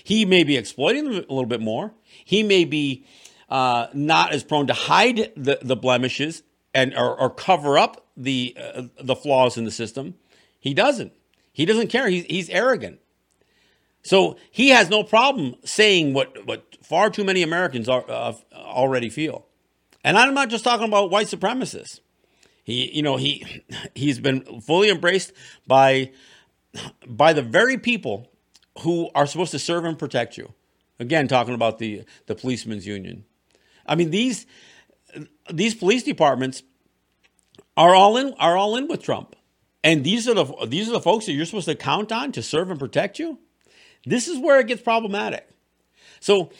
He 0.03 0.25
may 0.25 0.43
be 0.43 0.57
exploiting 0.57 1.05
them 1.05 1.13
a 1.13 1.33
little 1.33 1.45
bit 1.45 1.61
more. 1.61 1.93
He 2.25 2.41
may 2.41 2.65
be 2.65 3.05
uh, 3.49 3.87
not 3.93 4.31
as 4.31 4.43
prone 4.43 4.67
to 4.67 4.73
hide 4.73 5.31
the, 5.35 5.59
the 5.61 5.75
blemishes 5.75 6.41
and 6.73 6.93
or, 6.95 7.19
or 7.19 7.29
cover 7.29 7.77
up 7.77 8.07
the 8.17 8.55
uh, 8.59 8.83
the 9.01 9.15
flaws 9.15 9.57
in 9.57 9.65
the 9.65 9.71
system. 9.71 10.15
He 10.59 10.73
doesn't. 10.73 11.13
He 11.51 11.65
doesn't 11.65 11.87
care. 11.87 12.07
He's 12.07 12.25
he's 12.25 12.49
arrogant. 12.49 12.99
So 14.03 14.37
he 14.51 14.69
has 14.69 14.89
no 14.89 15.03
problem 15.03 15.55
saying 15.63 16.13
what 16.13 16.45
what 16.45 16.77
far 16.83 17.09
too 17.09 17.23
many 17.23 17.41
Americans 17.41 17.87
are, 17.87 18.03
uh, 18.09 18.33
already 18.53 19.09
feel. 19.09 19.45
And 20.03 20.17
I'm 20.17 20.33
not 20.33 20.49
just 20.49 20.63
talking 20.63 20.87
about 20.87 21.09
white 21.09 21.27
supremacists. 21.27 22.01
He 22.63 22.91
you 22.93 23.01
know 23.01 23.17
he 23.17 23.63
he's 23.95 24.19
been 24.19 24.61
fully 24.61 24.89
embraced 24.89 25.31
by 25.67 26.11
by 27.07 27.33
the 27.33 27.41
very 27.41 27.77
people 27.77 28.29
who 28.79 29.09
are 29.13 29.27
supposed 29.27 29.51
to 29.51 29.59
serve 29.59 29.85
and 29.85 29.97
protect 29.97 30.37
you. 30.37 30.53
Again, 30.99 31.27
talking 31.27 31.53
about 31.53 31.79
the 31.79 32.03
the 32.25 32.35
policemen's 32.35 32.85
union. 32.85 33.25
I 33.85 33.95
mean 33.95 34.11
these 34.11 34.45
these 35.51 35.75
police 35.75 36.03
departments 36.03 36.63
are 37.75 37.95
all 37.95 38.17
in 38.17 38.33
are 38.39 38.57
all 38.57 38.75
in 38.75 38.87
with 38.87 39.01
Trump. 39.01 39.35
And 39.83 40.03
these 40.03 40.27
are 40.27 40.33
the 40.33 40.65
these 40.67 40.87
are 40.87 40.93
the 40.93 41.01
folks 41.01 41.25
that 41.25 41.33
you're 41.33 41.45
supposed 41.45 41.67
to 41.67 41.75
count 41.75 42.11
on 42.11 42.31
to 42.33 42.43
serve 42.43 42.71
and 42.71 42.79
protect 42.79 43.19
you. 43.19 43.39
This 44.05 44.27
is 44.27 44.37
where 44.39 44.59
it 44.59 44.67
gets 44.67 44.81
problematic. 44.81 45.47
So 46.19 46.51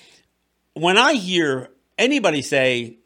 when 0.73 0.97
I 0.97 1.13
hear 1.13 1.69
anybody 1.97 2.41
say 2.41 2.97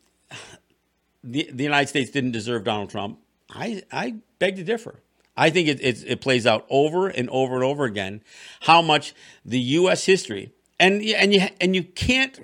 the, 1.23 1.49
the 1.51 1.63
United 1.63 1.87
States 1.87 2.11
didn't 2.11 2.31
deserve 2.31 2.63
Donald 2.63 2.89
Trump, 2.89 3.19
I, 3.49 3.83
I 3.91 4.15
beg 4.39 4.55
to 4.57 4.63
differ. 4.63 5.01
I 5.35 5.49
think 5.51 5.67
it, 5.67 5.81
it, 5.81 6.03
it 6.07 6.21
plays 6.21 6.47
out 6.47 6.65
over 6.69 7.07
and 7.07 7.29
over 7.29 7.55
and 7.55 7.63
over 7.63 7.85
again 7.85 8.21
how 8.61 8.81
much 8.81 9.13
the 9.45 9.59
U.S. 9.59 10.05
history 10.05 10.51
and 10.79 11.01
and 11.01 11.33
you 11.33 11.47
and 11.61 11.75
you 11.75 11.83
can't 11.83 12.39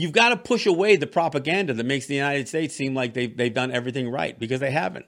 you've 0.00 0.12
got 0.12 0.30
to 0.30 0.36
push 0.36 0.66
away 0.66 0.96
the 0.96 1.06
propaganda 1.06 1.74
that 1.74 1.84
makes 1.84 2.06
the 2.06 2.14
United 2.14 2.48
States 2.48 2.74
seem 2.74 2.94
like 2.94 3.14
they've, 3.14 3.36
they've 3.36 3.54
done 3.54 3.72
everything 3.72 4.10
right 4.10 4.38
because 4.38 4.60
they 4.60 4.70
haven't. 4.70 5.06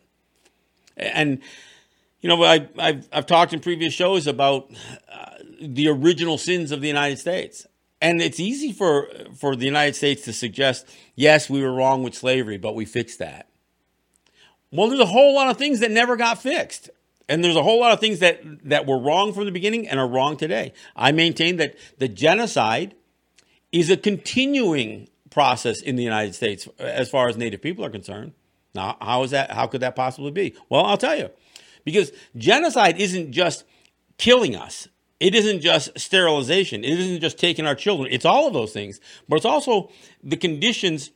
And, 0.96 1.40
you 2.20 2.28
know, 2.28 2.42
I, 2.42 2.68
have 2.78 3.08
I've 3.12 3.26
talked 3.26 3.52
in 3.52 3.60
previous 3.60 3.94
shows 3.94 4.26
about 4.26 4.70
uh, 5.12 5.36
the 5.60 5.88
original 5.88 6.38
sins 6.38 6.72
of 6.72 6.80
the 6.80 6.88
United 6.88 7.18
States. 7.18 7.66
And 8.02 8.22
it's 8.22 8.40
easy 8.40 8.72
for, 8.72 9.08
for 9.36 9.54
the 9.54 9.66
United 9.66 9.94
States 9.94 10.22
to 10.22 10.32
suggest, 10.32 10.86
yes, 11.14 11.50
we 11.50 11.62
were 11.62 11.72
wrong 11.72 12.02
with 12.02 12.14
slavery, 12.14 12.56
but 12.56 12.74
we 12.74 12.84
fixed 12.84 13.18
that. 13.18 13.48
Well, 14.72 14.88
there's 14.88 15.00
a 15.00 15.06
whole 15.06 15.34
lot 15.34 15.50
of 15.50 15.56
things 15.56 15.80
that 15.80 15.90
never 15.90 16.16
got 16.16 16.40
fixed. 16.40 16.90
And 17.28 17.44
there's 17.44 17.56
a 17.56 17.62
whole 17.62 17.78
lot 17.78 17.92
of 17.92 18.00
things 18.00 18.20
that, 18.20 18.40
that 18.68 18.86
were 18.86 18.98
wrong 18.98 19.32
from 19.32 19.44
the 19.44 19.52
beginning 19.52 19.86
and 19.86 20.00
are 20.00 20.08
wrong 20.08 20.36
today. 20.36 20.72
I 20.96 21.12
maintain 21.12 21.58
that 21.58 21.76
the 21.98 22.08
genocide 22.08 22.94
is 23.72 23.90
a 23.90 23.96
continuing 23.96 25.08
process 25.30 25.80
in 25.80 25.96
the 25.96 26.02
United 26.02 26.34
States 26.34 26.68
as 26.78 27.08
far 27.08 27.28
as 27.28 27.36
Native 27.36 27.62
people 27.62 27.84
are 27.84 27.90
concerned. 27.90 28.32
Now, 28.74 28.96
how 29.00 29.22
is 29.22 29.30
that? 29.32 29.50
How 29.50 29.66
could 29.66 29.80
that 29.80 29.96
possibly 29.96 30.30
be? 30.30 30.54
Well, 30.68 30.84
I'll 30.84 30.96
tell 30.96 31.16
you, 31.16 31.30
because 31.84 32.12
genocide 32.36 33.00
isn't 33.00 33.32
just 33.32 33.64
killing 34.18 34.54
us. 34.54 34.88
It 35.18 35.34
isn't 35.34 35.60
just 35.60 35.98
sterilization. 35.98 36.82
It 36.82 36.98
isn't 36.98 37.20
just 37.20 37.38
taking 37.38 37.66
our 37.66 37.74
children. 37.74 38.08
It's 38.10 38.24
all 38.24 38.46
of 38.46 38.54
those 38.54 38.72
things, 38.72 39.00
but 39.28 39.36
it's 39.36 39.44
also 39.44 39.90
the 40.22 40.36
conditions 40.36 41.10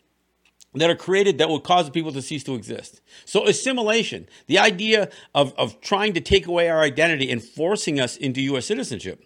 that 0.75 0.91
are 0.91 0.97
created 0.97 1.39
that 1.39 1.49
will 1.49 1.61
cause 1.61 1.89
people 1.89 2.13
to 2.13 2.21
cease 2.21 2.43
to 2.45 2.55
exist. 2.55 3.01
So 3.25 3.47
assimilation, 3.47 4.29
the 4.47 4.59
idea 4.59 5.09
of, 5.35 5.55
of 5.57 5.81
trying 5.81 6.15
to 6.15 6.21
take 6.21 6.47
away 6.47 6.69
our 6.69 6.81
identity 6.81 7.31
and 7.31 7.43
forcing 7.43 8.01
us 8.01 8.17
into 8.17 8.43
U.S. 8.43 8.67
citizenship, 8.67 9.25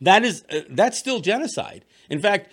that 0.00 0.24
is 0.24 0.44
uh, 0.50 0.60
that's 0.70 0.98
still 0.98 1.20
genocide. 1.20 1.84
In 2.10 2.20
fact, 2.20 2.52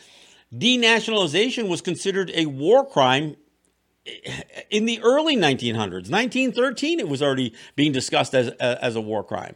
denationalization 0.53 1.67
was 1.67 1.81
considered 1.81 2.31
a 2.33 2.45
war 2.45 2.85
crime 2.85 3.35
in 4.69 4.85
the 4.85 5.01
early 5.01 5.35
1900s. 5.35 6.09
1913, 6.09 6.99
it 6.99 7.09
was 7.09 7.21
already 7.21 7.53
being 7.75 7.91
discussed 7.91 8.33
as, 8.33 8.49
as 8.49 8.95
a 8.95 9.01
war 9.01 9.23
crime. 9.23 9.55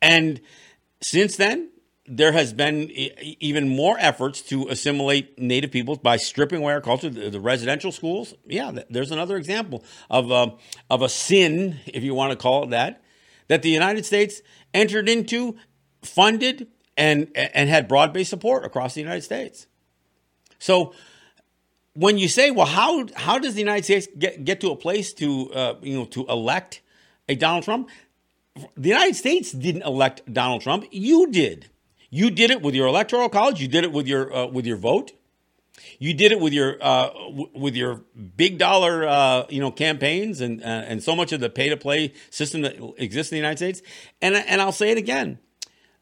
And 0.00 0.40
since 1.00 1.36
then, 1.36 1.70
there 2.06 2.32
has 2.32 2.52
been 2.52 2.90
even 2.90 3.68
more 3.68 3.96
efforts 3.98 4.40
to 4.42 4.68
assimilate 4.68 5.38
Native 5.38 5.70
peoples 5.70 5.98
by 5.98 6.16
stripping 6.16 6.62
away 6.62 6.72
our 6.72 6.80
culture. 6.80 7.10
The, 7.10 7.38
residential 7.38 7.92
schools, 7.92 8.34
yeah, 8.46 8.72
there's 8.88 9.10
another 9.10 9.36
example 9.36 9.84
of 10.08 10.30
a, 10.30 10.34
uh, 10.34 10.50
of 10.88 11.02
a 11.02 11.08
sin, 11.08 11.80
if 11.86 12.02
you 12.02 12.14
want 12.14 12.30
to 12.30 12.36
call 12.36 12.64
it 12.64 12.70
that, 12.70 13.02
that 13.48 13.62
the 13.62 13.68
United 13.68 14.06
States 14.06 14.40
entered 14.72 15.08
into, 15.08 15.56
funded, 16.02 16.68
and 16.98 17.30
and 17.34 17.70
had 17.70 17.88
broad 17.88 18.12
based 18.12 18.28
support 18.28 18.64
across 18.64 18.94
the 18.94 19.00
United 19.00 19.22
States. 19.22 19.66
So 20.58 20.92
when 21.94 22.18
you 22.18 22.28
say, 22.28 22.50
well, 22.50 22.66
how 22.66 23.06
how 23.14 23.38
does 23.38 23.54
the 23.54 23.60
United 23.60 23.84
States 23.84 24.08
get, 24.18 24.44
get 24.44 24.60
to 24.60 24.70
a 24.70 24.76
place 24.76 25.14
to 25.14 25.52
uh, 25.52 25.74
you 25.80 25.96
know 25.96 26.04
to 26.06 26.26
elect 26.26 26.82
a 27.28 27.34
Donald 27.34 27.64
Trump? 27.64 27.88
The 28.76 28.88
United 28.88 29.14
States 29.14 29.52
didn't 29.52 29.82
elect 29.82 30.32
Donald 30.32 30.62
Trump. 30.62 30.84
You 30.90 31.30
did. 31.30 31.70
You 32.10 32.30
did 32.30 32.50
it 32.50 32.62
with 32.62 32.74
your 32.74 32.88
electoral 32.88 33.28
college. 33.28 33.60
You 33.60 33.68
did 33.68 33.84
it 33.84 33.92
with 33.92 34.06
your 34.06 34.34
uh, 34.34 34.46
with 34.46 34.66
your 34.66 34.76
vote. 34.76 35.12
You 36.00 36.12
did 36.14 36.32
it 36.32 36.40
with 36.40 36.52
your 36.52 36.76
uh, 36.80 37.08
w- 37.08 37.50
with 37.54 37.76
your 37.76 38.02
big 38.36 38.58
dollar 38.58 39.06
uh, 39.06 39.46
you 39.48 39.60
know 39.60 39.70
campaigns 39.70 40.40
and 40.40 40.62
uh, 40.62 40.66
and 40.66 41.02
so 41.02 41.14
much 41.14 41.32
of 41.32 41.40
the 41.40 41.50
pay 41.50 41.68
to 41.68 41.76
play 41.76 42.14
system 42.30 42.62
that 42.62 42.76
exists 42.98 43.32
in 43.32 43.36
the 43.36 43.40
United 43.40 43.58
States. 43.58 43.82
And 44.20 44.34
and 44.34 44.60
I'll 44.60 44.72
say 44.72 44.90
it 44.90 44.98
again, 44.98 45.38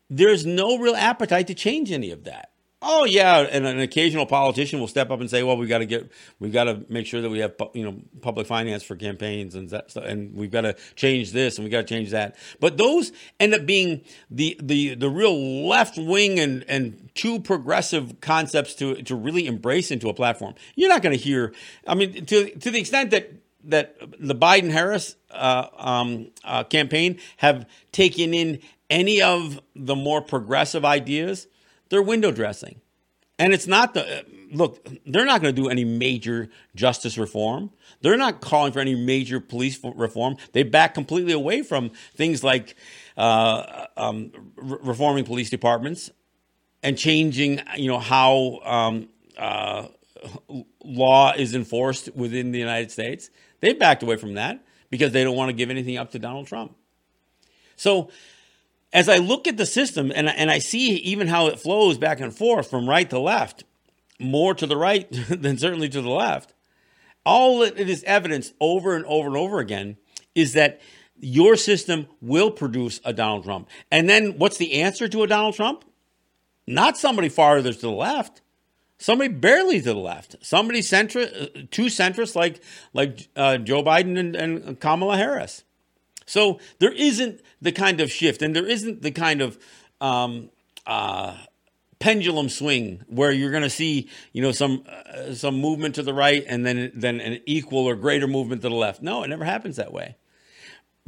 there's 0.08 0.46
no 0.46 0.78
real 0.78 0.96
appetite 0.96 1.46
to 1.48 1.54
change 1.54 1.90
any 1.92 2.10
of 2.10 2.24
that. 2.24 2.50
Oh 2.82 3.04
yeah, 3.04 3.38
and 3.38 3.66
an 3.66 3.80
occasional 3.80 4.26
politician 4.26 4.80
will 4.80 4.86
step 4.86 5.10
up 5.10 5.20
and 5.20 5.30
say, 5.30 5.42
"Well, 5.42 5.56
we've 5.56 5.68
got 5.68 5.78
to 5.78 5.86
get, 5.86 6.12
we've 6.38 6.52
got 6.52 6.64
to 6.64 6.84
make 6.90 7.06
sure 7.06 7.22
that 7.22 7.30
we 7.30 7.38
have, 7.38 7.54
you 7.72 7.84
know, 7.84 7.96
public 8.20 8.46
finance 8.46 8.82
for 8.82 8.96
campaigns, 8.96 9.54
and 9.54 9.70
that, 9.70 9.90
stuff, 9.90 10.04
and 10.04 10.34
we've 10.34 10.50
got 10.50 10.60
to 10.60 10.76
change 10.94 11.32
this, 11.32 11.56
and 11.56 11.64
we've 11.64 11.72
got 11.72 11.86
to 11.86 11.94
change 11.94 12.10
that." 12.10 12.36
But 12.60 12.76
those 12.76 13.12
end 13.40 13.54
up 13.54 13.64
being 13.64 14.04
the 14.30 14.60
the 14.62 14.94
the 14.94 15.08
real 15.08 15.66
left 15.66 15.96
wing 15.96 16.38
and 16.38 16.66
and 16.68 17.10
too 17.14 17.40
progressive 17.40 18.20
concepts 18.20 18.74
to 18.74 19.02
to 19.04 19.16
really 19.16 19.46
embrace 19.46 19.90
into 19.90 20.10
a 20.10 20.14
platform. 20.14 20.54
You're 20.74 20.90
not 20.90 21.02
going 21.02 21.16
to 21.16 21.22
hear. 21.22 21.54
I 21.86 21.94
mean, 21.94 22.26
to 22.26 22.50
to 22.50 22.70
the 22.70 22.78
extent 22.78 23.10
that 23.12 23.32
that 23.64 23.96
the 24.18 24.34
Biden 24.34 24.70
Harris 24.70 25.16
uh, 25.30 25.66
um, 25.76 26.30
uh, 26.44 26.64
campaign 26.64 27.18
have 27.38 27.66
taken 27.90 28.32
in 28.32 28.60
any 28.90 29.20
of 29.22 29.60
the 29.74 29.96
more 29.96 30.20
progressive 30.20 30.84
ideas 30.84 31.46
they're 31.88 32.02
window 32.02 32.32
dressing. 32.32 32.80
And 33.38 33.52
it's 33.52 33.66
not 33.66 33.94
the 33.94 34.24
look, 34.50 34.86
they're 35.06 35.26
not 35.26 35.42
going 35.42 35.54
to 35.54 35.60
do 35.60 35.68
any 35.68 35.84
major 35.84 36.48
justice 36.74 37.18
reform. 37.18 37.70
They're 38.00 38.16
not 38.16 38.40
calling 38.40 38.72
for 38.72 38.80
any 38.80 38.94
major 38.94 39.40
police 39.40 39.78
reform. 39.82 40.36
They 40.52 40.62
back 40.62 40.94
completely 40.94 41.32
away 41.32 41.62
from 41.62 41.90
things 42.14 42.42
like 42.42 42.76
uh, 43.16 43.86
um, 43.96 44.32
re- 44.56 44.78
reforming 44.82 45.24
police 45.24 45.50
departments 45.50 46.10
and 46.82 46.96
changing, 46.96 47.60
you 47.76 47.88
know, 47.88 47.98
how 47.98 48.60
um, 48.64 49.08
uh, 49.36 49.88
law 50.82 51.32
is 51.32 51.54
enforced 51.54 52.14
within 52.14 52.52
the 52.52 52.58
United 52.58 52.90
States. 52.90 53.30
They've 53.60 53.78
backed 53.78 54.02
away 54.02 54.16
from 54.16 54.34
that 54.34 54.64
because 54.90 55.12
they 55.12 55.24
don't 55.24 55.36
want 55.36 55.50
to 55.50 55.52
give 55.52 55.70
anything 55.70 55.98
up 55.98 56.12
to 56.12 56.18
Donald 56.18 56.46
Trump. 56.46 56.74
So 57.76 58.10
as 58.96 59.10
I 59.10 59.18
look 59.18 59.46
at 59.46 59.58
the 59.58 59.66
system 59.66 60.10
and, 60.12 60.26
and 60.26 60.50
I 60.50 60.58
see 60.58 60.92
even 60.94 61.28
how 61.28 61.48
it 61.48 61.60
flows 61.60 61.98
back 61.98 62.18
and 62.18 62.34
forth 62.34 62.70
from 62.70 62.88
right 62.88 63.08
to 63.10 63.18
left, 63.18 63.62
more 64.18 64.54
to 64.54 64.66
the 64.66 64.76
right 64.76 65.06
than 65.28 65.58
certainly 65.58 65.90
to 65.90 66.00
the 66.00 66.08
left, 66.08 66.54
all 67.22 67.62
it 67.62 67.78
is 67.78 68.02
evidence 68.04 68.54
over 68.58 68.96
and 68.96 69.04
over 69.04 69.28
and 69.28 69.36
over 69.36 69.58
again 69.58 69.98
is 70.34 70.54
that 70.54 70.80
your 71.20 71.56
system 71.56 72.06
will 72.22 72.50
produce 72.50 72.98
a 73.04 73.12
Donald 73.12 73.44
Trump. 73.44 73.68
And 73.90 74.08
then 74.08 74.38
what's 74.38 74.56
the 74.56 74.80
answer 74.80 75.08
to 75.08 75.22
a 75.24 75.26
Donald 75.26 75.56
Trump? 75.56 75.84
Not 76.66 76.96
somebody 76.96 77.28
farther 77.28 77.74
to 77.74 77.78
the 77.78 77.90
left. 77.90 78.40
Somebody 78.98 79.28
barely 79.28 79.78
to 79.82 79.92
the 79.92 79.94
left. 79.94 80.36
Somebody 80.40 80.80
centrist, 80.80 81.70
too 81.70 81.86
centrist 81.86 82.34
like 82.34 82.62
like 82.94 83.28
uh, 83.36 83.58
Joe 83.58 83.82
Biden 83.82 84.18
and, 84.18 84.34
and 84.34 84.80
Kamala 84.80 85.18
Harris. 85.18 85.64
So 86.26 86.58
there 86.80 86.92
isn't 86.92 87.40
the 87.62 87.72
kind 87.72 88.00
of 88.00 88.10
shift, 88.10 88.42
and 88.42 88.54
there 88.54 88.66
isn't 88.66 89.02
the 89.02 89.12
kind 89.12 89.40
of 89.40 89.58
um, 90.00 90.50
uh, 90.84 91.36
pendulum 91.98 92.48
swing 92.48 93.02
where 93.06 93.30
you're 93.30 93.50
going 93.50 93.62
to 93.62 93.70
see, 93.70 94.08
you 94.32 94.42
know, 94.42 94.52
some 94.52 94.84
uh, 94.88 95.32
some 95.32 95.58
movement 95.60 95.94
to 95.94 96.02
the 96.02 96.12
right 96.12 96.44
and 96.46 96.66
then 96.66 96.92
then 96.94 97.20
an 97.20 97.40
equal 97.46 97.86
or 97.86 97.94
greater 97.94 98.26
movement 98.26 98.62
to 98.62 98.68
the 98.68 98.74
left. 98.74 99.02
No, 99.02 99.22
it 99.22 99.28
never 99.28 99.44
happens 99.44 99.76
that 99.76 99.92
way. 99.92 100.16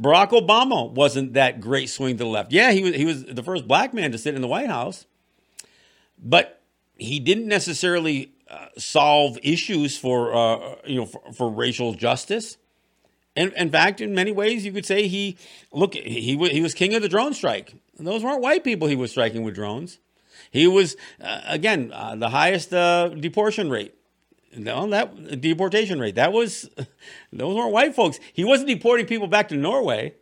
Barack 0.01 0.29
Obama 0.29 0.89
wasn't 0.89 1.33
that 1.33 1.59
great 1.59 1.89
swing 1.89 2.17
to 2.17 2.23
the 2.23 2.29
left. 2.29 2.53
Yeah, 2.53 2.71
he 2.71 2.81
was 2.81 2.95
he 2.95 3.05
was 3.05 3.25
the 3.25 3.43
first 3.43 3.67
black 3.67 3.93
man 3.93 4.11
to 4.13 4.17
sit 4.17 4.33
in 4.33 4.41
the 4.41 4.47
White 4.47 4.69
House, 4.69 5.05
but 6.17 6.61
he 6.95 7.19
didn't 7.19 7.47
necessarily 7.47 8.31
uh, 8.49 8.67
solve 8.77 9.37
issues 9.43 9.97
for 9.97 10.33
uh, 10.33 10.75
you 10.85 10.95
know 10.95 11.05
for, 11.05 11.33
for 11.33 11.51
racial 11.51 11.93
justice. 11.93 12.57
In, 13.35 13.53
in 13.53 13.69
fact, 13.69 14.01
in 14.01 14.13
many 14.13 14.31
ways, 14.31 14.65
you 14.65 14.71
could 14.71 14.85
say 14.85 15.07
he 15.07 15.37
look 15.71 15.93
he 15.93 16.35
was 16.35 16.51
he 16.51 16.61
was 16.61 16.73
king 16.73 16.93
of 16.93 17.01
the 17.01 17.09
drone 17.09 17.33
strike. 17.33 17.75
Those 17.97 18.23
weren't 18.23 18.41
white 18.41 18.63
people 18.63 18.87
he 18.87 18.95
was 18.95 19.11
striking 19.11 19.43
with 19.43 19.55
drones. 19.55 19.99
He 20.51 20.67
was 20.67 20.95
uh, 21.21 21.41
again 21.45 21.91
uh, 21.93 22.15
the 22.15 22.29
highest 22.29 22.73
uh, 22.73 23.09
deportation 23.09 23.69
rate. 23.69 23.93
No, 24.55 24.89
that 24.89 25.41
deportation 25.41 25.99
rate 25.99 26.15
that 26.15 26.33
was 26.33 26.69
those 27.33 27.55
weren't 27.55 27.71
white 27.71 27.95
folks. 27.95 28.19
He 28.33 28.43
wasn't 28.43 28.69
deporting 28.69 29.05
people 29.05 29.27
back 29.27 29.49
to 29.49 29.55
Norway. 29.55 30.15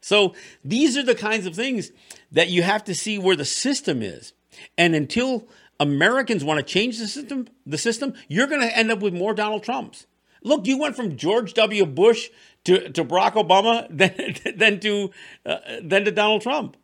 So 0.00 0.34
these 0.64 0.96
are 0.96 1.02
the 1.02 1.16
kinds 1.16 1.46
of 1.46 1.54
things 1.54 1.90
that 2.30 2.48
you 2.48 2.62
have 2.62 2.84
to 2.84 2.94
see 2.94 3.18
where 3.18 3.36
the 3.36 3.44
system 3.44 4.02
is, 4.02 4.32
and 4.78 4.94
until 4.94 5.48
Americans 5.78 6.44
want 6.44 6.58
to 6.58 6.64
change 6.64 6.98
the 6.98 7.08
system, 7.08 7.48
the 7.66 7.78
system, 7.78 8.14
you're 8.28 8.46
going 8.46 8.60
to 8.60 8.76
end 8.76 8.90
up 8.90 9.00
with 9.00 9.12
more 9.12 9.34
Donald 9.34 9.62
Trumps. 9.62 10.06
Look, 10.46 10.68
you 10.68 10.78
went 10.78 10.94
from 10.94 11.16
George 11.16 11.54
W. 11.54 11.84
Bush 11.84 12.28
to, 12.64 12.88
to 12.90 13.04
Barack 13.04 13.32
Obama, 13.32 13.88
then, 13.90 14.36
then 14.56 14.78
to 14.80 15.10
uh, 15.44 15.58
then 15.82 16.04
to 16.04 16.12
Donald 16.12 16.42
Trump. 16.42 16.76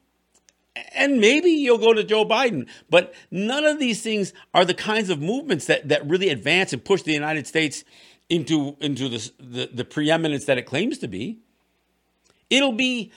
And 0.94 1.20
maybe 1.20 1.50
you'll 1.50 1.78
go 1.78 1.92
to 1.92 2.02
Joe 2.02 2.24
Biden, 2.24 2.66
but 2.90 3.14
none 3.30 3.64
of 3.64 3.78
these 3.78 4.02
things 4.02 4.32
are 4.52 4.64
the 4.64 4.74
kinds 4.74 5.10
of 5.10 5.20
movements 5.20 5.66
that, 5.66 5.88
that 5.90 6.08
really 6.08 6.30
advance 6.30 6.72
and 6.72 6.82
push 6.82 7.02
the 7.02 7.12
United 7.12 7.46
States 7.46 7.84
into, 8.28 8.76
into 8.80 9.08
the, 9.08 9.30
the, 9.38 9.70
the 9.72 9.84
preeminence 9.84 10.46
that 10.46 10.56
it 10.58 10.62
claims 10.62 10.98
to 10.98 11.08
be. 11.08 11.38
It'll 12.48 12.72
be 12.72 13.12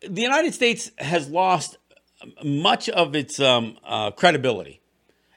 the 0.00 0.22
United 0.22 0.54
States 0.54 0.90
has 0.98 1.28
lost 1.28 1.76
much 2.42 2.88
of 2.88 3.14
its 3.14 3.38
um, 3.38 3.76
uh, 3.84 4.10
credibility, 4.10 4.80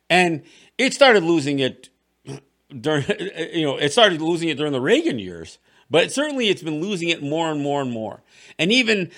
and 0.10 0.44
it 0.78 0.94
started 0.94 1.24
losing 1.24 1.60
it 1.60 1.90
during 2.70 3.06
you 3.54 3.66
know 3.66 3.78
it 3.78 3.92
started 3.92 4.22
losing 4.22 4.50
it 4.50 4.58
during 4.58 4.74
the 4.74 4.82
Reagan 4.82 5.20
years, 5.20 5.60
but 5.90 6.12
certainly 6.12 6.50
it's 6.50 6.64
been 6.64 6.82
losing 6.82 7.10
it 7.10 7.22
more 7.22 7.52
and 7.52 7.62
more 7.62 7.82
and 7.82 7.92
more. 7.92 8.22
And 8.58 8.72
even 8.72 9.12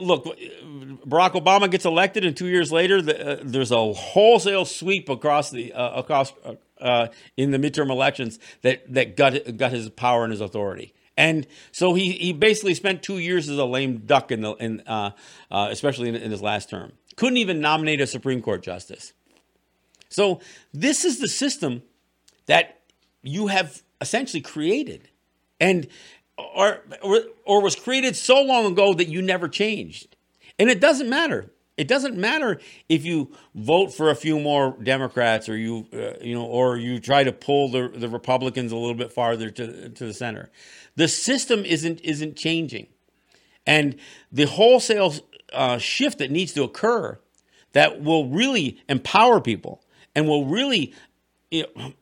look, 0.00 0.24
Barack 0.24 1.32
Obama 1.32 1.70
gets 1.70 1.84
elected, 1.84 2.24
and 2.24 2.36
two 2.36 2.48
years 2.48 2.70
later, 2.70 3.00
the, 3.00 3.40
uh, 3.40 3.40
there's 3.42 3.70
a 3.70 3.92
wholesale 3.92 4.64
sweep 4.64 5.08
across 5.08 5.50
the 5.50 5.72
uh, 5.72 6.00
across 6.00 6.32
uh, 6.44 6.54
uh 6.80 7.08
in 7.36 7.50
the 7.50 7.58
midterm 7.58 7.90
elections 7.90 8.38
that 8.62 8.92
that 8.92 9.16
got 9.16 9.34
got 9.56 9.72
his 9.72 9.88
power 9.90 10.24
and 10.24 10.32
his 10.32 10.40
authority. 10.40 10.94
And 11.16 11.46
so 11.70 11.92
he, 11.92 12.12
he 12.12 12.32
basically 12.32 12.72
spent 12.72 13.02
two 13.02 13.18
years 13.18 13.48
as 13.50 13.58
a 13.58 13.64
lame 13.64 13.98
duck 13.98 14.32
in 14.32 14.40
the 14.40 14.52
in 14.54 14.80
uh, 14.86 15.10
uh, 15.50 15.68
especially 15.70 16.08
in, 16.08 16.14
in 16.14 16.30
his 16.30 16.42
last 16.42 16.70
term. 16.70 16.92
Couldn't 17.16 17.38
even 17.38 17.60
nominate 17.60 18.00
a 18.00 18.06
Supreme 18.06 18.40
Court 18.40 18.62
justice. 18.62 19.12
So 20.08 20.40
this 20.72 21.04
is 21.04 21.20
the 21.20 21.28
system 21.28 21.82
that 22.46 22.79
you 23.22 23.48
have 23.48 23.82
essentially 24.00 24.40
created 24.40 25.08
and 25.60 25.86
or, 26.38 26.80
or, 27.02 27.20
or 27.44 27.62
was 27.62 27.76
created 27.76 28.16
so 28.16 28.40
long 28.40 28.66
ago 28.66 28.94
that 28.94 29.08
you 29.08 29.20
never 29.20 29.48
changed. 29.48 30.16
And 30.58 30.70
it 30.70 30.80
doesn't 30.80 31.08
matter. 31.08 31.50
It 31.76 31.88
doesn't 31.88 32.16
matter 32.16 32.60
if 32.88 33.04
you 33.04 33.32
vote 33.54 33.94
for 33.94 34.10
a 34.10 34.14
few 34.14 34.38
more 34.38 34.76
Democrats 34.82 35.48
or 35.48 35.56
you 35.56 35.86
uh, 35.94 36.12
you 36.20 36.34
know 36.34 36.44
or 36.44 36.76
you 36.76 37.00
try 37.00 37.24
to 37.24 37.32
pull 37.32 37.70
the, 37.70 37.88
the 37.88 38.08
Republicans 38.08 38.72
a 38.72 38.76
little 38.76 38.94
bit 38.94 39.12
farther 39.12 39.50
to, 39.50 39.88
to 39.88 40.06
the 40.06 40.12
center. 40.12 40.50
The 40.96 41.08
system 41.08 41.64
isn't 41.64 42.00
isn't 42.02 42.36
changing. 42.36 42.88
And 43.66 43.96
the 44.30 44.44
wholesale 44.44 45.14
uh, 45.54 45.78
shift 45.78 46.18
that 46.18 46.30
needs 46.30 46.52
to 46.52 46.64
occur 46.64 47.18
that 47.72 48.02
will 48.02 48.28
really 48.28 48.82
empower 48.88 49.40
people 49.40 49.82
and 50.14 50.28
will 50.28 50.46
really 50.46 50.92
you 51.50 51.64
know, 51.76 51.94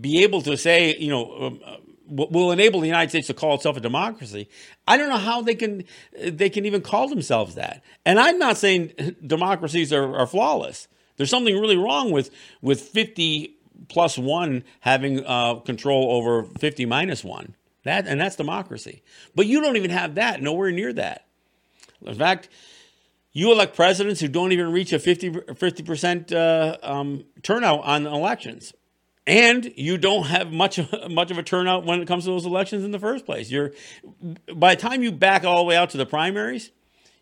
be 0.00 0.22
able 0.22 0.42
to 0.42 0.56
say, 0.56 0.96
you 0.96 1.08
know, 1.08 1.36
um, 1.40 1.60
uh, 1.64 1.76
will 2.12 2.52
enable 2.52 2.80
the 2.80 2.86
United 2.86 3.08
States 3.08 3.26
to 3.28 3.34
call 3.34 3.54
itself 3.54 3.76
a 3.76 3.80
democracy. 3.80 4.48
I 4.86 4.96
don't 4.96 5.08
know 5.08 5.16
how 5.16 5.42
they 5.42 5.54
can 5.54 5.84
they 6.18 6.50
can 6.50 6.66
even 6.66 6.82
call 6.82 7.08
themselves 7.08 7.54
that. 7.54 7.82
And 8.04 8.18
I'm 8.18 8.38
not 8.38 8.58
saying 8.58 9.16
democracies 9.26 9.92
are, 9.92 10.16
are 10.16 10.26
flawless. 10.26 10.88
There's 11.16 11.30
something 11.30 11.58
really 11.58 11.76
wrong 11.76 12.10
with 12.10 12.30
with 12.60 12.80
50 12.80 13.56
plus 13.88 14.18
one 14.18 14.64
having 14.80 15.24
uh, 15.24 15.56
control 15.56 16.12
over 16.12 16.44
50 16.44 16.86
minus 16.86 17.24
one. 17.24 17.54
That 17.84 18.06
and 18.06 18.20
that's 18.20 18.36
democracy. 18.36 19.02
But 19.34 19.46
you 19.46 19.60
don't 19.60 19.76
even 19.76 19.90
have 19.90 20.16
that. 20.16 20.42
Nowhere 20.42 20.70
near 20.70 20.92
that. 20.92 21.26
In 22.04 22.14
fact, 22.14 22.48
you 23.32 23.52
elect 23.52 23.74
presidents 23.74 24.20
who 24.20 24.28
don't 24.28 24.52
even 24.52 24.70
reach 24.70 24.92
a 24.92 24.98
50 24.98 25.82
percent 25.82 26.32
uh, 26.32 26.76
um, 26.82 27.24
turnout 27.42 27.84
on 27.84 28.06
elections 28.06 28.74
and 29.26 29.72
you 29.76 29.98
don't 29.98 30.24
have 30.26 30.52
much 30.52 30.80
much 31.10 31.30
of 31.30 31.38
a 31.38 31.42
turnout 31.42 31.84
when 31.84 32.00
it 32.00 32.08
comes 32.08 32.24
to 32.24 32.30
those 32.30 32.46
elections 32.46 32.84
in 32.84 32.90
the 32.90 32.98
first 32.98 33.24
place. 33.24 33.50
You're 33.50 33.72
by 34.54 34.74
the 34.74 34.80
time 34.80 35.02
you 35.02 35.12
back 35.12 35.44
all 35.44 35.58
the 35.58 35.64
way 35.64 35.76
out 35.76 35.90
to 35.90 35.98
the 35.98 36.06
primaries, 36.06 36.70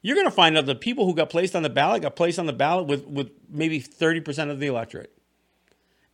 you're 0.02 0.16
going 0.16 0.26
to 0.26 0.32
find 0.32 0.56
out 0.56 0.66
the 0.66 0.74
people 0.74 1.06
who 1.06 1.14
got 1.14 1.30
placed 1.30 1.54
on 1.54 1.62
the 1.62 1.70
ballot 1.70 2.02
got 2.02 2.16
placed 2.16 2.38
on 2.38 2.46
the 2.46 2.52
ballot 2.52 2.86
with 2.86 3.06
with 3.06 3.30
maybe 3.48 3.80
30% 3.80 4.50
of 4.50 4.60
the 4.60 4.66
electorate. 4.66 5.12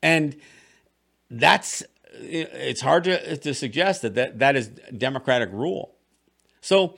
And 0.03 0.37
that's 1.31 1.83
it's 2.19 2.81
hard 2.81 3.05
to, 3.05 3.37
to 3.37 3.55
suggest 3.55 4.03
that, 4.03 4.15
that 4.15 4.39
that 4.39 4.57
is 4.57 4.69
democratic 4.97 5.51
rule. 5.53 5.95
So 6.61 6.97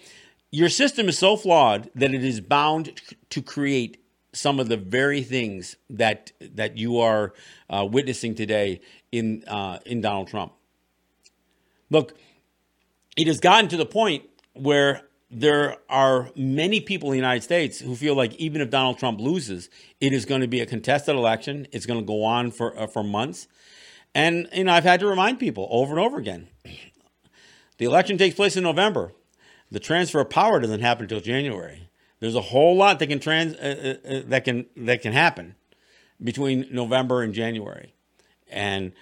your 0.50 0.68
system 0.68 1.08
is 1.08 1.18
so 1.18 1.36
flawed 1.36 1.90
that 1.94 2.14
it 2.14 2.24
is 2.24 2.40
bound 2.40 3.00
to 3.30 3.42
create 3.42 4.02
some 4.38 4.60
of 4.60 4.68
the 4.68 4.76
very 4.76 5.22
things 5.22 5.76
that 5.90 6.32
that 6.40 6.78
you 6.78 6.98
are 6.98 7.34
uh, 7.68 7.86
witnessing 7.90 8.34
today 8.34 8.80
in 9.12 9.44
uh, 9.46 9.78
in 9.84 10.00
Donald 10.00 10.28
Trump. 10.28 10.52
Look, 11.90 12.16
it 13.16 13.26
has 13.26 13.40
gotten 13.40 13.68
to 13.70 13.76
the 13.76 13.86
point 13.86 14.24
where 14.54 15.02
there 15.30 15.76
are 15.90 16.30
many 16.36 16.80
people 16.80 17.08
in 17.08 17.12
the 17.12 17.18
United 17.18 17.42
States 17.42 17.80
who 17.80 17.94
feel 17.94 18.14
like 18.14 18.34
even 18.36 18.60
if 18.60 18.70
Donald 18.70 18.98
Trump 18.98 19.20
loses, 19.20 19.68
it 20.00 20.12
is 20.12 20.24
going 20.24 20.40
to 20.40 20.48
be 20.48 20.60
a 20.60 20.66
contested 20.66 21.14
election. 21.14 21.66
It's 21.72 21.84
going 21.84 22.00
to 22.00 22.06
go 22.06 22.24
on 22.24 22.50
for 22.50 22.78
uh, 22.78 22.86
for 22.86 23.02
months, 23.02 23.48
and 24.14 24.48
you 24.52 24.64
know 24.64 24.72
I've 24.72 24.84
had 24.84 25.00
to 25.00 25.06
remind 25.06 25.38
people 25.38 25.68
over 25.70 25.92
and 25.92 26.00
over 26.00 26.18
again. 26.18 26.48
The 27.78 27.84
election 27.84 28.18
takes 28.18 28.34
place 28.34 28.56
in 28.56 28.64
November. 28.64 29.12
The 29.70 29.78
transfer 29.78 30.20
of 30.20 30.30
power 30.30 30.58
doesn't 30.58 30.80
happen 30.80 31.04
until 31.04 31.20
January. 31.20 31.87
There's 32.20 32.34
a 32.34 32.40
whole 32.40 32.76
lot 32.76 32.98
that 32.98 33.06
can 33.06 33.20
trans 33.20 33.54
uh, 33.54 33.96
uh, 34.06 34.08
uh, 34.08 34.22
that 34.26 34.44
can 34.44 34.66
that 34.76 35.02
can 35.02 35.12
happen 35.12 35.54
between 36.22 36.66
November 36.70 37.22
and 37.22 37.32
January, 37.32 37.94
and 38.50 38.92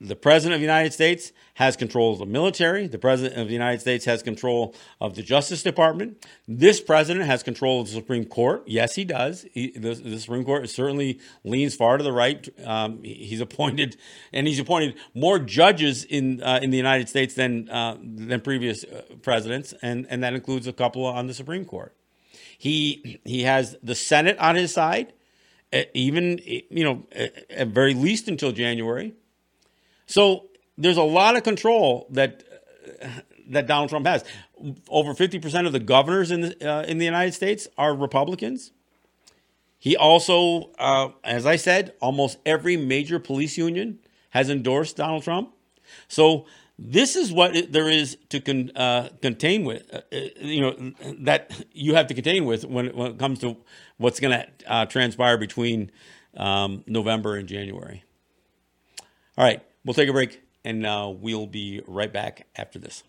the 0.00 0.16
president 0.16 0.54
of 0.54 0.60
the 0.60 0.66
United 0.66 0.92
States 0.92 1.32
has 1.54 1.74
control 1.74 2.12
of 2.12 2.18
the 2.18 2.26
military. 2.26 2.86
The 2.86 2.98
president 2.98 3.40
of 3.40 3.46
the 3.46 3.54
United 3.54 3.80
States 3.80 4.04
has 4.04 4.22
control 4.22 4.74
of 5.00 5.14
the 5.14 5.22
Justice 5.22 5.62
Department. 5.62 6.26
This 6.46 6.82
president 6.82 7.24
has 7.24 7.42
control 7.42 7.80
of 7.80 7.86
the 7.86 7.94
Supreme 7.94 8.26
Court. 8.26 8.62
Yes, 8.66 8.94
he 8.94 9.04
does. 9.04 9.46
He, 9.52 9.70
the, 9.70 9.94
the, 9.94 10.20
Supreme 10.20 10.44
Court 10.44 10.68
certainly 10.68 11.18
leans 11.44 11.74
far 11.74 11.96
to 11.96 12.04
the 12.04 12.12
right. 12.12 12.46
Um, 12.62 13.02
he's 13.02 13.40
appointed, 13.48 13.96
and 14.34 14.46
he's 14.46 14.58
appointed 14.58 14.96
more 15.14 15.38
judges 15.38 16.04
in 16.04 16.42
uh, 16.42 16.60
in 16.62 16.70
the 16.70 16.76
United 16.76 17.08
States 17.08 17.34
than 17.34 17.70
uh, 17.70 17.96
than 18.02 18.42
previous 18.42 18.84
uh, 18.84 19.02
presidents, 19.22 19.72
and 19.80 20.06
and 20.10 20.22
that 20.22 20.34
includes 20.34 20.66
a 20.66 20.74
couple 20.74 21.06
on 21.06 21.26
the 21.26 21.34
Supreme 21.34 21.64
Court. 21.64 21.96
He 22.58 23.20
he 23.24 23.42
has 23.42 23.76
the 23.82 23.94
Senate 23.94 24.38
on 24.38 24.56
his 24.56 24.72
side, 24.72 25.12
even 25.94 26.40
you 26.44 26.84
know 26.84 27.06
at 27.50 27.68
very 27.68 27.94
least 27.94 28.28
until 28.28 28.52
January. 28.52 29.14
So 30.06 30.46
there's 30.78 30.96
a 30.96 31.02
lot 31.02 31.36
of 31.36 31.42
control 31.42 32.06
that 32.10 32.42
that 33.48 33.66
Donald 33.66 33.90
Trump 33.90 34.06
has. 34.06 34.24
Over 34.88 35.14
50% 35.14 35.66
of 35.66 35.72
the 35.72 35.80
governors 35.80 36.30
in 36.30 36.40
the, 36.40 36.68
uh, 36.68 36.82
in 36.82 36.98
the 36.98 37.04
United 37.04 37.32
States 37.32 37.68
are 37.76 37.94
Republicans. 37.94 38.72
He 39.78 39.96
also, 39.96 40.70
uh, 40.78 41.10
as 41.22 41.46
I 41.46 41.56
said, 41.56 41.92
almost 42.00 42.38
every 42.44 42.76
major 42.76 43.18
police 43.18 43.56
union 43.56 43.98
has 44.30 44.50
endorsed 44.50 44.96
Donald 44.96 45.22
Trump. 45.22 45.52
So 46.08 46.46
this 46.78 47.16
is 47.16 47.32
what 47.32 47.72
there 47.72 47.88
is 47.88 48.18
to 48.28 48.40
con, 48.40 48.70
uh, 48.76 49.08
contain 49.22 49.64
with, 49.64 49.82
uh, 49.92 50.02
uh, 50.12 50.18
you 50.40 50.60
know, 50.60 50.92
that 51.20 51.50
you 51.72 51.94
have 51.94 52.06
to 52.08 52.14
contain 52.14 52.44
with 52.44 52.64
when, 52.64 52.94
when 52.94 53.12
it 53.12 53.18
comes 53.18 53.38
to 53.40 53.56
what's 53.96 54.20
going 54.20 54.38
to 54.38 54.46
uh, 54.70 54.86
transpire 54.86 55.38
between 55.38 55.90
um, 56.36 56.84
November 56.86 57.36
and 57.36 57.48
January. 57.48 58.04
All 59.38 59.44
right. 59.44 59.62
We'll 59.84 59.94
take 59.94 60.08
a 60.08 60.12
break 60.12 60.42
and 60.64 60.84
uh, 60.84 61.12
we'll 61.14 61.46
be 61.46 61.80
right 61.86 62.12
back 62.12 62.46
after 62.56 62.78
this. 62.78 63.04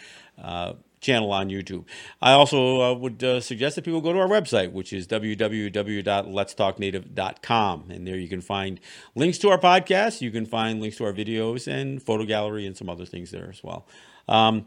uh, 0.41 0.73
channel 1.01 1.31
on 1.31 1.49
YouTube. 1.49 1.85
I 2.21 2.33
also 2.33 2.81
uh, 2.81 2.93
would 2.93 3.23
uh, 3.23 3.41
suggest 3.41 3.75
that 3.75 3.85
people 3.85 4.01
go 4.01 4.13
to 4.13 4.19
our 4.19 4.27
website, 4.27 4.71
which 4.71 4.93
is 4.93 5.07
www.letstalknative.com. 5.07 7.85
And 7.89 8.07
there 8.07 8.17
you 8.17 8.27
can 8.27 8.41
find 8.41 8.79
links 9.15 9.39
to 9.39 9.49
our 9.49 9.57
podcast, 9.57 10.21
you 10.21 10.29
can 10.31 10.45
find 10.45 10.79
links 10.81 10.97
to 10.97 11.05
our 11.05 11.13
videos 11.13 11.65
and 11.67 12.03
photo 12.03 12.25
gallery 12.25 12.65
and 12.65 12.75
some 12.75 12.89
other 12.89 13.05
things 13.05 13.31
there 13.31 13.49
as 13.49 13.63
well. 13.63 13.87
Um, 14.27 14.65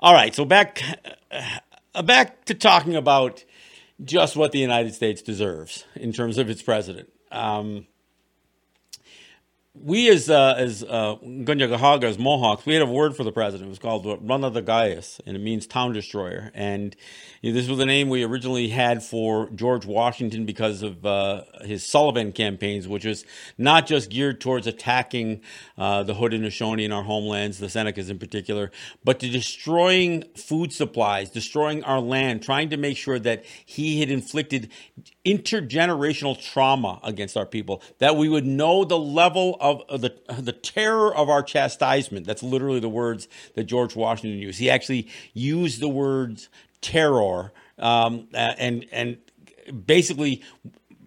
all 0.00 0.14
right, 0.14 0.32
so 0.34 0.44
back, 0.44 0.82
uh, 1.94 2.02
back 2.02 2.44
to 2.46 2.54
talking 2.54 2.96
about 2.96 3.44
just 4.02 4.36
what 4.36 4.52
the 4.52 4.58
United 4.58 4.94
States 4.94 5.20
deserves 5.22 5.84
in 5.94 6.12
terms 6.12 6.38
of 6.38 6.48
its 6.48 6.62
president. 6.62 7.10
Um, 7.30 7.86
we 9.74 10.10
as 10.10 10.28
uh, 10.28 10.54
as 10.58 10.82
uh, 10.82 11.16
Kanien'kehá:ka, 11.22 12.04
as 12.04 12.18
Mohawks, 12.18 12.66
we 12.66 12.74
had 12.74 12.82
a 12.82 12.86
word 12.86 13.16
for 13.16 13.24
the 13.24 13.32
president. 13.32 13.68
It 13.68 13.70
was 13.70 13.78
called 13.78 14.06
Run 14.22 14.44
of 14.44 14.52
the 14.52 14.60
Gaius, 14.60 15.18
and 15.26 15.34
it 15.34 15.40
means 15.40 15.66
town 15.66 15.94
destroyer. 15.94 16.50
And 16.52 16.94
you 17.40 17.50
know, 17.50 17.58
this 17.58 17.68
was 17.68 17.78
the 17.78 17.86
name 17.86 18.10
we 18.10 18.22
originally 18.22 18.68
had 18.68 19.02
for 19.02 19.48
George 19.50 19.86
Washington 19.86 20.44
because 20.44 20.82
of 20.82 21.06
uh, 21.06 21.44
his 21.62 21.86
Sullivan 21.86 22.32
campaigns, 22.32 22.86
which 22.86 23.06
was 23.06 23.24
not 23.56 23.86
just 23.86 24.10
geared 24.10 24.42
towards 24.42 24.66
attacking 24.66 25.40
uh, 25.78 26.02
the 26.02 26.14
Haudenosaunee 26.14 26.84
in 26.84 26.92
our 26.92 27.04
homelands, 27.04 27.58
the 27.58 27.66
Senecas 27.66 28.10
in 28.10 28.18
particular, 28.18 28.70
but 29.02 29.20
to 29.20 29.28
destroying 29.28 30.24
food 30.36 30.72
supplies, 30.72 31.30
destroying 31.30 31.82
our 31.84 32.00
land, 32.00 32.42
trying 32.42 32.68
to 32.70 32.76
make 32.76 32.98
sure 32.98 33.18
that 33.18 33.44
he 33.64 34.00
had 34.00 34.10
inflicted 34.10 34.70
intergenerational 35.24 36.40
trauma 36.40 37.00
against 37.02 37.36
our 37.36 37.46
people, 37.46 37.82
that 37.98 38.16
we 38.16 38.28
would 38.28 38.44
know 38.44 38.84
the 38.84 38.98
level 38.98 39.56
of, 39.62 40.00
the, 40.00 40.12
the 40.38 40.52
terror 40.52 41.14
of 41.14 41.30
our 41.30 41.42
chastisement. 41.42 42.26
That's 42.26 42.42
literally 42.42 42.80
the 42.80 42.88
words 42.88 43.28
that 43.54 43.64
George 43.64 43.96
Washington 43.96 44.38
used. 44.38 44.58
He 44.58 44.68
actually 44.68 45.08
used 45.32 45.80
the 45.80 45.88
words 45.88 46.48
terror 46.80 47.52
um, 47.78 48.28
and, 48.34 48.84
and 48.92 49.16
basically 49.86 50.42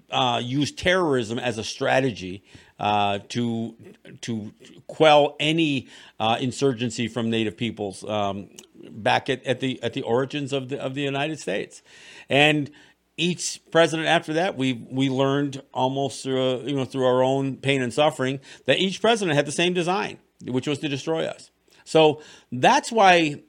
uh, 0.09 0.41
used 0.43 0.77
terrorism 0.79 1.37
as 1.37 1.57
a 1.57 1.63
strategy 1.63 2.43
uh, 2.79 3.19
to 3.29 3.75
to 4.21 4.53
quell 4.87 5.35
any 5.39 5.87
uh, 6.19 6.37
insurgency 6.39 7.07
from 7.07 7.29
Native 7.29 7.57
peoples 7.57 8.03
um, 8.03 8.49
back 8.89 9.29
at, 9.29 9.43
at 9.45 9.59
the 9.59 9.81
at 9.81 9.93
the 9.93 10.01
origins 10.01 10.53
of 10.53 10.69
the 10.69 10.79
of 10.79 10.93
the 10.93 11.01
United 11.01 11.39
States, 11.39 11.81
and 12.29 12.69
each 13.18 13.61
president 13.72 14.07
after 14.07 14.34
that, 14.34 14.57
we 14.57 14.74
we 14.74 15.09
learned 15.09 15.61
almost 15.74 16.24
through, 16.24 16.61
you 16.61 16.76
know 16.76 16.86
through 16.86 17.05
our 17.05 17.24
own 17.24 17.57
pain 17.57 17.82
and 17.82 17.93
suffering 17.93 18.39
that 18.66 18.80
each 18.80 19.01
president 19.01 19.36
had 19.36 19.45
the 19.45 19.51
same 19.51 19.74
design, 19.74 20.20
which 20.43 20.68
was 20.68 20.80
to 20.80 20.89
destroy 20.89 21.26
us. 21.26 21.49
So 21.86 22.22
that's 22.51 22.91
why 22.91 23.43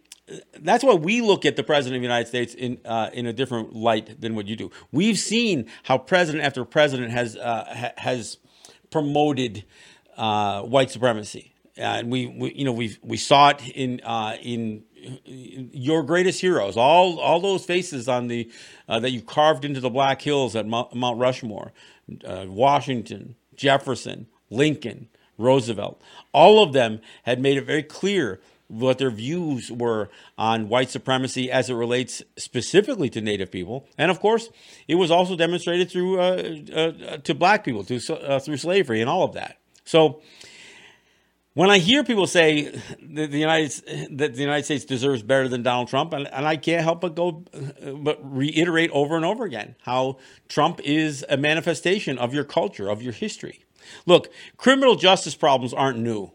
that's 0.61 0.83
why 0.83 0.95
we 0.95 1.21
look 1.21 1.45
at 1.45 1.57
the 1.57 1.63
president 1.63 1.97
of 1.97 2.03
the 2.03 2.07
United 2.07 2.29
States 2.29 2.55
in 2.55 2.79
uh, 2.85 3.11
in 3.13 3.27
a 3.27 3.33
different 3.33 3.75
light 3.75 4.21
than 4.21 4.35
what 4.35 4.47
you 4.47 4.57
do. 4.57 4.71
We've 4.93 5.19
seen 5.19 5.67
how 5.85 5.99
president 5.99 6.45
after 6.45 6.65
president 6.65 7.11
has 7.13 7.37
uh, 7.37 7.65
ha- 7.67 7.93
has 7.97 8.39
promoted 8.91 9.65
uh, 10.17 10.63
white 10.63 10.91
supremacy, 10.91 11.55
and 11.77 12.11
we, 12.11 12.27
we, 12.27 12.55
you 12.55 12.65
know 12.65 12.73
we 12.73 12.97
we 13.03 13.17
saw 13.17 13.51
it 13.51 13.69
in 13.69 14.01
uh, 14.05 14.37
in 14.43 14.85
your 15.25 16.03
greatest 16.03 16.41
heroes, 16.41 16.77
all 16.77 17.21
all 17.21 17.41
those 17.41 17.65
faces 17.65 18.09
on 18.09 18.29
the 18.29 18.51
uh, 18.89 19.01
that 19.01 19.11
you 19.11 19.23
carved 19.23 19.65
into 19.65 19.81
the 19.81 19.91
Black 19.91 20.23
Hills 20.23 20.57
at 20.57 20.67
Mount, 20.67 21.19
Rushmore, 21.19 21.73
uh, 22.25 22.47
Washington, 22.49 23.37
Jefferson, 23.55 24.27
Lincoln, 24.51 25.09
Roosevelt, 25.39 26.01
all 26.33 26.63
of 26.63 26.73
them 26.73 27.01
had 27.25 27.41
made 27.41 27.57
it 27.57 27.65
very 27.65 27.83
clear 27.83 28.41
what 28.69 28.99
their 28.99 29.11
views 29.11 29.71
were 29.71 30.11
on 30.37 30.69
white 30.69 30.91
supremacy 30.91 31.53
as 31.53 31.71
it 31.71 31.75
relates 31.75 32.23
specifically 32.37 33.09
to 33.11 33.21
Native 33.21 33.51
people, 33.51 33.87
and 33.97 34.11
of 34.11 34.19
course, 34.19 34.49
it 34.89 34.97
was 34.97 35.11
also 35.11 35.37
demonstrated 35.37 35.91
through 35.91 36.21
uh, 36.21 36.57
uh, 36.75 37.17
to 37.19 37.35
black 37.35 37.65
people 37.65 37.83
through 37.83 38.01
uh, 38.17 38.39
through 38.39 38.57
slavery 38.57 39.01
and 39.01 39.11
all 39.11 39.23
of 39.23 39.35
that. 39.35 39.59
So 39.85 40.21
when 41.57 41.71
I 41.71 41.79
hear 41.79 42.05
people 42.05 42.27
say 42.27 42.65
that 43.01 43.31
the 43.31 43.39
United 43.39 44.19
that 44.19 44.35
the 44.35 44.43
United 44.43 44.65
States 44.65 44.85
deserves 44.85 45.23
better 45.23 45.49
than 45.49 45.63
Donald 45.63 45.89
Trump, 45.89 46.13
and, 46.13 46.29
and, 46.31 46.47
I 46.47 46.57
can't 46.59 46.83
help 46.83 47.01
but 47.01 47.15
go 47.15 47.45
but 47.95 48.19
reiterate 48.23 48.91
over 48.91 49.17
and 49.17 49.25
over 49.25 49.45
again 49.45 49.75
how 49.81 50.19
Trump 50.49 50.81
is 50.85 51.25
a 51.31 51.39
manifestation 51.39 52.19
of 52.19 52.35
your 52.35 52.45
culture, 52.45 52.91
of 52.91 53.01
your 53.01 53.15
history. 53.15 53.65
Look, 54.05 54.29
criminal 54.59 54.97
justice 54.97 55.35
problems 55.35 55.73
aren't 55.73 55.99
new. 55.99 56.31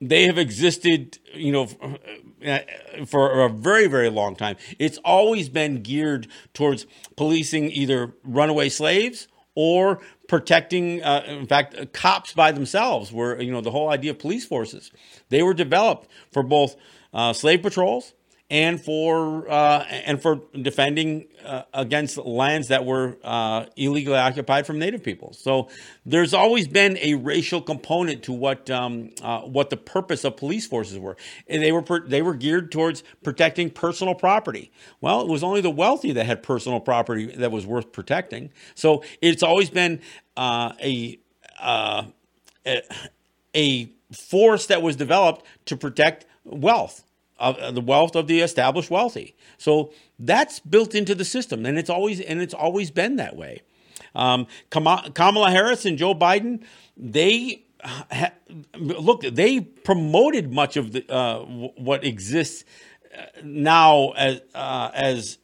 They 0.00 0.24
have 0.24 0.38
existed, 0.38 1.20
you 1.32 1.52
know, 1.52 1.66
for 3.06 3.44
a 3.44 3.48
very, 3.48 3.86
very 3.86 4.10
long 4.10 4.34
time. 4.34 4.56
It's 4.80 4.98
always 5.04 5.48
been 5.48 5.84
geared 5.84 6.26
towards 6.52 6.86
policing 7.14 7.70
either 7.70 8.12
runaway 8.24 8.70
slaves 8.70 9.28
or 9.54 10.00
protecting, 10.28 11.02
uh, 11.02 11.24
in 11.26 11.46
fact, 11.46 11.92
cops 11.92 12.32
by 12.32 12.52
themselves 12.52 13.12
were, 13.12 13.40
you 13.40 13.52
know, 13.52 13.60
the 13.60 13.70
whole 13.70 13.90
idea 13.90 14.12
of 14.12 14.18
police 14.18 14.46
forces. 14.46 14.90
They 15.28 15.42
were 15.42 15.54
developed 15.54 16.08
for 16.32 16.42
both 16.42 16.76
uh, 17.12 17.32
slave 17.32 17.62
patrols 17.62 18.14
and 18.54 18.80
for 18.80 19.50
uh, 19.50 19.84
and 20.06 20.22
for 20.22 20.40
defending 20.54 21.26
uh, 21.44 21.62
against 21.74 22.16
lands 22.18 22.68
that 22.68 22.84
were 22.84 23.18
uh, 23.24 23.66
illegally 23.76 24.16
occupied 24.16 24.64
from 24.64 24.78
Native 24.78 25.02
people. 25.02 25.32
So 25.32 25.68
there's 26.06 26.32
always 26.32 26.68
been 26.68 26.96
a 26.98 27.14
racial 27.14 27.60
component 27.60 28.22
to 28.24 28.32
what 28.32 28.70
um, 28.70 29.10
uh, 29.20 29.40
what 29.40 29.70
the 29.70 29.76
purpose 29.76 30.22
of 30.22 30.36
police 30.36 30.68
forces 30.68 31.00
were, 31.00 31.16
and 31.48 31.64
they 31.64 31.72
were 31.72 31.82
per- 31.82 32.06
they 32.06 32.22
were 32.22 32.34
geared 32.34 32.70
towards 32.70 33.02
protecting 33.24 33.70
personal 33.70 34.14
property. 34.14 34.70
Well, 35.00 35.22
it 35.22 35.26
was 35.26 35.42
only 35.42 35.60
the 35.60 35.70
wealthy 35.70 36.12
that 36.12 36.24
had 36.24 36.44
personal 36.44 36.78
property 36.78 37.34
that 37.34 37.50
was 37.50 37.66
worth 37.66 37.90
protecting. 37.90 38.52
So 38.76 39.02
it's 39.20 39.42
always 39.42 39.68
been 39.68 40.00
uh, 40.36 40.74
a, 40.80 41.18
uh, 41.60 42.04
a 42.64 42.82
a 43.52 43.90
force 44.12 44.66
that 44.66 44.80
was 44.80 44.94
developed 44.94 45.44
to 45.66 45.76
protect 45.76 46.26
wealth 46.44 47.02
of 47.44 47.58
uh, 47.58 47.70
the 47.70 47.80
wealth 47.80 48.16
of 48.16 48.26
the 48.26 48.40
established 48.40 48.90
wealthy. 48.90 49.36
So 49.58 49.92
that's 50.18 50.60
built 50.60 50.94
into 50.94 51.14
the 51.14 51.24
system, 51.24 51.66
and 51.66 51.78
it's 51.78 51.90
always 51.90 52.20
and 52.20 52.40
it's 52.40 52.54
always 52.54 52.90
been 52.90 53.16
that 53.16 53.36
way. 53.36 53.62
Um, 54.14 54.46
Kamala 54.70 55.50
Harris 55.50 55.84
and 55.84 55.98
Joe 55.98 56.14
Biden, 56.14 56.62
they 56.96 57.64
ha, 57.82 58.30
look, 58.78 59.22
they 59.22 59.60
promoted 59.60 60.52
much 60.52 60.76
of 60.76 60.92
the 60.92 61.12
uh, 61.12 61.40
what 61.76 62.04
exists 62.04 62.64
uh, 63.16 63.24
now 63.42 64.10
as 64.10 64.40
uh, 64.54 64.90
as 64.94 65.38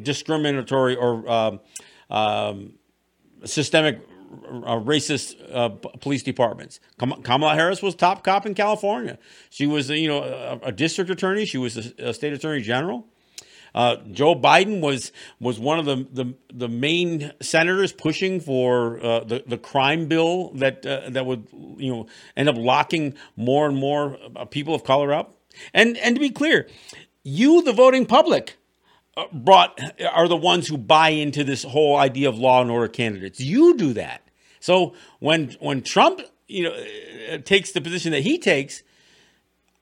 discriminatory 0.00 0.96
or 0.96 1.28
um, 1.28 1.60
um, 2.10 2.74
systemic 3.44 4.00
uh, 4.64 4.80
racist 4.80 5.36
uh, 5.52 5.70
police 6.00 6.22
departments. 6.22 6.80
Kamala 6.98 7.54
Harris 7.54 7.82
was 7.82 7.94
top 7.94 8.24
cop 8.24 8.46
in 8.46 8.54
California. 8.54 9.18
She 9.50 9.66
was, 9.66 9.90
you 9.90 10.08
know, 10.08 10.22
a, 10.22 10.68
a 10.68 10.72
district 10.72 11.10
attorney. 11.10 11.44
She 11.44 11.58
was 11.58 11.76
a, 11.76 12.08
a 12.08 12.14
state 12.14 12.32
attorney 12.32 12.62
general. 12.62 13.06
Uh, 13.74 13.96
Joe 14.12 14.36
Biden 14.36 14.80
was 14.80 15.10
was 15.40 15.58
one 15.58 15.78
of 15.80 15.84
the 15.84 16.06
the, 16.12 16.34
the 16.52 16.68
main 16.68 17.32
senators 17.40 17.92
pushing 17.92 18.40
for 18.40 19.04
uh, 19.04 19.24
the 19.24 19.42
the 19.46 19.58
crime 19.58 20.06
bill 20.06 20.52
that 20.54 20.86
uh, 20.86 21.10
that 21.10 21.26
would 21.26 21.48
you 21.76 21.92
know 21.92 22.06
end 22.36 22.48
up 22.48 22.56
locking 22.56 23.14
more 23.36 23.66
and 23.66 23.76
more 23.76 24.16
uh, 24.36 24.44
people 24.44 24.74
of 24.74 24.84
color 24.84 25.12
up. 25.12 25.36
And 25.72 25.96
and 25.98 26.14
to 26.14 26.20
be 26.20 26.30
clear, 26.30 26.68
you 27.24 27.62
the 27.62 27.72
voting 27.72 28.06
public 28.06 28.56
brought 29.32 29.80
are 30.12 30.28
the 30.28 30.36
ones 30.36 30.68
who 30.68 30.78
buy 30.78 31.10
into 31.10 31.42
this 31.42 31.64
whole 31.64 31.96
idea 31.96 32.28
of 32.28 32.38
law 32.38 32.60
and 32.62 32.70
order 32.70 32.88
candidates. 32.88 33.40
You 33.40 33.76
do 33.76 33.92
that. 33.94 34.23
So 34.64 34.94
when 35.18 35.54
when 35.60 35.82
Trump 35.82 36.22
you 36.48 36.62
know 36.62 36.72
uh, 36.72 37.38
takes 37.44 37.72
the 37.72 37.82
position 37.82 38.12
that 38.12 38.22
he 38.22 38.38
takes, 38.38 38.82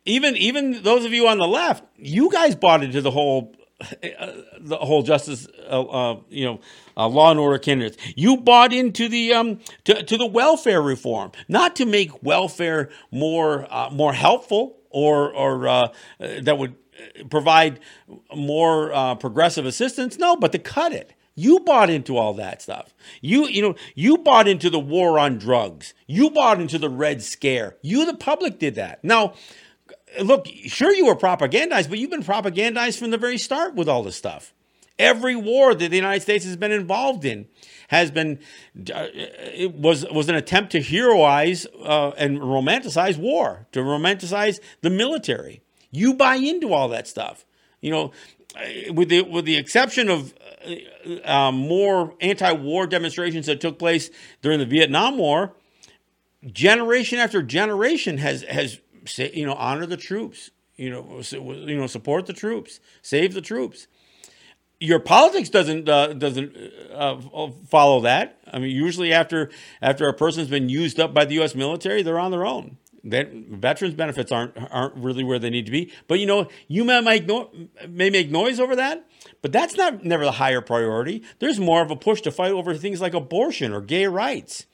even 0.05 0.37
even 0.37 0.83
those 0.83 1.05
of 1.05 1.13
you 1.13 1.29
on 1.29 1.39
the 1.39 1.47
left, 1.47 1.85
you 1.97 2.33
guys 2.33 2.57
bought 2.57 2.83
into 2.83 3.01
the 3.01 3.13
whole 3.13 3.55
uh, 3.81 4.33
the 4.61 4.77
whole 4.79 5.05
justice, 5.05 5.47
uh, 5.71 5.83
uh, 5.83 6.21
you 6.29 6.45
know, 6.45 6.61
uh, 6.97 7.07
law 7.07 7.31
and 7.31 7.39
order 7.39 7.59
candidates. 7.59 7.97
You 8.17 8.39
bought 8.39 8.73
into 8.73 9.09
the 9.09 9.35
um, 9.35 9.61
to, 9.85 10.03
to 10.03 10.17
the 10.17 10.27
welfare 10.27 10.83
reform, 10.83 11.31
not 11.47 11.77
to 11.77 11.87
make 11.87 12.21
welfare 12.21 12.91
more 13.13 13.73
uh, 13.73 13.89
more 13.91 14.13
helpful 14.13 14.79
or 14.91 15.33
or 15.33 15.93
that 16.19 16.59
would 16.59 16.75
provide 17.31 17.79
more 18.35 19.15
progressive 19.15 19.65
assistance. 19.65 20.19
No, 20.19 20.35
but 20.35 20.51
to 20.51 20.59
cut 20.59 20.93
it. 20.93 21.15
You 21.35 21.61
bought 21.61 21.91
into 21.91 22.17
all 22.17 22.35
that 22.35 22.61
stuff. 22.61 22.95
You, 23.21 23.47
you 23.47 23.63
know, 23.63 23.75
you 23.95 24.19
bought 24.19 24.47
into 24.47 24.69
the 24.69 24.79
war 24.79 25.19
on 25.19 25.39
drugs. 25.39 25.95
You 26.07 26.31
bought 26.31 26.61
into 26.61 26.79
the 26.79 26.91
Red 26.91 27.23
Scare. 27.23 27.77
You, 27.83 28.05
the 28.05 28.17
public, 28.17 28.59
did 28.59 28.75
that. 28.75 29.03
Now, 29.03 29.35
look, 30.21 30.47
sure 30.67 30.93
you 30.93 31.07
were 31.07 31.17
propagandized, 31.17 31.89
but 31.89 31.99
you've 31.99 32.11
been 32.11 32.23
propagandized 32.23 32.99
from 32.99 33.11
the 33.11 33.19
very 33.19 33.39
start 33.39 33.75
with 33.75 33.89
all 33.89 34.03
this 34.03 34.17
stuff. 34.17 34.53
Every 34.99 35.35
war 35.35 35.75
that 35.75 35.89
the 35.89 35.97
United 35.97 36.21
States 36.21 36.45
has 36.45 36.57
been 36.57 36.71
involved 36.71 37.25
in 37.25 37.47
has 37.89 38.11
been 38.11 38.39
uh, 38.95 39.09
it 39.13 39.75
was 39.75 40.07
was 40.11 40.29
an 40.29 40.35
attempt 40.35 40.73
to 40.73 40.81
heroize 40.81 41.67
uh, 41.83 42.11
and 42.17 42.39
romanticize 42.39 43.17
war, 43.17 43.67
to 43.73 43.81
romanticize 43.81 44.61
the 44.83 44.91
military. 44.91 45.63
You 45.91 46.15
buy 46.15 46.37
into 46.37 46.73
all 46.73 46.89
that 46.89 47.09
stuff. 47.09 47.45
You 47.81 47.91
know, 47.91 48.13
with 48.91 49.09
the 49.09 49.23
with 49.23 49.45
the 49.45 49.57
exception 49.57 50.09
of 50.09 50.35
uh, 50.35 50.42
um, 51.25 51.57
more 51.57 52.15
anti-war 52.21 52.87
demonstrations 52.87 53.47
that 53.47 53.61
took 53.61 53.79
place 53.79 54.11
during 54.43 54.59
the 54.59 54.67
Vietnam 54.67 55.19
War, 55.19 55.55
generation 56.53 57.19
after 57.19 57.43
generation 57.43 58.19
has 58.19 58.43
has 58.43 58.81
you 59.17 59.47
know 59.47 59.55
honor 59.55 59.87
the 59.87 59.97
troops, 59.97 60.51
you 60.77 60.91
know 60.91 61.23
you 61.33 61.77
know 61.77 61.87
support 61.87 62.27
the 62.27 62.33
troops, 62.33 62.81
save 63.03 63.35
the 63.35 63.41
troops. 63.43 63.87
your 64.81 64.99
politics 64.99 65.49
doesn't 65.49 65.89
uh, 65.89 66.13
doesn't 66.15 66.57
uh, 66.93 67.21
follow 67.69 68.01
that. 68.01 68.39
I 68.53 68.59
mean, 68.59 68.71
usually 68.71 69.13
after 69.13 69.51
after 69.81 70.09
a 70.09 70.13
person's 70.15 70.49
been 70.49 70.69
used 70.69 70.99
up 71.01 71.15
by 71.15 71.25
the 71.25 71.35
U.S. 71.35 71.55
military, 71.55 72.03
they're 72.03 72.19
on 72.19 72.31
their 72.33 72.45
own. 72.45 72.79
That 73.05 73.33
veterans 73.33 73.95
benefits 73.95 74.33
aren't 74.33 74.57
aren't 74.71 74.97
really 74.97 75.25
where 75.25 75.39
they 75.39 75.51
need 75.51 75.67
to 75.67 75.73
be. 75.73 75.93
But 76.09 76.19
you 76.21 76.27
know, 76.27 76.49
you 76.69 76.85
may 76.85 77.01
make 77.01 77.27
no, 77.27 77.51
may 77.89 78.11
make 78.11 78.31
noise 78.31 78.59
over 78.61 78.77
that, 78.77 79.07
but 79.43 79.53
that's 79.53 79.77
not 79.77 80.05
never 80.05 80.25
the 80.25 80.33
higher 80.33 80.61
priority. 80.61 81.23
There's 81.39 81.61
more 81.61 81.83
of 81.83 81.91
a 81.91 81.97
push 81.97 82.21
to 82.23 82.31
fight 82.31 82.53
over 82.53 82.75
things 82.75 83.01
like 83.01 83.15
abortion 83.15 83.73
or 83.73 83.81
gay 83.81 84.07
rights 84.07 84.67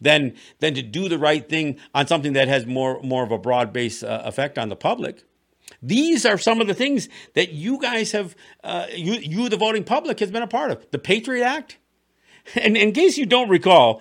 than 0.00 0.34
than 0.58 0.74
to 0.74 0.82
do 0.82 1.08
the 1.08 1.18
right 1.18 1.48
thing 1.48 1.78
on 1.94 2.06
something 2.06 2.32
that 2.32 2.48
has 2.48 2.66
more 2.66 3.00
more 3.02 3.22
of 3.22 3.30
a 3.30 3.38
broad 3.38 3.72
base 3.72 4.02
uh, 4.02 4.22
effect 4.24 4.58
on 4.58 4.68
the 4.68 4.76
public. 4.76 5.22
These 5.82 6.24
are 6.24 6.38
some 6.38 6.60
of 6.60 6.66
the 6.66 6.74
things 6.74 7.08
that 7.34 7.52
you 7.52 7.78
guys 7.80 8.12
have, 8.12 8.34
uh, 8.64 8.86
you, 8.94 9.14
you, 9.14 9.48
the 9.48 9.56
voting 9.56 9.84
public, 9.84 10.20
has 10.20 10.30
been 10.30 10.42
a 10.42 10.46
part 10.46 10.70
of. 10.70 10.90
The 10.90 10.98
Patriot 10.98 11.44
Act. 11.44 11.78
And 12.54 12.76
in 12.76 12.92
case 12.92 13.18
you 13.18 13.26
don't 13.26 13.48
recall, 13.48 14.00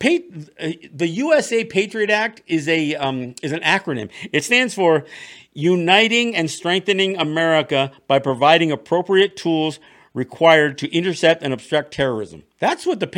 the 0.00 1.08
USA 1.08 1.64
Patriot 1.64 2.10
Act 2.10 2.42
is 2.46 2.68
a 2.68 2.94
um, 2.96 3.34
is 3.42 3.52
an 3.52 3.60
acronym. 3.60 4.10
It 4.32 4.44
stands 4.44 4.74
for 4.74 5.04
Uniting 5.52 6.36
and 6.36 6.50
Strengthening 6.50 7.16
America 7.16 7.90
by 8.06 8.18
Providing 8.18 8.70
Appropriate 8.70 9.36
Tools 9.36 9.80
Required 10.12 10.76
to 10.78 10.92
Intercept 10.92 11.42
and 11.42 11.52
Obstruct 11.52 11.92
Terrorism. 11.92 12.42
That's 12.58 12.84
what 12.84 13.00
the. 13.00 13.08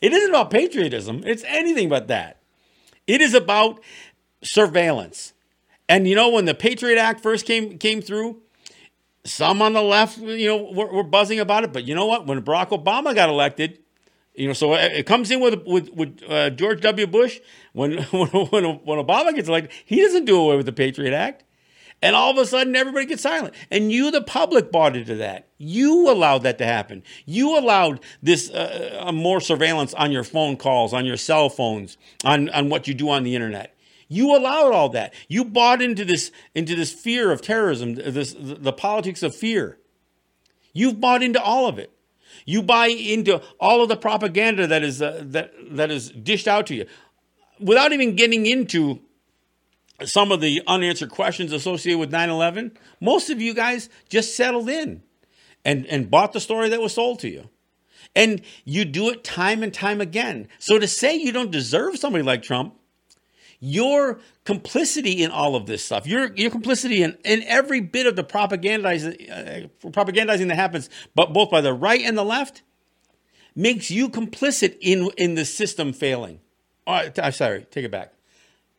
It 0.00 0.12
isn't 0.12 0.30
about 0.30 0.50
patriotism. 0.50 1.22
It's 1.26 1.44
anything 1.46 1.88
but 1.88 2.08
that. 2.08 2.38
It 3.06 3.20
is 3.20 3.34
about 3.34 3.80
surveillance. 4.42 5.34
And 5.88 6.08
you 6.08 6.14
know 6.14 6.30
when 6.30 6.44
the 6.44 6.54
Patriot 6.54 6.98
Act 6.98 7.20
first 7.20 7.46
came 7.46 7.78
came 7.78 8.00
through, 8.00 8.40
some 9.24 9.60
on 9.60 9.74
the 9.74 9.82
left, 9.82 10.18
you 10.18 10.46
know, 10.46 10.70
were, 10.72 10.92
were 10.92 11.02
buzzing 11.02 11.38
about 11.38 11.64
it. 11.64 11.72
But 11.72 11.84
you 11.84 11.94
know 11.94 12.06
what? 12.06 12.26
When 12.26 12.40
Barack 12.42 12.68
Obama 12.68 13.14
got 13.14 13.28
elected 13.28 13.78
you 14.38 14.46
know, 14.46 14.52
so 14.52 14.74
it 14.74 15.04
comes 15.04 15.32
in 15.32 15.40
with 15.40 15.66
with, 15.66 15.90
with 15.90 16.22
uh, 16.28 16.50
George 16.50 16.80
W. 16.82 17.08
Bush 17.08 17.40
when, 17.72 17.98
when 18.12 18.28
when 18.28 19.04
Obama 19.04 19.34
gets 19.34 19.48
elected, 19.48 19.72
he 19.84 20.00
doesn't 20.00 20.26
do 20.26 20.40
away 20.40 20.56
with 20.56 20.66
the 20.66 20.72
Patriot 20.72 21.12
Act, 21.12 21.42
and 22.00 22.14
all 22.14 22.30
of 22.30 22.38
a 22.38 22.46
sudden 22.46 22.76
everybody 22.76 23.06
gets 23.06 23.22
silent. 23.22 23.54
And 23.70 23.90
you, 23.90 24.10
the 24.10 24.22
public, 24.22 24.70
bought 24.70 24.96
into 24.96 25.16
that. 25.16 25.48
You 25.58 26.10
allowed 26.10 26.44
that 26.44 26.58
to 26.58 26.64
happen. 26.64 27.02
You 27.26 27.58
allowed 27.58 28.00
this 28.22 28.50
uh, 28.50 29.10
more 29.12 29.40
surveillance 29.40 29.94
on 29.94 30.12
your 30.12 30.24
phone 30.24 30.56
calls, 30.56 30.92
on 30.92 31.06
your 31.06 31.16
cell 31.16 31.48
phones, 31.48 31.98
on 32.24 32.48
on 32.50 32.68
what 32.68 32.86
you 32.86 32.94
do 32.94 33.10
on 33.10 33.24
the 33.24 33.34
internet. 33.34 33.74
You 34.08 34.34
allowed 34.34 34.72
all 34.72 34.88
that. 34.90 35.12
You 35.28 35.44
bought 35.44 35.82
into 35.82 36.04
this 36.04 36.30
into 36.54 36.74
this 36.74 36.92
fear 36.92 37.30
of 37.30 37.42
terrorism, 37.42 37.94
this 37.94 38.34
the 38.38 38.72
politics 38.72 39.22
of 39.22 39.34
fear. 39.34 39.78
You've 40.72 41.00
bought 41.00 41.22
into 41.22 41.42
all 41.42 41.66
of 41.66 41.78
it. 41.78 41.92
You 42.46 42.62
buy 42.62 42.86
into 42.86 43.42
all 43.60 43.82
of 43.82 43.88
the 43.88 43.96
propaganda 43.96 44.66
that 44.66 44.82
is 44.82 45.02
uh, 45.02 45.22
that 45.26 45.52
that 45.72 45.90
is 45.90 46.10
dished 46.10 46.48
out 46.48 46.66
to 46.68 46.74
you, 46.74 46.86
without 47.58 47.92
even 47.92 48.16
getting 48.16 48.46
into 48.46 49.00
some 50.04 50.32
of 50.32 50.40
the 50.40 50.62
unanswered 50.66 51.10
questions 51.10 51.52
associated 51.52 51.98
with 51.98 52.12
9/11. 52.12 52.76
Most 53.00 53.30
of 53.30 53.40
you 53.40 53.54
guys 53.54 53.88
just 54.08 54.36
settled 54.36 54.68
in 54.68 55.02
and 55.64 55.86
and 55.86 56.10
bought 56.10 56.32
the 56.32 56.40
story 56.40 56.68
that 56.68 56.80
was 56.80 56.94
sold 56.94 57.20
to 57.20 57.28
you. 57.28 57.48
And 58.14 58.42
you 58.64 58.84
do 58.84 59.10
it 59.10 59.22
time 59.22 59.62
and 59.62 59.72
time 59.72 60.00
again. 60.00 60.48
So 60.58 60.78
to 60.78 60.88
say 60.88 61.16
you 61.16 61.30
don't 61.30 61.50
deserve 61.50 61.98
somebody 61.98 62.24
like 62.24 62.42
Trump 62.42 62.74
your 63.60 64.20
complicity 64.44 65.22
in 65.22 65.30
all 65.30 65.56
of 65.56 65.66
this 65.66 65.84
stuff, 65.84 66.06
your 66.06 66.34
your 66.34 66.50
complicity 66.50 67.02
in, 67.02 67.16
in 67.24 67.42
every 67.44 67.80
bit 67.80 68.06
of 68.06 68.16
the 68.16 68.24
propagandizing 68.24 69.30
uh, 69.30 69.68
propagandizing 69.90 70.48
that 70.48 70.56
happens, 70.56 70.88
but 71.14 71.32
both 71.32 71.50
by 71.50 71.60
the 71.60 71.72
right 71.72 72.02
and 72.02 72.16
the 72.16 72.24
left, 72.24 72.62
makes 73.54 73.90
you 73.90 74.08
complicit 74.08 74.76
in 74.80 75.10
in 75.16 75.34
the 75.34 75.44
system 75.44 75.92
failing. 75.92 76.40
Oh, 76.86 77.10
I'm 77.22 77.32
sorry, 77.32 77.66
take 77.70 77.84
it 77.84 77.90
back. 77.90 78.12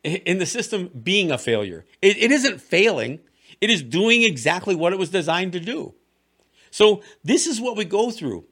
In 0.02 0.38
the 0.38 0.46
system 0.46 0.88
being 1.02 1.30
a 1.30 1.36
failure, 1.36 1.84
it, 2.00 2.16
it 2.16 2.32
isn't 2.32 2.62
failing. 2.62 3.20
It 3.60 3.68
is 3.68 3.82
doing 3.82 4.22
exactly 4.22 4.74
what 4.74 4.94
it 4.94 4.98
was 4.98 5.10
designed 5.10 5.52
to 5.52 5.60
do. 5.60 5.94
So 6.70 7.02
this 7.22 7.46
is 7.46 7.60
what 7.60 7.76
we 7.76 7.84
go 7.84 8.10
through, 8.10 8.44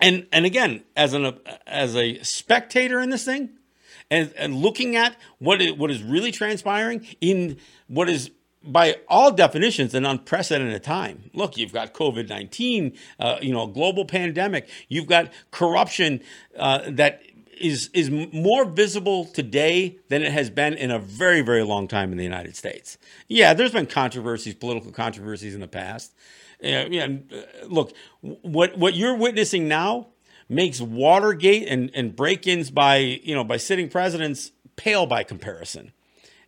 and 0.00 0.26
and 0.32 0.46
again, 0.46 0.84
as 0.96 1.12
an 1.12 1.38
as 1.66 1.94
a 1.94 2.22
spectator 2.22 3.00
in 3.00 3.10
this 3.10 3.24
thing, 3.24 3.50
and, 4.10 4.32
and 4.38 4.54
looking 4.54 4.96
at 4.96 5.16
what 5.38 5.60
is, 5.60 5.72
what 5.72 5.90
is 5.90 6.02
really 6.02 6.32
transpiring 6.32 7.06
in 7.20 7.58
what 7.88 8.08
is 8.08 8.30
by 8.64 8.96
all 9.08 9.32
definitions, 9.32 9.92
an 9.92 10.06
unprecedented 10.06 10.84
time. 10.84 11.30
Look, 11.34 11.56
you've 11.56 11.72
got 11.72 11.92
COVID 11.92 12.28
nineteen, 12.28 12.96
uh, 13.18 13.38
you 13.42 13.52
know, 13.52 13.64
a 13.64 13.68
global 13.68 14.04
pandemic. 14.04 14.68
You've 14.88 15.08
got 15.08 15.32
corruption 15.50 16.20
uh, 16.56 16.82
that 16.86 17.22
is 17.60 17.90
is 17.92 18.10
more 18.10 18.64
visible 18.64 19.26
today 19.26 19.98
than 20.08 20.22
it 20.22 20.32
has 20.32 20.50
been 20.50 20.74
in 20.74 20.90
a 20.90 20.98
very 20.98 21.42
very 21.42 21.62
long 21.62 21.88
time 21.88 22.12
in 22.12 22.18
the 22.18 22.24
United 22.24 22.56
States. 22.56 22.98
Yeah, 23.28 23.54
there's 23.54 23.72
been 23.72 23.86
controversies, 23.86 24.54
political 24.54 24.92
controversies 24.92 25.54
in 25.54 25.60
the 25.60 25.68
past. 25.68 26.14
Uh, 26.62 26.86
yeah, 26.90 27.08
look, 27.66 27.92
what 28.20 28.78
what 28.78 28.94
you're 28.94 29.16
witnessing 29.16 29.68
now 29.68 30.08
makes 30.48 30.80
Watergate 30.80 31.66
and, 31.68 31.90
and 31.94 32.14
break-ins 32.14 32.70
by 32.70 32.96
you 32.96 33.34
know 33.34 33.44
by 33.44 33.56
sitting 33.56 33.88
presidents 33.88 34.52
pale 34.76 35.06
by 35.06 35.22
comparison. 35.22 35.92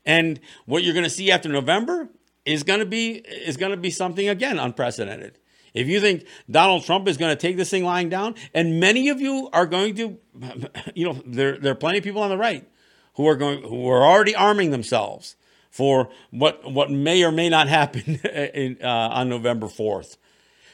And 0.06 0.40
what 0.66 0.82
you're 0.82 0.92
going 0.92 1.04
to 1.04 1.10
see 1.10 1.30
after 1.30 1.48
November 1.48 2.08
is 2.44 2.62
going 2.62 2.80
to 2.80 2.86
be 2.86 3.16
is 3.16 3.56
going 3.56 3.72
to 3.72 3.76
be 3.76 3.90
something 3.90 4.28
again 4.28 4.58
unprecedented. 4.58 5.38
If 5.74 5.88
you 5.88 6.00
think 6.00 6.26
Donald 6.48 6.84
Trump 6.84 7.08
is 7.08 7.16
going 7.16 7.36
to 7.36 7.40
take 7.40 7.56
this 7.56 7.68
thing 7.68 7.84
lying 7.84 8.08
down, 8.08 8.36
and 8.54 8.80
many 8.80 9.08
of 9.08 9.20
you 9.20 9.50
are 9.52 9.66
going 9.66 9.96
to, 9.96 10.18
you 10.94 11.06
know, 11.06 11.22
there 11.26 11.58
there 11.58 11.72
are 11.72 11.76
plenty 11.76 11.98
of 11.98 12.04
people 12.04 12.22
on 12.22 12.30
the 12.30 12.38
right 12.38 12.66
who 13.14 13.26
are 13.28 13.36
going 13.36 13.62
who 13.62 13.88
are 13.88 14.02
already 14.02 14.34
arming 14.34 14.70
themselves 14.70 15.36
for 15.70 16.08
what 16.30 16.70
what 16.70 16.90
may 16.90 17.24
or 17.24 17.32
may 17.32 17.48
not 17.48 17.68
happen 17.68 18.14
in, 18.24 18.78
uh, 18.82 18.86
on 18.86 19.28
November 19.28 19.68
fourth. 19.68 20.16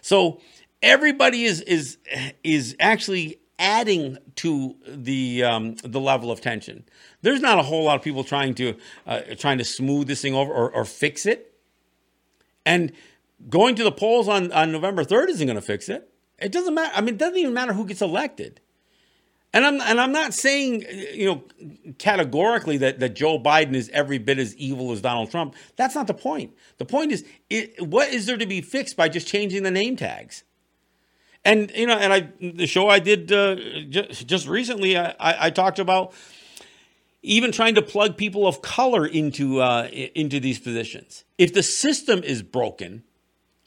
So 0.02 0.40
everybody 0.82 1.44
is 1.44 1.62
is 1.62 1.96
is 2.44 2.76
actually 2.78 3.40
adding 3.58 4.16
to 4.34 4.74
the 4.86 5.44
um, 5.44 5.76
the 5.76 6.00
level 6.00 6.30
of 6.30 6.40
tension. 6.40 6.84
There's 7.22 7.40
not 7.40 7.58
a 7.58 7.62
whole 7.62 7.84
lot 7.84 7.96
of 7.96 8.02
people 8.02 8.24
trying 8.24 8.54
to 8.56 8.74
uh, 9.06 9.20
trying 9.38 9.58
to 9.58 9.64
smooth 9.64 10.08
this 10.08 10.22
thing 10.22 10.34
over 10.34 10.52
or, 10.52 10.70
or 10.70 10.84
fix 10.84 11.26
it. 11.26 11.46
And 12.66 12.92
going 13.48 13.74
to 13.76 13.84
the 13.84 13.92
polls 13.92 14.28
on, 14.28 14.52
on 14.52 14.72
November 14.72 15.04
3rd 15.04 15.28
isn't 15.28 15.46
going 15.46 15.56
to 15.56 15.62
fix 15.62 15.88
it. 15.88 16.12
It 16.38 16.52
doesn't 16.52 16.74
matter. 16.74 16.92
I 16.94 17.00
mean, 17.00 17.14
it 17.14 17.18
doesn't 17.18 17.38
even 17.38 17.54
matter 17.54 17.72
who 17.72 17.86
gets 17.86 18.02
elected. 18.02 18.60
And 19.52 19.66
I'm 19.66 19.80
and 19.80 20.00
I'm 20.00 20.12
not 20.12 20.32
saying 20.32 20.84
you 21.12 21.26
know 21.26 21.92
categorically 21.98 22.76
that, 22.78 23.00
that 23.00 23.14
Joe 23.16 23.38
Biden 23.38 23.74
is 23.74 23.90
every 23.92 24.18
bit 24.18 24.38
as 24.38 24.54
evil 24.56 24.92
as 24.92 25.00
Donald 25.00 25.30
Trump. 25.30 25.56
That's 25.74 25.96
not 25.96 26.06
the 26.06 26.14
point. 26.14 26.54
The 26.78 26.84
point 26.84 27.10
is, 27.10 27.24
it, 27.48 27.82
what 27.82 28.10
is 28.10 28.26
there 28.26 28.36
to 28.36 28.46
be 28.46 28.60
fixed 28.60 28.96
by 28.96 29.08
just 29.08 29.26
changing 29.26 29.64
the 29.64 29.70
name 29.72 29.96
tags? 29.96 30.44
And 31.44 31.72
you 31.74 31.86
know, 31.86 31.96
and 31.96 32.12
I 32.12 32.28
the 32.40 32.68
show 32.68 32.88
I 32.88 33.00
did 33.00 33.32
uh, 33.32 33.56
just, 33.88 34.26
just 34.26 34.46
recently, 34.46 34.96
I, 34.96 35.14
I, 35.18 35.50
talked 35.50 35.80
about 35.80 36.12
even 37.22 37.50
trying 37.50 37.74
to 37.74 37.82
plug 37.82 38.16
people 38.16 38.46
of 38.46 38.62
color 38.62 39.04
into 39.04 39.60
uh, 39.60 39.88
into 39.90 40.38
these 40.38 40.60
positions. 40.60 41.24
If 41.38 41.54
the 41.54 41.62
system 41.62 42.22
is 42.22 42.42
broken, 42.42 43.02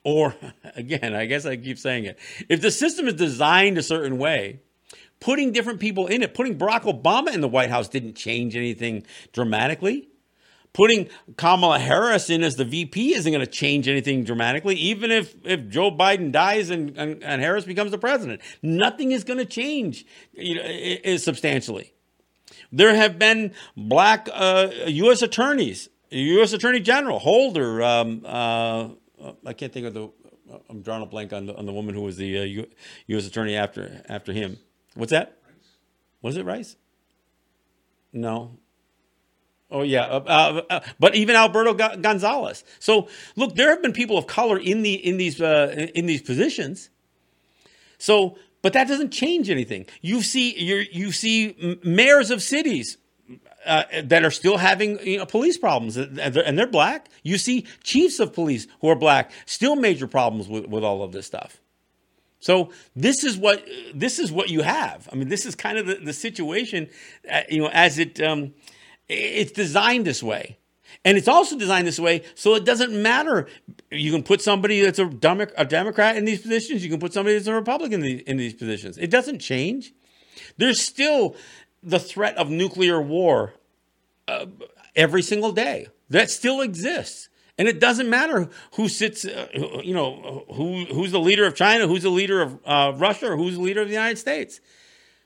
or 0.04 0.36
again, 0.76 1.16
I 1.16 1.26
guess 1.26 1.46
I 1.46 1.56
keep 1.58 1.80
saying 1.80 2.06
it, 2.06 2.20
if 2.50 2.62
the 2.62 2.72
system 2.72 3.08
is 3.08 3.16
designed 3.16 3.78
a 3.78 3.84
certain 3.84 4.18
way, 4.18 4.60
putting 5.20 5.52
different 5.52 5.80
people 5.80 6.08
in 6.08 6.24
it, 6.24 6.34
putting 6.34 6.58
Barack 6.58 6.84
Obama 6.84 7.34
in 7.34 7.42
the 7.42 7.48
White 7.48 7.70
House 7.70 7.88
didn't 7.88 8.16
change 8.16 8.56
anything 8.56 9.06
dramatically 9.32 10.10
putting 10.74 11.08
Kamala 11.38 11.80
Harris 11.80 12.30
in 12.30 12.44
as 12.44 12.56
the 12.56 12.66
VP 12.66 13.14
isn't 13.14 13.32
going 13.32 13.46
to 13.46 13.52
change 13.52 13.88
anything 13.88 14.24
dramatically, 14.24 14.76
even 14.76 15.12
if, 15.12 15.36
if 15.46 15.70
Joe 15.70 15.92
Biden 15.92 16.32
dies 16.32 16.70
and, 16.70 16.98
and, 16.98 17.24
and 17.24 17.42
Harris 17.42 17.64
becomes 17.64 17.92
the 17.92 17.98
president. 17.98 18.42
Nothing 18.62 19.12
is 19.12 19.24
going 19.24 19.38
to 19.38 19.46
change 19.46 20.06
you 20.34 20.56
know, 20.56 21.18
substantially. 21.18 21.94
There 22.72 22.96
have 22.96 23.20
been 23.20 23.54
black 23.78 24.28
uh, 24.34 24.70
U.S. 24.88 25.22
attorneys, 25.22 25.90
U.S. 26.10 26.54
Attorney 26.54 26.80
General 26.80 27.20
Holder. 27.20 27.84
Um, 27.84 28.24
uh, 28.26 28.90
I 29.46 29.54
can't 29.54 29.72
think 29.72 29.88
of 29.88 29.94
the. 29.94 30.10
I'm 30.70 30.82
drawing 30.82 31.04
a 31.04 31.06
blank 31.06 31.34
on 31.34 31.46
the 31.46 31.56
on 31.56 31.66
the 31.66 31.74
woman 31.74 31.96
who 31.96 32.02
was 32.02 32.18
the 32.18 32.40
uh, 32.40 32.44
U, 32.44 32.68
U.S. 33.08 33.28
Attorney 33.28 33.56
after 33.56 34.04
after 34.10 34.34
him. 34.34 34.58
What's 34.96 35.12
that? 35.12 35.38
Was 36.22 36.38
it 36.38 36.46
Rice? 36.46 36.76
No, 38.12 38.58
Oh 39.74 39.82
yeah, 39.82 40.04
uh, 40.04 40.24
uh, 40.28 40.62
uh, 40.70 40.80
but 41.00 41.16
even 41.16 41.36
Alberto 41.36 41.74
Gonzales. 41.74 42.64
So 42.78 43.08
look, 43.36 43.56
there 43.56 43.70
have 43.70 43.82
been 43.82 43.92
people 43.92 44.20
of 44.20 44.28
color 44.28 44.60
in 44.60 44.84
the 44.84 44.94
in 44.94 45.18
these 45.18 45.42
uh, 45.42 45.90
in 45.96 46.06
these 46.06 46.22
positions. 46.22 46.92
So, 47.98 48.38
but 48.62 48.74
that 48.74 48.88
doesn't 48.88 49.10
change 49.10 49.50
anything. 49.50 49.88
You 50.02 50.22
see, 50.22 50.56
you 50.64 50.86
you 50.92 51.12
see 51.12 51.80
mayors 51.84 52.30
of 52.30 52.44
cities 52.44 52.98
uh, 53.66 53.84
that 54.04 54.24
are 54.24 54.32
still 54.32 54.58
having 54.58 55.00
you 55.00 55.18
know, 55.18 55.26
police 55.26 55.58
problems, 55.58 55.98
and 55.98 56.18
they're, 56.18 56.46
and 56.46 56.58
they're, 56.58 56.68
black. 56.68 57.10
You 57.24 57.38
see 57.38 57.66
chiefs 57.84 58.20
of 58.20 58.34
police 58.34 58.68
who 58.82 58.90
are 58.90 58.96
black, 58.96 59.32
still 59.46 59.76
major 59.76 60.08
problems 60.08 60.48
with, 60.48 60.68
with 60.68 60.84
all 60.84 61.04
of 61.04 61.12
this 61.12 61.26
stuff. 61.26 61.62
So 62.40 62.72
this 62.96 63.24
is 63.24 63.38
what 63.38 63.66
this 63.94 64.20
is 64.20 64.32
what 64.32 64.50
you 64.50 64.64
have. 64.64 65.08
I 65.12 65.16
mean, 65.16 65.30
this 65.30 65.46
is 65.46 65.56
kind 65.56 65.78
of 65.78 65.86
the, 65.86 65.96
the 65.96 66.14
situation, 66.14 66.90
uh, 67.32 67.42
you 67.50 67.62
know, 67.62 67.70
as 67.72 68.00
it 68.00 68.22
um, 68.22 68.54
it's 69.08 69.52
designed 69.52 70.06
this 70.06 70.22
way. 70.22 70.58
And 71.06 71.18
it's 71.18 71.28
also 71.28 71.58
designed 71.58 71.88
this 71.88 72.00
way 72.00 72.24
so 72.36 72.56
it 72.56 72.66
doesn't 72.66 72.94
matter. 72.94 73.48
You 73.92 74.12
can 74.12 74.24
put 74.24 74.42
somebody 74.42 74.82
that's 74.82 75.00
a, 75.00 75.06
a 75.58 75.66
Democrat 75.66 76.18
in 76.18 76.26
these 76.26 76.42
positions. 76.42 76.84
You 76.84 76.90
can 76.90 77.00
put 77.00 77.14
somebody 77.14 77.36
that's 77.36 77.48
a 77.48 77.54
Republican 77.54 78.04
in, 78.04 78.18
the, 78.18 78.30
in 78.30 78.38
these 78.38 78.54
positions. 78.54 78.98
It 78.98 79.10
doesn't 79.10 79.40
change. 79.40 79.94
There's 80.58 80.82
still 80.82 81.36
the 81.84 82.00
threat 82.00 82.38
of 82.38 82.50
nuclear 82.50 83.02
war 83.02 83.54
uh, 84.28 84.46
every 84.96 85.22
single 85.22 85.52
day. 85.52 85.88
That 86.10 86.30
still 86.30 86.62
exists. 86.62 87.30
And 87.58 87.68
it 87.68 87.80
doesn't 87.80 88.10
matter 88.10 88.50
who 88.76 88.88
sits, 88.88 89.26
uh, 89.26 89.48
you 89.84 89.94
know, 89.94 90.46
who, 90.54 90.86
who's 90.86 91.12
the 91.12 91.20
leader 91.20 91.46
of 91.46 91.56
China, 91.56 91.88
who's 91.88 92.04
the 92.04 92.10
leader 92.10 92.42
of 92.42 92.60
uh, 92.66 92.94
Russia, 92.96 93.32
or 93.32 93.38
who's 93.38 93.56
the 93.56 93.62
leader 93.62 93.82
of 93.82 93.88
the 93.88 93.94
United 93.94 94.18
States 94.18 94.60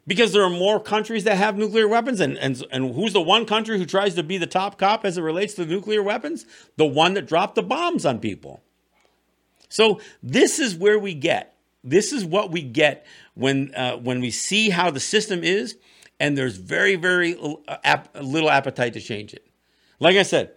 because 0.08 0.32
there 0.32 0.42
are 0.42 0.50
more 0.50 0.80
countries 0.80 1.26
that 1.26 1.36
have 1.36 1.58
nuclear 1.58 1.88
weapons 1.88 2.20
and, 2.22 2.38
and 2.38 2.64
and 2.72 2.96
who's 2.96 3.14
the 3.14 3.22
one 3.22 3.46
country 3.46 3.78
who 3.78 3.86
tries 3.86 4.16
to 4.16 4.24
be 4.24 4.38
the 4.38 4.48
top 4.48 4.80
cop 4.80 5.06
as 5.06 5.18
it 5.18 5.22
relates 5.22 5.54
to 5.56 5.66
nuclear 5.66 6.02
weapons 6.02 6.46
the 6.78 6.86
one 6.86 7.14
that 7.14 7.28
dropped 7.28 7.56
the 7.56 7.62
bombs 7.62 8.06
on 8.06 8.18
people 8.18 8.64
so 9.70 10.00
this 10.24 10.58
is 10.58 10.76
where 10.76 10.98
we 10.98 11.14
get 11.14 11.56
this 11.84 12.14
is 12.14 12.26
what 12.26 12.52
we 12.52 12.62
get 12.62 13.06
when 13.36 13.76
uh, 13.76 13.98
when 13.98 14.22
we 14.22 14.32
see 14.32 14.70
how 14.70 14.90
the 14.90 15.00
system 15.00 15.44
is 15.44 15.76
and 16.20 16.38
there's 16.38 16.58
very 16.58 16.96
very 16.96 17.36
little 17.36 18.50
appetite 18.50 18.94
to 18.94 19.00
change 19.00 19.34
it 19.34 19.46
like 20.00 20.16
i 20.16 20.24
said 20.24 20.52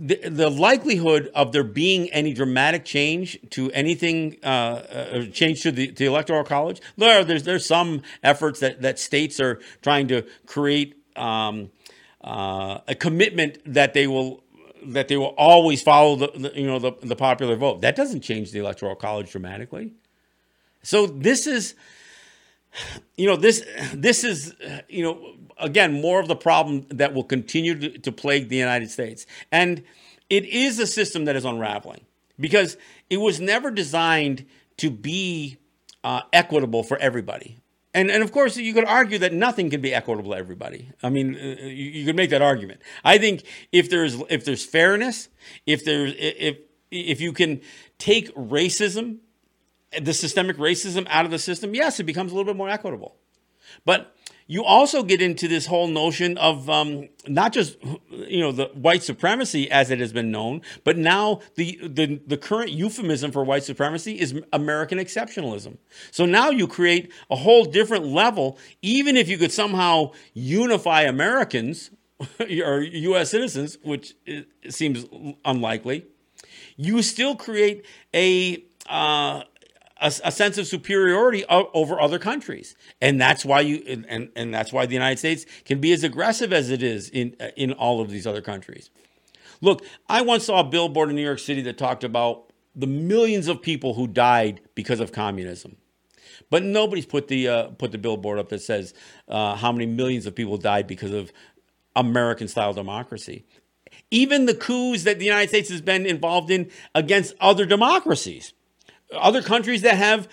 the, 0.00 0.16
the 0.30 0.48
likelihood 0.48 1.30
of 1.34 1.52
there 1.52 1.62
being 1.62 2.10
any 2.10 2.32
dramatic 2.32 2.86
change 2.86 3.38
to 3.50 3.70
anything, 3.72 4.38
uh, 4.42 4.46
uh, 4.46 5.26
change 5.26 5.62
to 5.62 5.70
the, 5.70 5.88
to 5.88 5.94
the 5.94 6.06
electoral 6.06 6.42
college, 6.42 6.80
there, 6.96 7.22
there's 7.22 7.42
there's 7.42 7.66
some 7.66 8.00
efforts 8.22 8.60
that 8.60 8.80
that 8.80 8.98
states 8.98 9.38
are 9.40 9.60
trying 9.82 10.08
to 10.08 10.26
create 10.46 10.96
um, 11.16 11.70
uh, 12.22 12.78
a 12.88 12.94
commitment 12.94 13.58
that 13.66 13.92
they 13.92 14.06
will 14.06 14.42
that 14.82 15.08
they 15.08 15.18
will 15.18 15.34
always 15.36 15.82
follow 15.82 16.16
the, 16.16 16.30
the 16.34 16.52
you 16.58 16.66
know 16.66 16.78
the, 16.78 16.92
the 17.02 17.16
popular 17.16 17.56
vote. 17.56 17.82
That 17.82 17.94
doesn't 17.94 18.22
change 18.22 18.52
the 18.52 18.60
electoral 18.60 18.96
college 18.96 19.30
dramatically. 19.30 19.92
So 20.82 21.06
this 21.06 21.46
is, 21.46 21.74
you 23.16 23.26
know, 23.26 23.36
this 23.36 23.64
this 23.94 24.24
is 24.24 24.54
you 24.88 25.02
know 25.02 25.34
again, 25.60 26.00
more 26.00 26.20
of 26.20 26.28
the 26.28 26.36
problem 26.36 26.86
that 26.90 27.14
will 27.14 27.24
continue 27.24 27.78
to, 27.78 27.98
to 27.98 28.12
plague 28.12 28.48
the 28.48 28.56
United 28.56 28.90
States. 28.90 29.26
And 29.52 29.82
it 30.28 30.44
is 30.46 30.78
a 30.78 30.86
system 30.86 31.26
that 31.26 31.36
is 31.36 31.44
unraveling 31.44 32.04
because 32.38 32.76
it 33.08 33.18
was 33.18 33.40
never 33.40 33.70
designed 33.70 34.46
to 34.78 34.90
be 34.90 35.58
uh, 36.02 36.22
equitable 36.32 36.82
for 36.82 36.96
everybody. 36.98 37.58
And, 37.92 38.10
and 38.10 38.22
of 38.22 38.30
course, 38.30 38.56
you 38.56 38.72
could 38.72 38.84
argue 38.84 39.18
that 39.18 39.32
nothing 39.32 39.68
can 39.68 39.80
be 39.80 39.92
equitable 39.92 40.30
to 40.30 40.36
everybody. 40.36 40.88
I 41.02 41.10
mean, 41.10 41.34
uh, 41.34 41.66
you, 41.66 41.90
you 41.90 42.06
could 42.06 42.16
make 42.16 42.30
that 42.30 42.42
argument. 42.42 42.80
I 43.04 43.18
think 43.18 43.42
if 43.72 43.90
there's 43.90 44.14
if 44.30 44.44
there's 44.44 44.64
fairness, 44.64 45.28
if 45.66 45.84
there's 45.84 46.14
if 46.16 46.58
if 46.92 47.20
you 47.20 47.32
can 47.32 47.60
take 47.98 48.32
racism, 48.36 49.18
the 49.98 50.14
systemic 50.14 50.56
racism 50.56 51.06
out 51.10 51.24
of 51.24 51.30
the 51.30 51.38
system, 51.38 51.74
yes, 51.74 51.98
it 52.00 52.04
becomes 52.04 52.32
a 52.32 52.34
little 52.34 52.52
bit 52.52 52.56
more 52.56 52.68
equitable. 52.68 53.16
But 53.84 54.14
you 54.46 54.64
also 54.64 55.04
get 55.04 55.22
into 55.22 55.46
this 55.46 55.66
whole 55.66 55.86
notion 55.86 56.36
of 56.36 56.68
um, 56.68 57.08
not 57.28 57.52
just 57.52 57.76
you 58.10 58.40
know 58.40 58.50
the 58.50 58.64
white 58.74 59.04
supremacy 59.04 59.70
as 59.70 59.92
it 59.92 60.00
has 60.00 60.12
been 60.12 60.32
known, 60.32 60.62
but 60.82 60.96
now 60.96 61.40
the, 61.54 61.78
the 61.82 62.20
the 62.26 62.36
current 62.36 62.72
euphemism 62.72 63.30
for 63.30 63.44
white 63.44 63.62
supremacy 63.62 64.18
is 64.18 64.40
American 64.52 64.98
exceptionalism. 64.98 65.78
So 66.10 66.26
now 66.26 66.50
you 66.50 66.66
create 66.66 67.12
a 67.30 67.36
whole 67.36 67.64
different 67.64 68.06
level. 68.06 68.58
Even 68.82 69.16
if 69.16 69.28
you 69.28 69.38
could 69.38 69.52
somehow 69.52 70.12
unify 70.34 71.02
Americans 71.02 71.90
or 72.40 72.80
U.S. 72.80 73.30
citizens, 73.30 73.78
which 73.84 74.14
seems 74.68 75.06
unlikely, 75.44 76.06
you 76.76 77.02
still 77.02 77.36
create 77.36 77.86
a 78.12 78.64
uh, 78.88 79.44
a, 80.00 80.12
a, 80.24 80.32
sense 80.32 80.58
of 80.58 80.66
superiority 80.66 81.44
over 81.48 82.00
other 82.00 82.18
countries, 82.18 82.74
and 83.00 83.20
that's 83.20 83.44
why 83.44 83.60
you 83.60 83.82
and, 84.08 84.30
and 84.34 84.54
that's 84.54 84.72
why 84.72 84.86
the 84.86 84.94
United 84.94 85.18
States 85.18 85.44
can 85.64 85.80
be 85.80 85.92
as 85.92 86.02
aggressive 86.02 86.52
as 86.52 86.70
it 86.70 86.82
is 86.82 87.08
in 87.10 87.36
in 87.56 87.72
all 87.72 88.00
of 88.00 88.10
these 88.10 88.26
other 88.26 88.40
countries. 88.40 88.90
Look, 89.60 89.84
I 90.08 90.22
once 90.22 90.46
saw 90.46 90.60
a 90.60 90.64
billboard 90.64 91.10
in 91.10 91.16
New 91.16 91.24
York 91.24 91.38
City 91.38 91.60
that 91.62 91.76
talked 91.76 92.02
about 92.02 92.50
the 92.74 92.86
millions 92.86 93.46
of 93.46 93.60
people 93.60 93.94
who 93.94 94.06
died 94.06 94.60
because 94.74 95.00
of 95.00 95.12
communism, 95.12 95.76
but 96.48 96.62
nobody's 96.62 97.06
put 97.06 97.28
the 97.28 97.48
uh, 97.48 97.68
put 97.68 97.92
the 97.92 97.98
billboard 97.98 98.38
up 98.38 98.48
that 98.48 98.62
says 98.62 98.94
uh, 99.28 99.54
how 99.56 99.70
many 99.70 99.86
millions 99.86 100.26
of 100.26 100.34
people 100.34 100.56
died 100.56 100.86
because 100.86 101.12
of 101.12 101.32
American 101.94 102.48
style 102.48 102.72
democracy. 102.72 103.44
Even 104.10 104.46
the 104.46 104.54
coups 104.54 105.04
that 105.04 105.18
the 105.18 105.24
United 105.24 105.48
States 105.48 105.68
has 105.68 105.80
been 105.80 106.06
involved 106.06 106.50
in 106.50 106.70
against 106.94 107.34
other 107.40 107.66
democracies 107.66 108.54
other 109.12 109.42
countries 109.42 109.82
that 109.82 109.96
have 109.96 110.28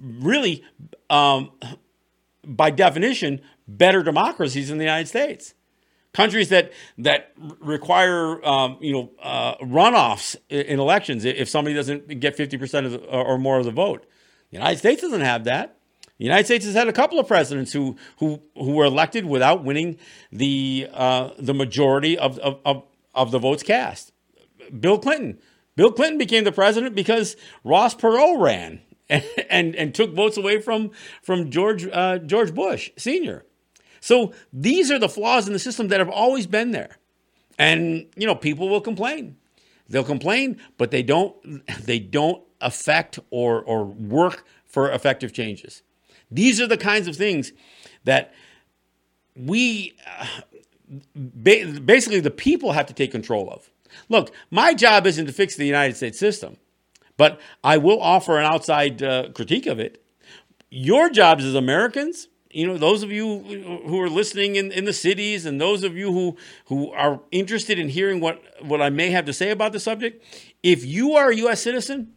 really, 0.00 0.64
um, 1.08 1.50
by 2.44 2.70
definition, 2.70 3.40
better 3.68 4.02
democracies 4.02 4.68
than 4.68 4.78
the 4.78 4.84
United 4.84 5.08
States. 5.08 5.54
Countries 6.12 6.48
that 6.48 6.72
that 6.98 7.32
require 7.60 8.44
um, 8.44 8.78
you 8.80 8.92
know 8.92 9.10
uh, 9.22 9.56
runoffs 9.58 10.34
in 10.48 10.80
elections 10.80 11.24
if 11.24 11.48
somebody 11.48 11.74
doesn't 11.74 12.18
get 12.18 12.36
fifty 12.36 12.58
percent 12.58 13.00
or 13.08 13.38
more 13.38 13.60
of 13.60 13.64
the 13.64 13.70
vote. 13.70 14.06
The 14.50 14.56
United 14.56 14.78
States 14.78 15.02
doesn't 15.02 15.20
have 15.20 15.44
that. 15.44 15.76
The 16.18 16.24
United 16.24 16.46
States 16.46 16.64
has 16.66 16.74
had 16.74 16.88
a 16.88 16.92
couple 16.92 17.20
of 17.20 17.28
presidents 17.28 17.72
who 17.72 17.96
who 18.18 18.42
who 18.54 18.72
were 18.72 18.86
elected 18.86 19.24
without 19.24 19.62
winning 19.62 19.98
the 20.32 20.88
uh, 20.92 21.30
the 21.38 21.54
majority 21.54 22.18
of, 22.18 22.38
of, 22.40 22.58
of, 22.64 22.82
of 23.14 23.30
the 23.30 23.38
votes 23.38 23.62
cast. 23.62 24.12
Bill 24.78 24.98
Clinton 24.98 25.38
Bill 25.76 25.92
Clinton 25.92 26.18
became 26.18 26.44
the 26.44 26.52
president 26.52 26.94
because 26.94 27.36
Ross 27.64 27.94
Perot 27.94 28.40
ran 28.40 28.80
and, 29.08 29.24
and, 29.50 29.76
and 29.76 29.94
took 29.94 30.14
votes 30.14 30.36
away 30.36 30.60
from, 30.60 30.90
from 31.22 31.50
George, 31.50 31.86
uh, 31.86 32.18
George 32.18 32.54
Bush 32.54 32.90
Sr. 32.96 33.44
So 34.00 34.32
these 34.52 34.90
are 34.90 34.98
the 34.98 35.08
flaws 35.08 35.46
in 35.46 35.52
the 35.52 35.58
system 35.58 35.88
that 35.88 36.00
have 36.00 36.08
always 36.08 36.46
been 36.46 36.70
there. 36.70 36.96
And, 37.58 38.06
you 38.16 38.26
know, 38.26 38.34
people 38.34 38.68
will 38.68 38.80
complain. 38.80 39.36
They'll 39.88 40.04
complain, 40.04 40.58
but 40.78 40.90
they 40.90 41.02
don't, 41.02 41.66
they 41.84 41.98
don't 41.98 42.42
affect 42.60 43.18
or, 43.30 43.62
or 43.62 43.84
work 43.84 44.44
for 44.66 44.90
effective 44.90 45.32
changes. 45.32 45.82
These 46.30 46.60
are 46.60 46.66
the 46.66 46.76
kinds 46.76 47.08
of 47.08 47.16
things 47.16 47.52
that 48.04 48.32
we, 49.34 49.96
uh, 50.18 50.26
basically, 51.42 52.20
the 52.20 52.30
people 52.30 52.72
have 52.72 52.86
to 52.86 52.94
take 52.94 53.10
control 53.10 53.50
of. 53.50 53.70
Look, 54.08 54.32
my 54.50 54.74
job 54.74 55.06
isn't 55.06 55.26
to 55.26 55.32
fix 55.32 55.56
the 55.56 55.66
United 55.66 55.96
States 55.96 56.18
system, 56.18 56.56
but 57.16 57.40
I 57.62 57.78
will 57.78 58.00
offer 58.00 58.38
an 58.38 58.44
outside 58.44 59.02
uh, 59.02 59.30
critique 59.34 59.66
of 59.66 59.78
it. 59.78 60.02
Your 60.70 61.10
jobs 61.10 61.44
as 61.44 61.54
Americans, 61.54 62.28
you 62.50 62.66
know, 62.66 62.78
those 62.78 63.02
of 63.02 63.12
you 63.12 63.38
who 63.86 64.00
are 64.00 64.08
listening 64.08 64.56
in, 64.56 64.72
in 64.72 64.84
the 64.84 64.92
cities 64.92 65.46
and 65.46 65.60
those 65.60 65.84
of 65.84 65.96
you 65.96 66.12
who, 66.12 66.36
who 66.66 66.90
are 66.92 67.20
interested 67.30 67.78
in 67.78 67.88
hearing 67.88 68.20
what, 68.20 68.42
what 68.62 68.82
I 68.82 68.90
may 68.90 69.10
have 69.10 69.24
to 69.26 69.32
say 69.32 69.50
about 69.50 69.72
the 69.72 69.80
subject, 69.80 70.24
if 70.62 70.84
you 70.84 71.14
are 71.14 71.30
a 71.30 71.36
U.S. 71.36 71.62
citizen, 71.62 72.14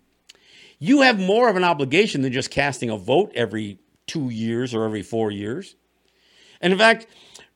you 0.79 1.01
have 1.01 1.19
more 1.19 1.49
of 1.49 1.55
an 1.55 1.63
obligation 1.63 2.21
than 2.21 2.33
just 2.33 2.51
casting 2.51 2.89
a 2.89 2.97
vote 2.97 3.31
every 3.35 3.79
two 4.07 4.29
years 4.29 4.73
or 4.73 4.85
every 4.85 5.01
four 5.01 5.31
years. 5.31 5.75
And 6.61 6.73
in 6.73 6.79
fact, 6.79 7.07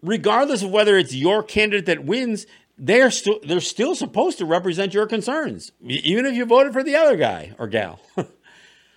regardless 0.02 0.62
of 0.62 0.72
whether 0.72 0.98
it's 0.98 1.16
your 1.16 1.44
candidate 1.44 1.86
that 1.88 2.06
wins, 2.06 2.46
they're 2.78 3.12
still 3.12 3.40
they're 3.44 3.60
still 3.60 3.96
supposed 3.96 4.38
to 4.38 4.46
represent 4.46 4.94
your 4.94 5.08
concerns, 5.08 5.72
even 5.82 6.26
if 6.26 6.36
you 6.36 6.46
voted 6.46 6.74
for 6.74 6.84
the 6.84 6.96
other 6.96 7.18
guy 7.18 7.54
or 7.58 7.68
gal. 7.68 8.00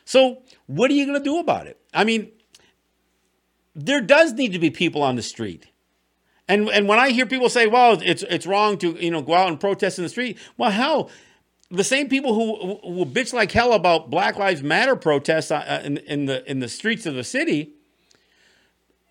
so, 0.04 0.42
what 0.66 0.90
are 0.90 0.94
you 0.94 1.06
going 1.06 1.18
to 1.18 1.24
do 1.24 1.38
about 1.38 1.66
it? 1.66 1.80
I 1.94 2.04
mean, 2.04 2.30
there 3.74 4.00
does 4.00 4.34
need 4.34 4.52
to 4.52 4.58
be 4.58 4.70
people 4.70 5.02
on 5.02 5.16
the 5.16 5.22
street. 5.22 5.66
And 6.46 6.68
and 6.68 6.88
when 6.88 6.98
I 6.98 7.10
hear 7.10 7.26
people 7.26 7.48
say, 7.48 7.66
"Well, 7.66 8.00
it's 8.02 8.22
it's 8.24 8.46
wrong 8.46 8.76
to 8.78 8.92
you 9.02 9.10
know 9.10 9.22
go 9.22 9.34
out 9.34 9.48
and 9.48 9.58
protest 9.58 9.98
in 9.98 10.04
the 10.04 10.10
street," 10.10 10.36
well, 10.58 10.70
hell, 10.70 11.10
the 11.70 11.84
same 11.84 12.08
people 12.08 12.34
who 12.34 12.80
who 12.82 13.06
bitch 13.06 13.32
like 13.32 13.52
hell 13.52 13.72
about 13.72 14.10
Black 14.10 14.36
Lives 14.36 14.62
Matter 14.62 14.96
protests 14.96 15.50
uh, 15.50 15.80
in, 15.84 15.98
in 15.98 16.26
the 16.26 16.48
in 16.50 16.58
the 16.58 16.68
streets 16.68 17.06
of 17.06 17.14
the 17.14 17.24
city 17.24 17.74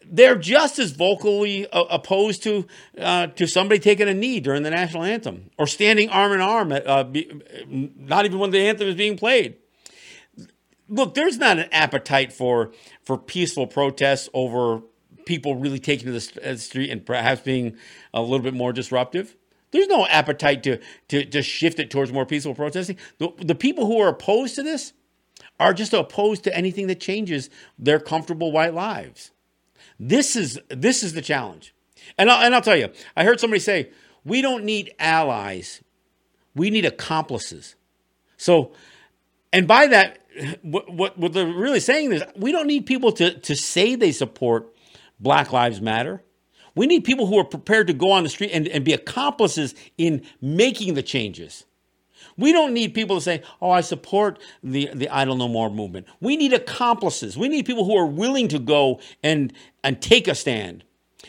they're 0.10 0.36
just 0.36 0.80
as 0.80 0.92
vocally 0.92 1.68
uh, 1.68 1.84
opposed 1.90 2.44
to 2.44 2.66
uh, 3.00 3.28
to 3.28 3.48
somebody 3.48 3.80
taking 3.80 4.08
a 4.08 4.14
knee 4.14 4.40
during 4.40 4.64
the 4.64 4.70
national 4.70 5.04
anthem 5.04 5.50
or 5.58 5.68
standing 5.68 6.10
arm 6.10 6.34
in 6.34 6.42
arm, 6.42 6.72
at, 6.72 6.86
uh, 6.88 7.04
be, 7.04 7.32
not 7.68 8.26
even 8.26 8.40
when 8.40 8.52
the 8.52 8.60
anthem 8.60 8.88
is 8.88 8.96
being 8.96 9.18
played. 9.18 9.56
Look, 10.88 11.14
there's 11.14 11.38
not 11.38 11.60
an 11.60 11.70
appetite 11.72 12.34
for 12.34 12.72
for 13.04 13.18
peaceful 13.18 13.68
protests 13.68 14.30
over 14.34 14.82
people 15.26 15.56
really 15.56 15.80
taking 15.80 16.06
to 16.06 16.20
the 16.20 16.52
uh, 16.52 16.56
street 16.56 16.90
and 16.90 17.06
perhaps 17.06 17.42
being 17.42 17.78
a 18.14 18.22
little 18.22 18.40
bit 18.40 18.54
more 18.54 18.74
disruptive. 18.74 19.36
There's 19.72 19.88
no 19.88 20.08
appetite 20.08 20.64
to 20.64 20.80
to, 21.10 21.26
to 21.26 21.42
shift 21.44 21.80
it 21.80 21.92
towards 21.92 22.12
more 22.12 22.26
peaceful 22.26 22.56
protesting. 22.56 22.98
The, 23.20 23.30
the 23.38 23.56
people 23.56 23.86
who 23.86 24.00
are 24.00 24.10
opposed 24.10 24.56
to 24.56 24.64
this 24.64 24.94
are 25.60 25.74
just 25.74 25.94
opposed 25.94 26.44
to 26.46 26.56
anything 26.56 26.88
that 26.88 27.00
changes 27.00 27.50
their 27.78 28.00
comfortable 28.00 28.52
white 28.52 28.74
lives. 28.74 29.32
This 30.00 30.36
is 30.36 30.60
this 30.70 31.04
is 31.04 31.14
the 31.14 31.22
challenge. 31.22 31.74
And 32.18 32.30
I'll, 32.30 32.44
and 32.44 32.56
I'll 32.56 32.62
tell 32.62 32.78
you, 32.78 32.90
I 33.16 33.24
heard 33.24 33.40
somebody 33.40 33.60
say, 33.60 33.92
we 34.24 34.42
don't 34.42 34.64
need 34.64 34.94
allies. 35.00 35.82
We 36.56 36.70
need 36.70 36.86
accomplices. 36.86 37.76
So, 38.38 38.74
and 39.54 39.68
by 39.68 39.88
that, 39.88 40.20
what, 40.62 40.92
what, 40.92 41.18
what 41.18 41.34
they're 41.34 41.46
really 41.46 41.80
saying 41.80 42.12
is 42.12 42.24
we 42.36 42.52
don't 42.52 42.68
need 42.68 42.86
people 42.86 43.12
to, 43.14 43.38
to 43.40 43.56
say 43.56 43.96
they 43.96 44.12
support 44.12 44.74
Black 45.20 45.52
Lives 45.52 45.82
Matter. 45.82 46.24
We 46.76 46.88
need 46.88 47.04
people 47.04 47.26
who 47.26 47.38
are 47.38 47.44
prepared 47.44 47.88
to 47.88 47.94
go 47.94 48.12
on 48.12 48.24
the 48.24 48.30
street 48.30 48.52
and, 48.54 48.68
and 48.68 48.86
be 48.86 48.94
accomplices 48.94 49.76
in 49.98 50.24
making 50.42 50.94
the 50.94 51.04
changes. 51.04 51.66
We 52.38 52.52
don't 52.52 52.74
need 52.74 52.94
people 52.94 53.18
to 53.18 53.22
say, 53.22 53.44
oh, 53.62 53.72
I 53.72 53.82
support 53.82 54.40
the, 54.64 54.90
the 54.94 55.10
Idle 55.10 55.36
No 55.36 55.48
More 55.48 55.70
movement. 55.70 56.08
We 56.20 56.38
need 56.38 56.54
accomplices. 56.54 57.38
We 57.38 57.50
need 57.50 57.66
people 57.66 57.86
who 57.86 57.98
are 57.98 58.06
willing 58.06 58.48
to 58.50 58.60
go 58.60 59.00
and, 59.24 59.54
and 59.84 60.02
take 60.02 60.28
a 60.28 60.36
stand. 60.36 60.84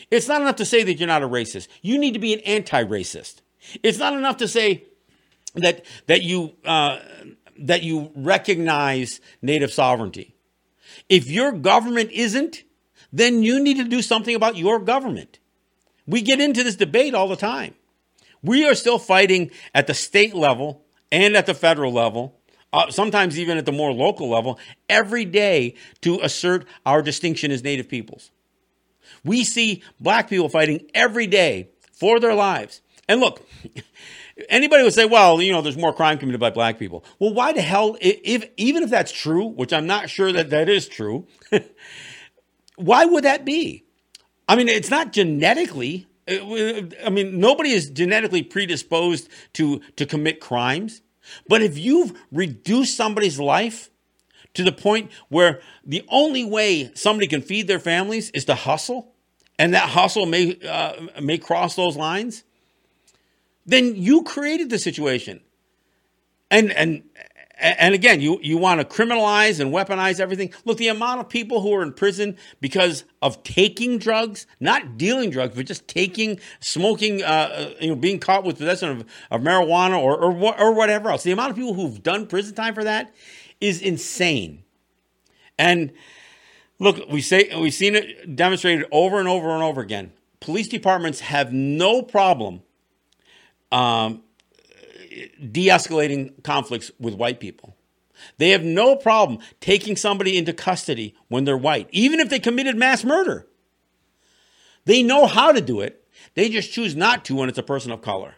It's 0.09 0.27
not 0.27 0.41
enough 0.41 0.55
to 0.57 0.65
say 0.65 0.83
that 0.83 0.95
you're 0.95 1.07
not 1.07 1.23
a 1.23 1.27
racist. 1.27 1.67
You 1.81 1.97
need 1.97 2.13
to 2.13 2.19
be 2.19 2.33
an 2.33 2.39
anti 2.41 2.83
racist. 2.83 3.41
It's 3.83 3.97
not 3.97 4.13
enough 4.13 4.37
to 4.37 4.47
say 4.47 4.85
that, 5.55 5.85
that, 6.07 6.23
you, 6.23 6.53
uh, 6.65 6.99
that 7.59 7.83
you 7.83 8.11
recognize 8.15 9.21
native 9.41 9.71
sovereignty. 9.71 10.35
If 11.09 11.29
your 11.29 11.51
government 11.51 12.11
isn't, 12.11 12.63
then 13.13 13.43
you 13.43 13.61
need 13.61 13.77
to 13.77 13.83
do 13.83 14.01
something 14.01 14.35
about 14.35 14.55
your 14.55 14.79
government. 14.79 15.39
We 16.07 16.21
get 16.21 16.41
into 16.41 16.63
this 16.63 16.75
debate 16.75 17.13
all 17.13 17.27
the 17.27 17.35
time. 17.35 17.75
We 18.43 18.67
are 18.67 18.75
still 18.75 18.99
fighting 18.99 19.51
at 19.73 19.87
the 19.87 19.93
state 19.93 20.33
level 20.33 20.83
and 21.11 21.35
at 21.35 21.45
the 21.45 21.53
federal 21.53 21.93
level, 21.93 22.39
uh, 22.73 22.89
sometimes 22.89 23.37
even 23.37 23.57
at 23.57 23.65
the 23.65 23.71
more 23.71 23.91
local 23.91 24.29
level, 24.29 24.59
every 24.89 25.25
day 25.25 25.75
to 26.01 26.19
assert 26.21 26.65
our 26.85 27.01
distinction 27.01 27.51
as 27.51 27.63
Native 27.63 27.89
peoples. 27.89 28.31
We 29.23 29.43
see 29.43 29.83
black 29.99 30.29
people 30.29 30.49
fighting 30.49 30.89
every 30.93 31.27
day 31.27 31.69
for 31.91 32.19
their 32.19 32.33
lives. 32.33 32.81
And 33.07 33.19
look, 33.19 33.45
anybody 34.49 34.83
would 34.83 34.93
say, 34.93 35.05
well, 35.05 35.41
you 35.41 35.51
know, 35.51 35.61
there's 35.61 35.77
more 35.77 35.93
crime 35.93 36.17
committed 36.17 36.39
by 36.39 36.49
black 36.49 36.79
people. 36.79 37.03
Well, 37.19 37.33
why 37.33 37.53
the 37.53 37.61
hell, 37.61 37.97
if 37.99 38.49
even 38.57 38.83
if 38.83 38.89
that's 38.89 39.11
true, 39.11 39.45
which 39.45 39.73
I'm 39.73 39.85
not 39.85 40.09
sure 40.09 40.31
that 40.31 40.49
that 40.49 40.69
is 40.69 40.87
true, 40.87 41.27
why 42.75 43.05
would 43.05 43.23
that 43.23 43.45
be? 43.45 43.85
I 44.47 44.55
mean, 44.55 44.67
it's 44.67 44.89
not 44.89 45.13
genetically. 45.13 46.07
I 46.27 47.09
mean, 47.09 47.39
nobody 47.39 47.71
is 47.71 47.89
genetically 47.89 48.43
predisposed 48.43 49.29
to 49.53 49.81
to 49.95 50.05
commit 50.05 50.39
crimes. 50.39 51.01
But 51.47 51.61
if 51.61 51.77
you've 51.77 52.17
reduced 52.31 52.95
somebody's 52.95 53.39
life 53.39 53.89
to 54.53 54.63
the 54.63 54.71
point 54.71 55.11
where 55.29 55.61
the 55.85 56.03
only 56.09 56.43
way 56.43 56.91
somebody 56.93 57.27
can 57.27 57.41
feed 57.41 57.67
their 57.67 57.79
families 57.79 58.29
is 58.31 58.45
to 58.45 58.55
hustle, 58.55 59.13
and 59.57 59.73
that 59.73 59.89
hustle 59.89 60.25
may 60.25 60.57
uh, 60.67 60.93
may 61.21 61.37
cross 61.37 61.75
those 61.75 61.95
lines, 61.95 62.43
then 63.65 63.95
you 63.95 64.23
created 64.23 64.69
the 64.69 64.79
situation. 64.79 65.41
And 66.49 66.71
and 66.71 67.03
and 67.61 67.93
again, 67.93 68.21
you, 68.21 68.39
you 68.41 68.57
want 68.57 68.81
to 68.81 68.85
criminalize 68.85 69.59
and 69.59 69.71
weaponize 69.71 70.19
everything. 70.19 70.53
Look, 70.65 70.77
the 70.77 70.87
amount 70.87 71.19
of 71.19 71.29
people 71.29 71.61
who 71.61 71.73
are 71.75 71.83
in 71.83 71.93
prison 71.93 72.37
because 72.59 73.03
of 73.21 73.43
taking 73.43 73.99
drugs, 73.99 74.47
not 74.59 74.97
dealing 74.97 75.29
drugs, 75.29 75.55
but 75.55 75.67
just 75.67 75.87
taking, 75.87 76.39
smoking, 76.59 77.21
uh, 77.21 77.25
uh 77.25 77.73
you 77.79 77.89
know, 77.89 77.95
being 77.95 78.19
caught 78.19 78.43
with 78.43 78.57
possession 78.57 78.89
of, 78.89 79.05
of 79.29 79.41
marijuana 79.41 79.99
or, 79.99 80.17
or, 80.17 80.59
or 80.59 80.73
whatever 80.73 81.09
else. 81.09 81.23
The 81.23 81.31
amount 81.31 81.51
of 81.51 81.55
people 81.55 81.75
who've 81.75 82.01
done 82.01 82.25
prison 82.25 82.55
time 82.55 82.73
for 82.73 82.83
that 82.83 83.13
is 83.59 83.81
insane. 83.81 84.63
And 85.59 85.91
look, 86.79 87.07
we 87.09 87.21
say 87.21 87.55
we've 87.55 87.73
seen 87.73 87.95
it 87.95 88.35
demonstrated 88.35 88.87
over 88.91 89.19
and 89.19 89.27
over 89.27 89.51
and 89.51 89.61
over 89.61 89.81
again. 89.81 90.13
Police 90.39 90.67
departments 90.67 91.19
have 91.19 91.53
no 91.53 92.01
problem 92.01 92.63
um, 93.71 94.23
de 95.51 95.67
escalating 95.67 96.43
conflicts 96.43 96.91
with 96.99 97.15
white 97.15 97.39
people. 97.39 97.75
They 98.37 98.49
have 98.49 98.63
no 98.63 98.95
problem 98.95 99.39
taking 99.59 99.95
somebody 99.95 100.37
into 100.37 100.53
custody 100.53 101.15
when 101.27 101.45
they're 101.45 101.57
white, 101.57 101.87
even 101.91 102.19
if 102.19 102.29
they 102.29 102.39
committed 102.39 102.77
mass 102.77 103.03
murder. 103.03 103.47
They 104.85 105.03
know 105.03 105.25
how 105.25 105.51
to 105.51 105.61
do 105.61 105.81
it, 105.81 106.07
they 106.35 106.49
just 106.49 106.71
choose 106.71 106.95
not 106.95 107.25
to 107.25 107.35
when 107.35 107.49
it's 107.49 107.57
a 107.57 107.63
person 107.63 107.91
of 107.91 108.01
color. 108.01 108.35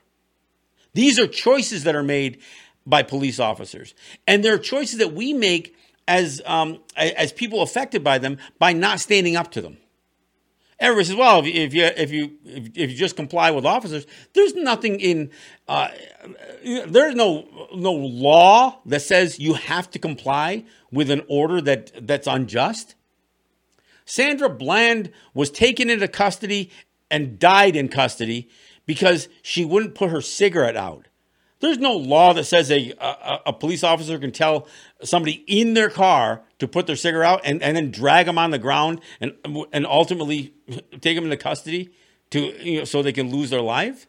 These 0.94 1.20
are 1.20 1.28
choices 1.28 1.84
that 1.84 1.96
are 1.96 2.04
made 2.04 2.40
by 2.86 3.04
police 3.04 3.40
officers, 3.40 3.94
and 4.28 4.44
there 4.44 4.54
are 4.54 4.60
choices 4.60 5.00
that 5.00 5.14
we 5.14 5.34
make 5.34 5.76
as 6.08 6.42
um, 6.46 6.80
as 6.98 7.32
people 7.32 7.62
affected 7.62 8.04
by 8.04 8.18
them 8.18 8.38
by 8.60 8.74
not 8.74 9.00
standing 9.00 9.36
up 9.36 9.52
to 9.52 9.62
them. 9.62 9.78
Everybody 10.80 11.06
says, 11.06 11.16
"Well, 11.16 11.40
if 11.40 11.46
you 11.46 11.54
if 11.54 11.74
you 11.74 11.84
if 11.96 12.12
you 12.12 12.38
if 12.46 12.92
you 12.92 12.98
just 12.98 13.16
comply 13.16 13.52
with 13.52 13.66
officers, 13.66 14.06
there's 14.34 14.56
nothing 14.56 15.00
in 15.00 15.32
uh, 15.68 15.90
there's 16.64 17.16
no 17.16 17.70
no 17.76 17.94
law 17.94 18.82
that 18.86 19.02
says 19.02 19.40
you 19.40 19.54
have 19.54 19.90
to 19.92 20.00
comply 20.00 20.66
with 20.92 21.10
an 21.10 21.22
order 21.28 21.62
that 21.62 22.08
that's 22.08 22.28
unjust." 22.28 22.96
Sandra 24.06 24.50
Bland 24.50 25.12
was 25.34 25.50
taken 25.50 25.90
into 25.90 26.08
custody 26.08 26.72
and 27.10 27.40
died 27.40 27.76
in 27.76 27.88
custody 27.88 28.50
because 28.86 29.30
she 29.42 29.64
wouldn't 29.64 29.96
put 29.96 30.10
her 30.10 30.22
cigarette 30.22 30.76
out. 30.76 31.08
There's 31.64 31.78
no 31.78 31.94
law 31.94 32.34
that 32.34 32.44
says 32.44 32.70
a, 32.70 32.92
a, 33.00 33.40
a, 33.46 33.54
police 33.54 33.86
officer 33.86 34.20
can 34.20 34.34
tell 34.34 34.68
somebody 35.02 35.46
in 35.48 35.76
their 35.76 35.90
car 35.90 36.42
to 36.60 36.68
put 36.68 36.88
their 36.88 36.98
cigarette 36.98 37.30
out 37.30 37.42
and, 37.46 37.64
and 37.64 37.78
then 37.78 37.90
drag 37.90 38.26
them 38.26 38.38
on 38.38 38.52
the 38.52 38.60
ground 38.60 39.00
and, 39.22 39.34
and 39.72 39.86
ultimately 39.86 40.54
take 41.00 41.16
them 41.16 41.24
into 41.24 41.38
custody 41.38 41.92
to, 42.32 42.42
you 42.62 42.80
know, 42.80 42.84
so 42.84 43.02
they 43.02 43.14
can 43.14 43.32
lose 43.32 43.50
their 43.50 43.62
life. 43.62 44.08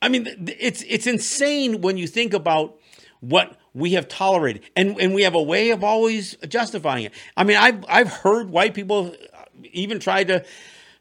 I 0.00 0.08
mean, 0.08 0.28
it's, 0.60 0.84
it's 0.86 1.08
insane 1.08 1.80
when 1.80 1.96
you 1.96 2.06
think 2.06 2.32
about 2.32 2.78
what 3.18 3.58
we 3.74 3.94
have 3.94 4.06
tolerated 4.06 4.62
and, 4.76 5.00
and 5.00 5.14
we 5.14 5.22
have 5.22 5.34
a 5.34 5.42
way 5.42 5.70
of 5.70 5.82
always 5.82 6.36
justifying 6.48 7.06
it. 7.06 7.12
I 7.36 7.42
mean, 7.42 7.56
I've, 7.56 7.84
I've 7.88 8.12
heard 8.12 8.50
white 8.50 8.72
people 8.72 9.16
even 9.72 9.98
try 9.98 10.22
to, 10.22 10.44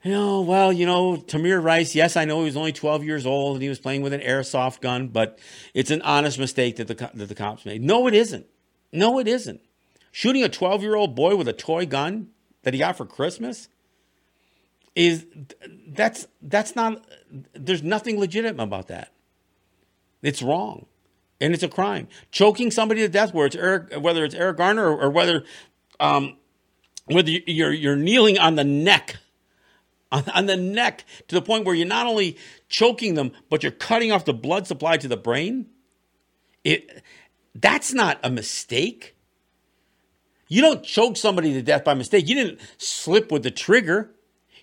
you 0.07 0.13
know, 0.13 0.39
well, 0.39 0.71
you 0.71 0.85
know, 0.85 1.17
Tamir 1.17 1.61
Rice, 1.61 1.93
yes, 1.93 2.15
I 2.15 2.23
know 2.23 2.39
he 2.39 2.45
was 2.45 2.55
only 2.55 2.71
12 2.71 3.03
years 3.03 3.25
old 3.25 3.57
and 3.57 3.61
he 3.61 3.67
was 3.67 3.77
playing 3.77 4.03
with 4.03 4.13
an 4.13 4.21
airsoft 4.21 4.79
gun, 4.79 5.09
but 5.09 5.37
it's 5.73 5.91
an 5.91 6.01
honest 6.01 6.39
mistake 6.39 6.77
that 6.77 6.87
the, 6.87 6.95
that 7.13 7.25
the 7.25 7.35
cops 7.35 7.65
made. 7.65 7.83
No, 7.83 8.07
it 8.07 8.13
isn't. 8.13 8.45
No, 8.93 9.19
it 9.19 9.27
isn't. 9.27 9.59
Shooting 10.13 10.45
a 10.45 10.49
12 10.49 10.81
year 10.81 10.95
old 10.95 11.13
boy 11.13 11.35
with 11.35 11.49
a 11.49 11.53
toy 11.53 11.85
gun 11.85 12.29
that 12.63 12.73
he 12.73 12.79
got 12.79 12.95
for 12.95 13.05
Christmas 13.05 13.67
is 14.95 15.25
that's 15.89 16.25
that's 16.41 16.73
not 16.73 17.05
there's 17.53 17.83
nothing 17.83 18.17
legitimate 18.17 18.63
about 18.63 18.87
that. 18.87 19.11
It's 20.21 20.41
wrong. 20.41 20.85
And 21.41 21.53
it's 21.53 21.63
a 21.63 21.67
crime. 21.67 22.07
Choking 22.31 22.71
somebody 22.71 23.01
to 23.01 23.09
death, 23.09 23.33
where 23.33 23.45
it's 23.45 23.57
Eric, 23.57 23.93
whether 23.99 24.23
it's 24.23 24.33
Eric 24.33 24.55
Garner 24.55 24.87
or, 24.87 25.01
or 25.01 25.09
whether 25.09 25.43
um, 25.99 26.37
whether 27.07 27.29
you're 27.29 27.73
you're 27.73 27.97
kneeling 27.97 28.39
on 28.39 28.55
the 28.55 28.63
neck 28.63 29.17
on, 30.11 30.45
the 30.45 30.55
neck 30.55 31.05
to 31.27 31.35
the 31.35 31.41
point 31.41 31.65
where 31.65 31.75
you're 31.75 31.87
not 31.87 32.07
only 32.07 32.37
choking 32.69 33.15
them, 33.15 33.31
but 33.49 33.63
you're 33.63 33.71
cutting 33.71 34.11
off 34.11 34.25
the 34.25 34.33
blood 34.33 34.67
supply 34.67 34.97
to 34.97 35.07
the 35.07 35.17
brain. 35.17 35.67
It, 36.63 37.03
that's 37.53 37.93
not 37.93 38.19
a 38.23 38.29
mistake. 38.29 39.15
You 40.47 40.61
don't 40.61 40.83
choke 40.83 41.17
somebody 41.17 41.53
to 41.53 41.61
death 41.61 41.83
by 41.83 41.93
mistake. 41.93 42.27
You 42.27 42.35
didn't 42.35 42.59
slip 42.77 43.31
with 43.31 43.43
the 43.43 43.51
trigger. 43.51 44.11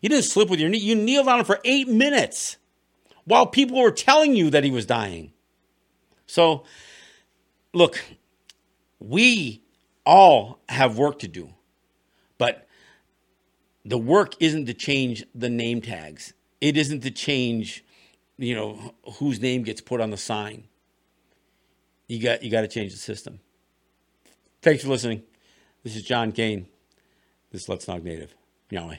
You 0.01 0.09
didn't 0.09 0.25
slip 0.25 0.49
with 0.49 0.61
your 0.61 0.71
knee. 0.71 0.79
You 0.79 0.95
kneeled 0.95 1.29
on 1.29 1.41
him 1.41 1.45
for 1.45 1.61
eight 1.65 1.89
minutes 1.89 2.57
while 3.25 3.47
people 3.47 3.81
were 3.81 3.91
telling 3.91 4.35
you 4.35 4.51
that 4.51 4.65
he 4.65 4.71
was 4.71 4.87
dying. 4.87 5.33
So, 6.27 6.65
look, 7.73 8.03
we 8.99 9.63
all 10.07 10.61
have 10.69 10.99
work 10.99 11.21
to 11.21 11.29
do. 11.29 11.54
The 13.85 13.99
work 13.99 14.35
isn't 14.41 14.67
to 14.67 14.75
change 14.75 15.25
the 15.35 15.51
name 15.51 15.83
tags. 15.83 16.33
It 16.61 16.77
isn't 16.77 17.01
to 17.01 17.11
change, 17.11 17.85
you 18.39 18.55
know, 18.55 18.95
whose 19.19 19.41
name 19.41 19.63
gets 19.63 19.81
put 19.81 20.01
on 20.01 20.11
the 20.11 20.17
sign. 20.17 20.65
You 22.09 22.23
got 22.23 22.43
you 22.43 22.51
got 22.51 22.63
to 22.63 22.69
change 22.69 22.93
the 22.93 22.99
system. 22.99 23.41
Thanks 24.63 24.83
for 24.83 24.91
listening. 24.91 25.23
This 25.83 25.97
is 25.97 26.03
John 26.03 26.33
Kane. 26.33 26.67
This 27.51 27.63
is 27.63 27.69
Let's 27.69 27.85
Talk 27.85 28.03
Native. 28.03 28.35
Nyaweh. 28.73 28.99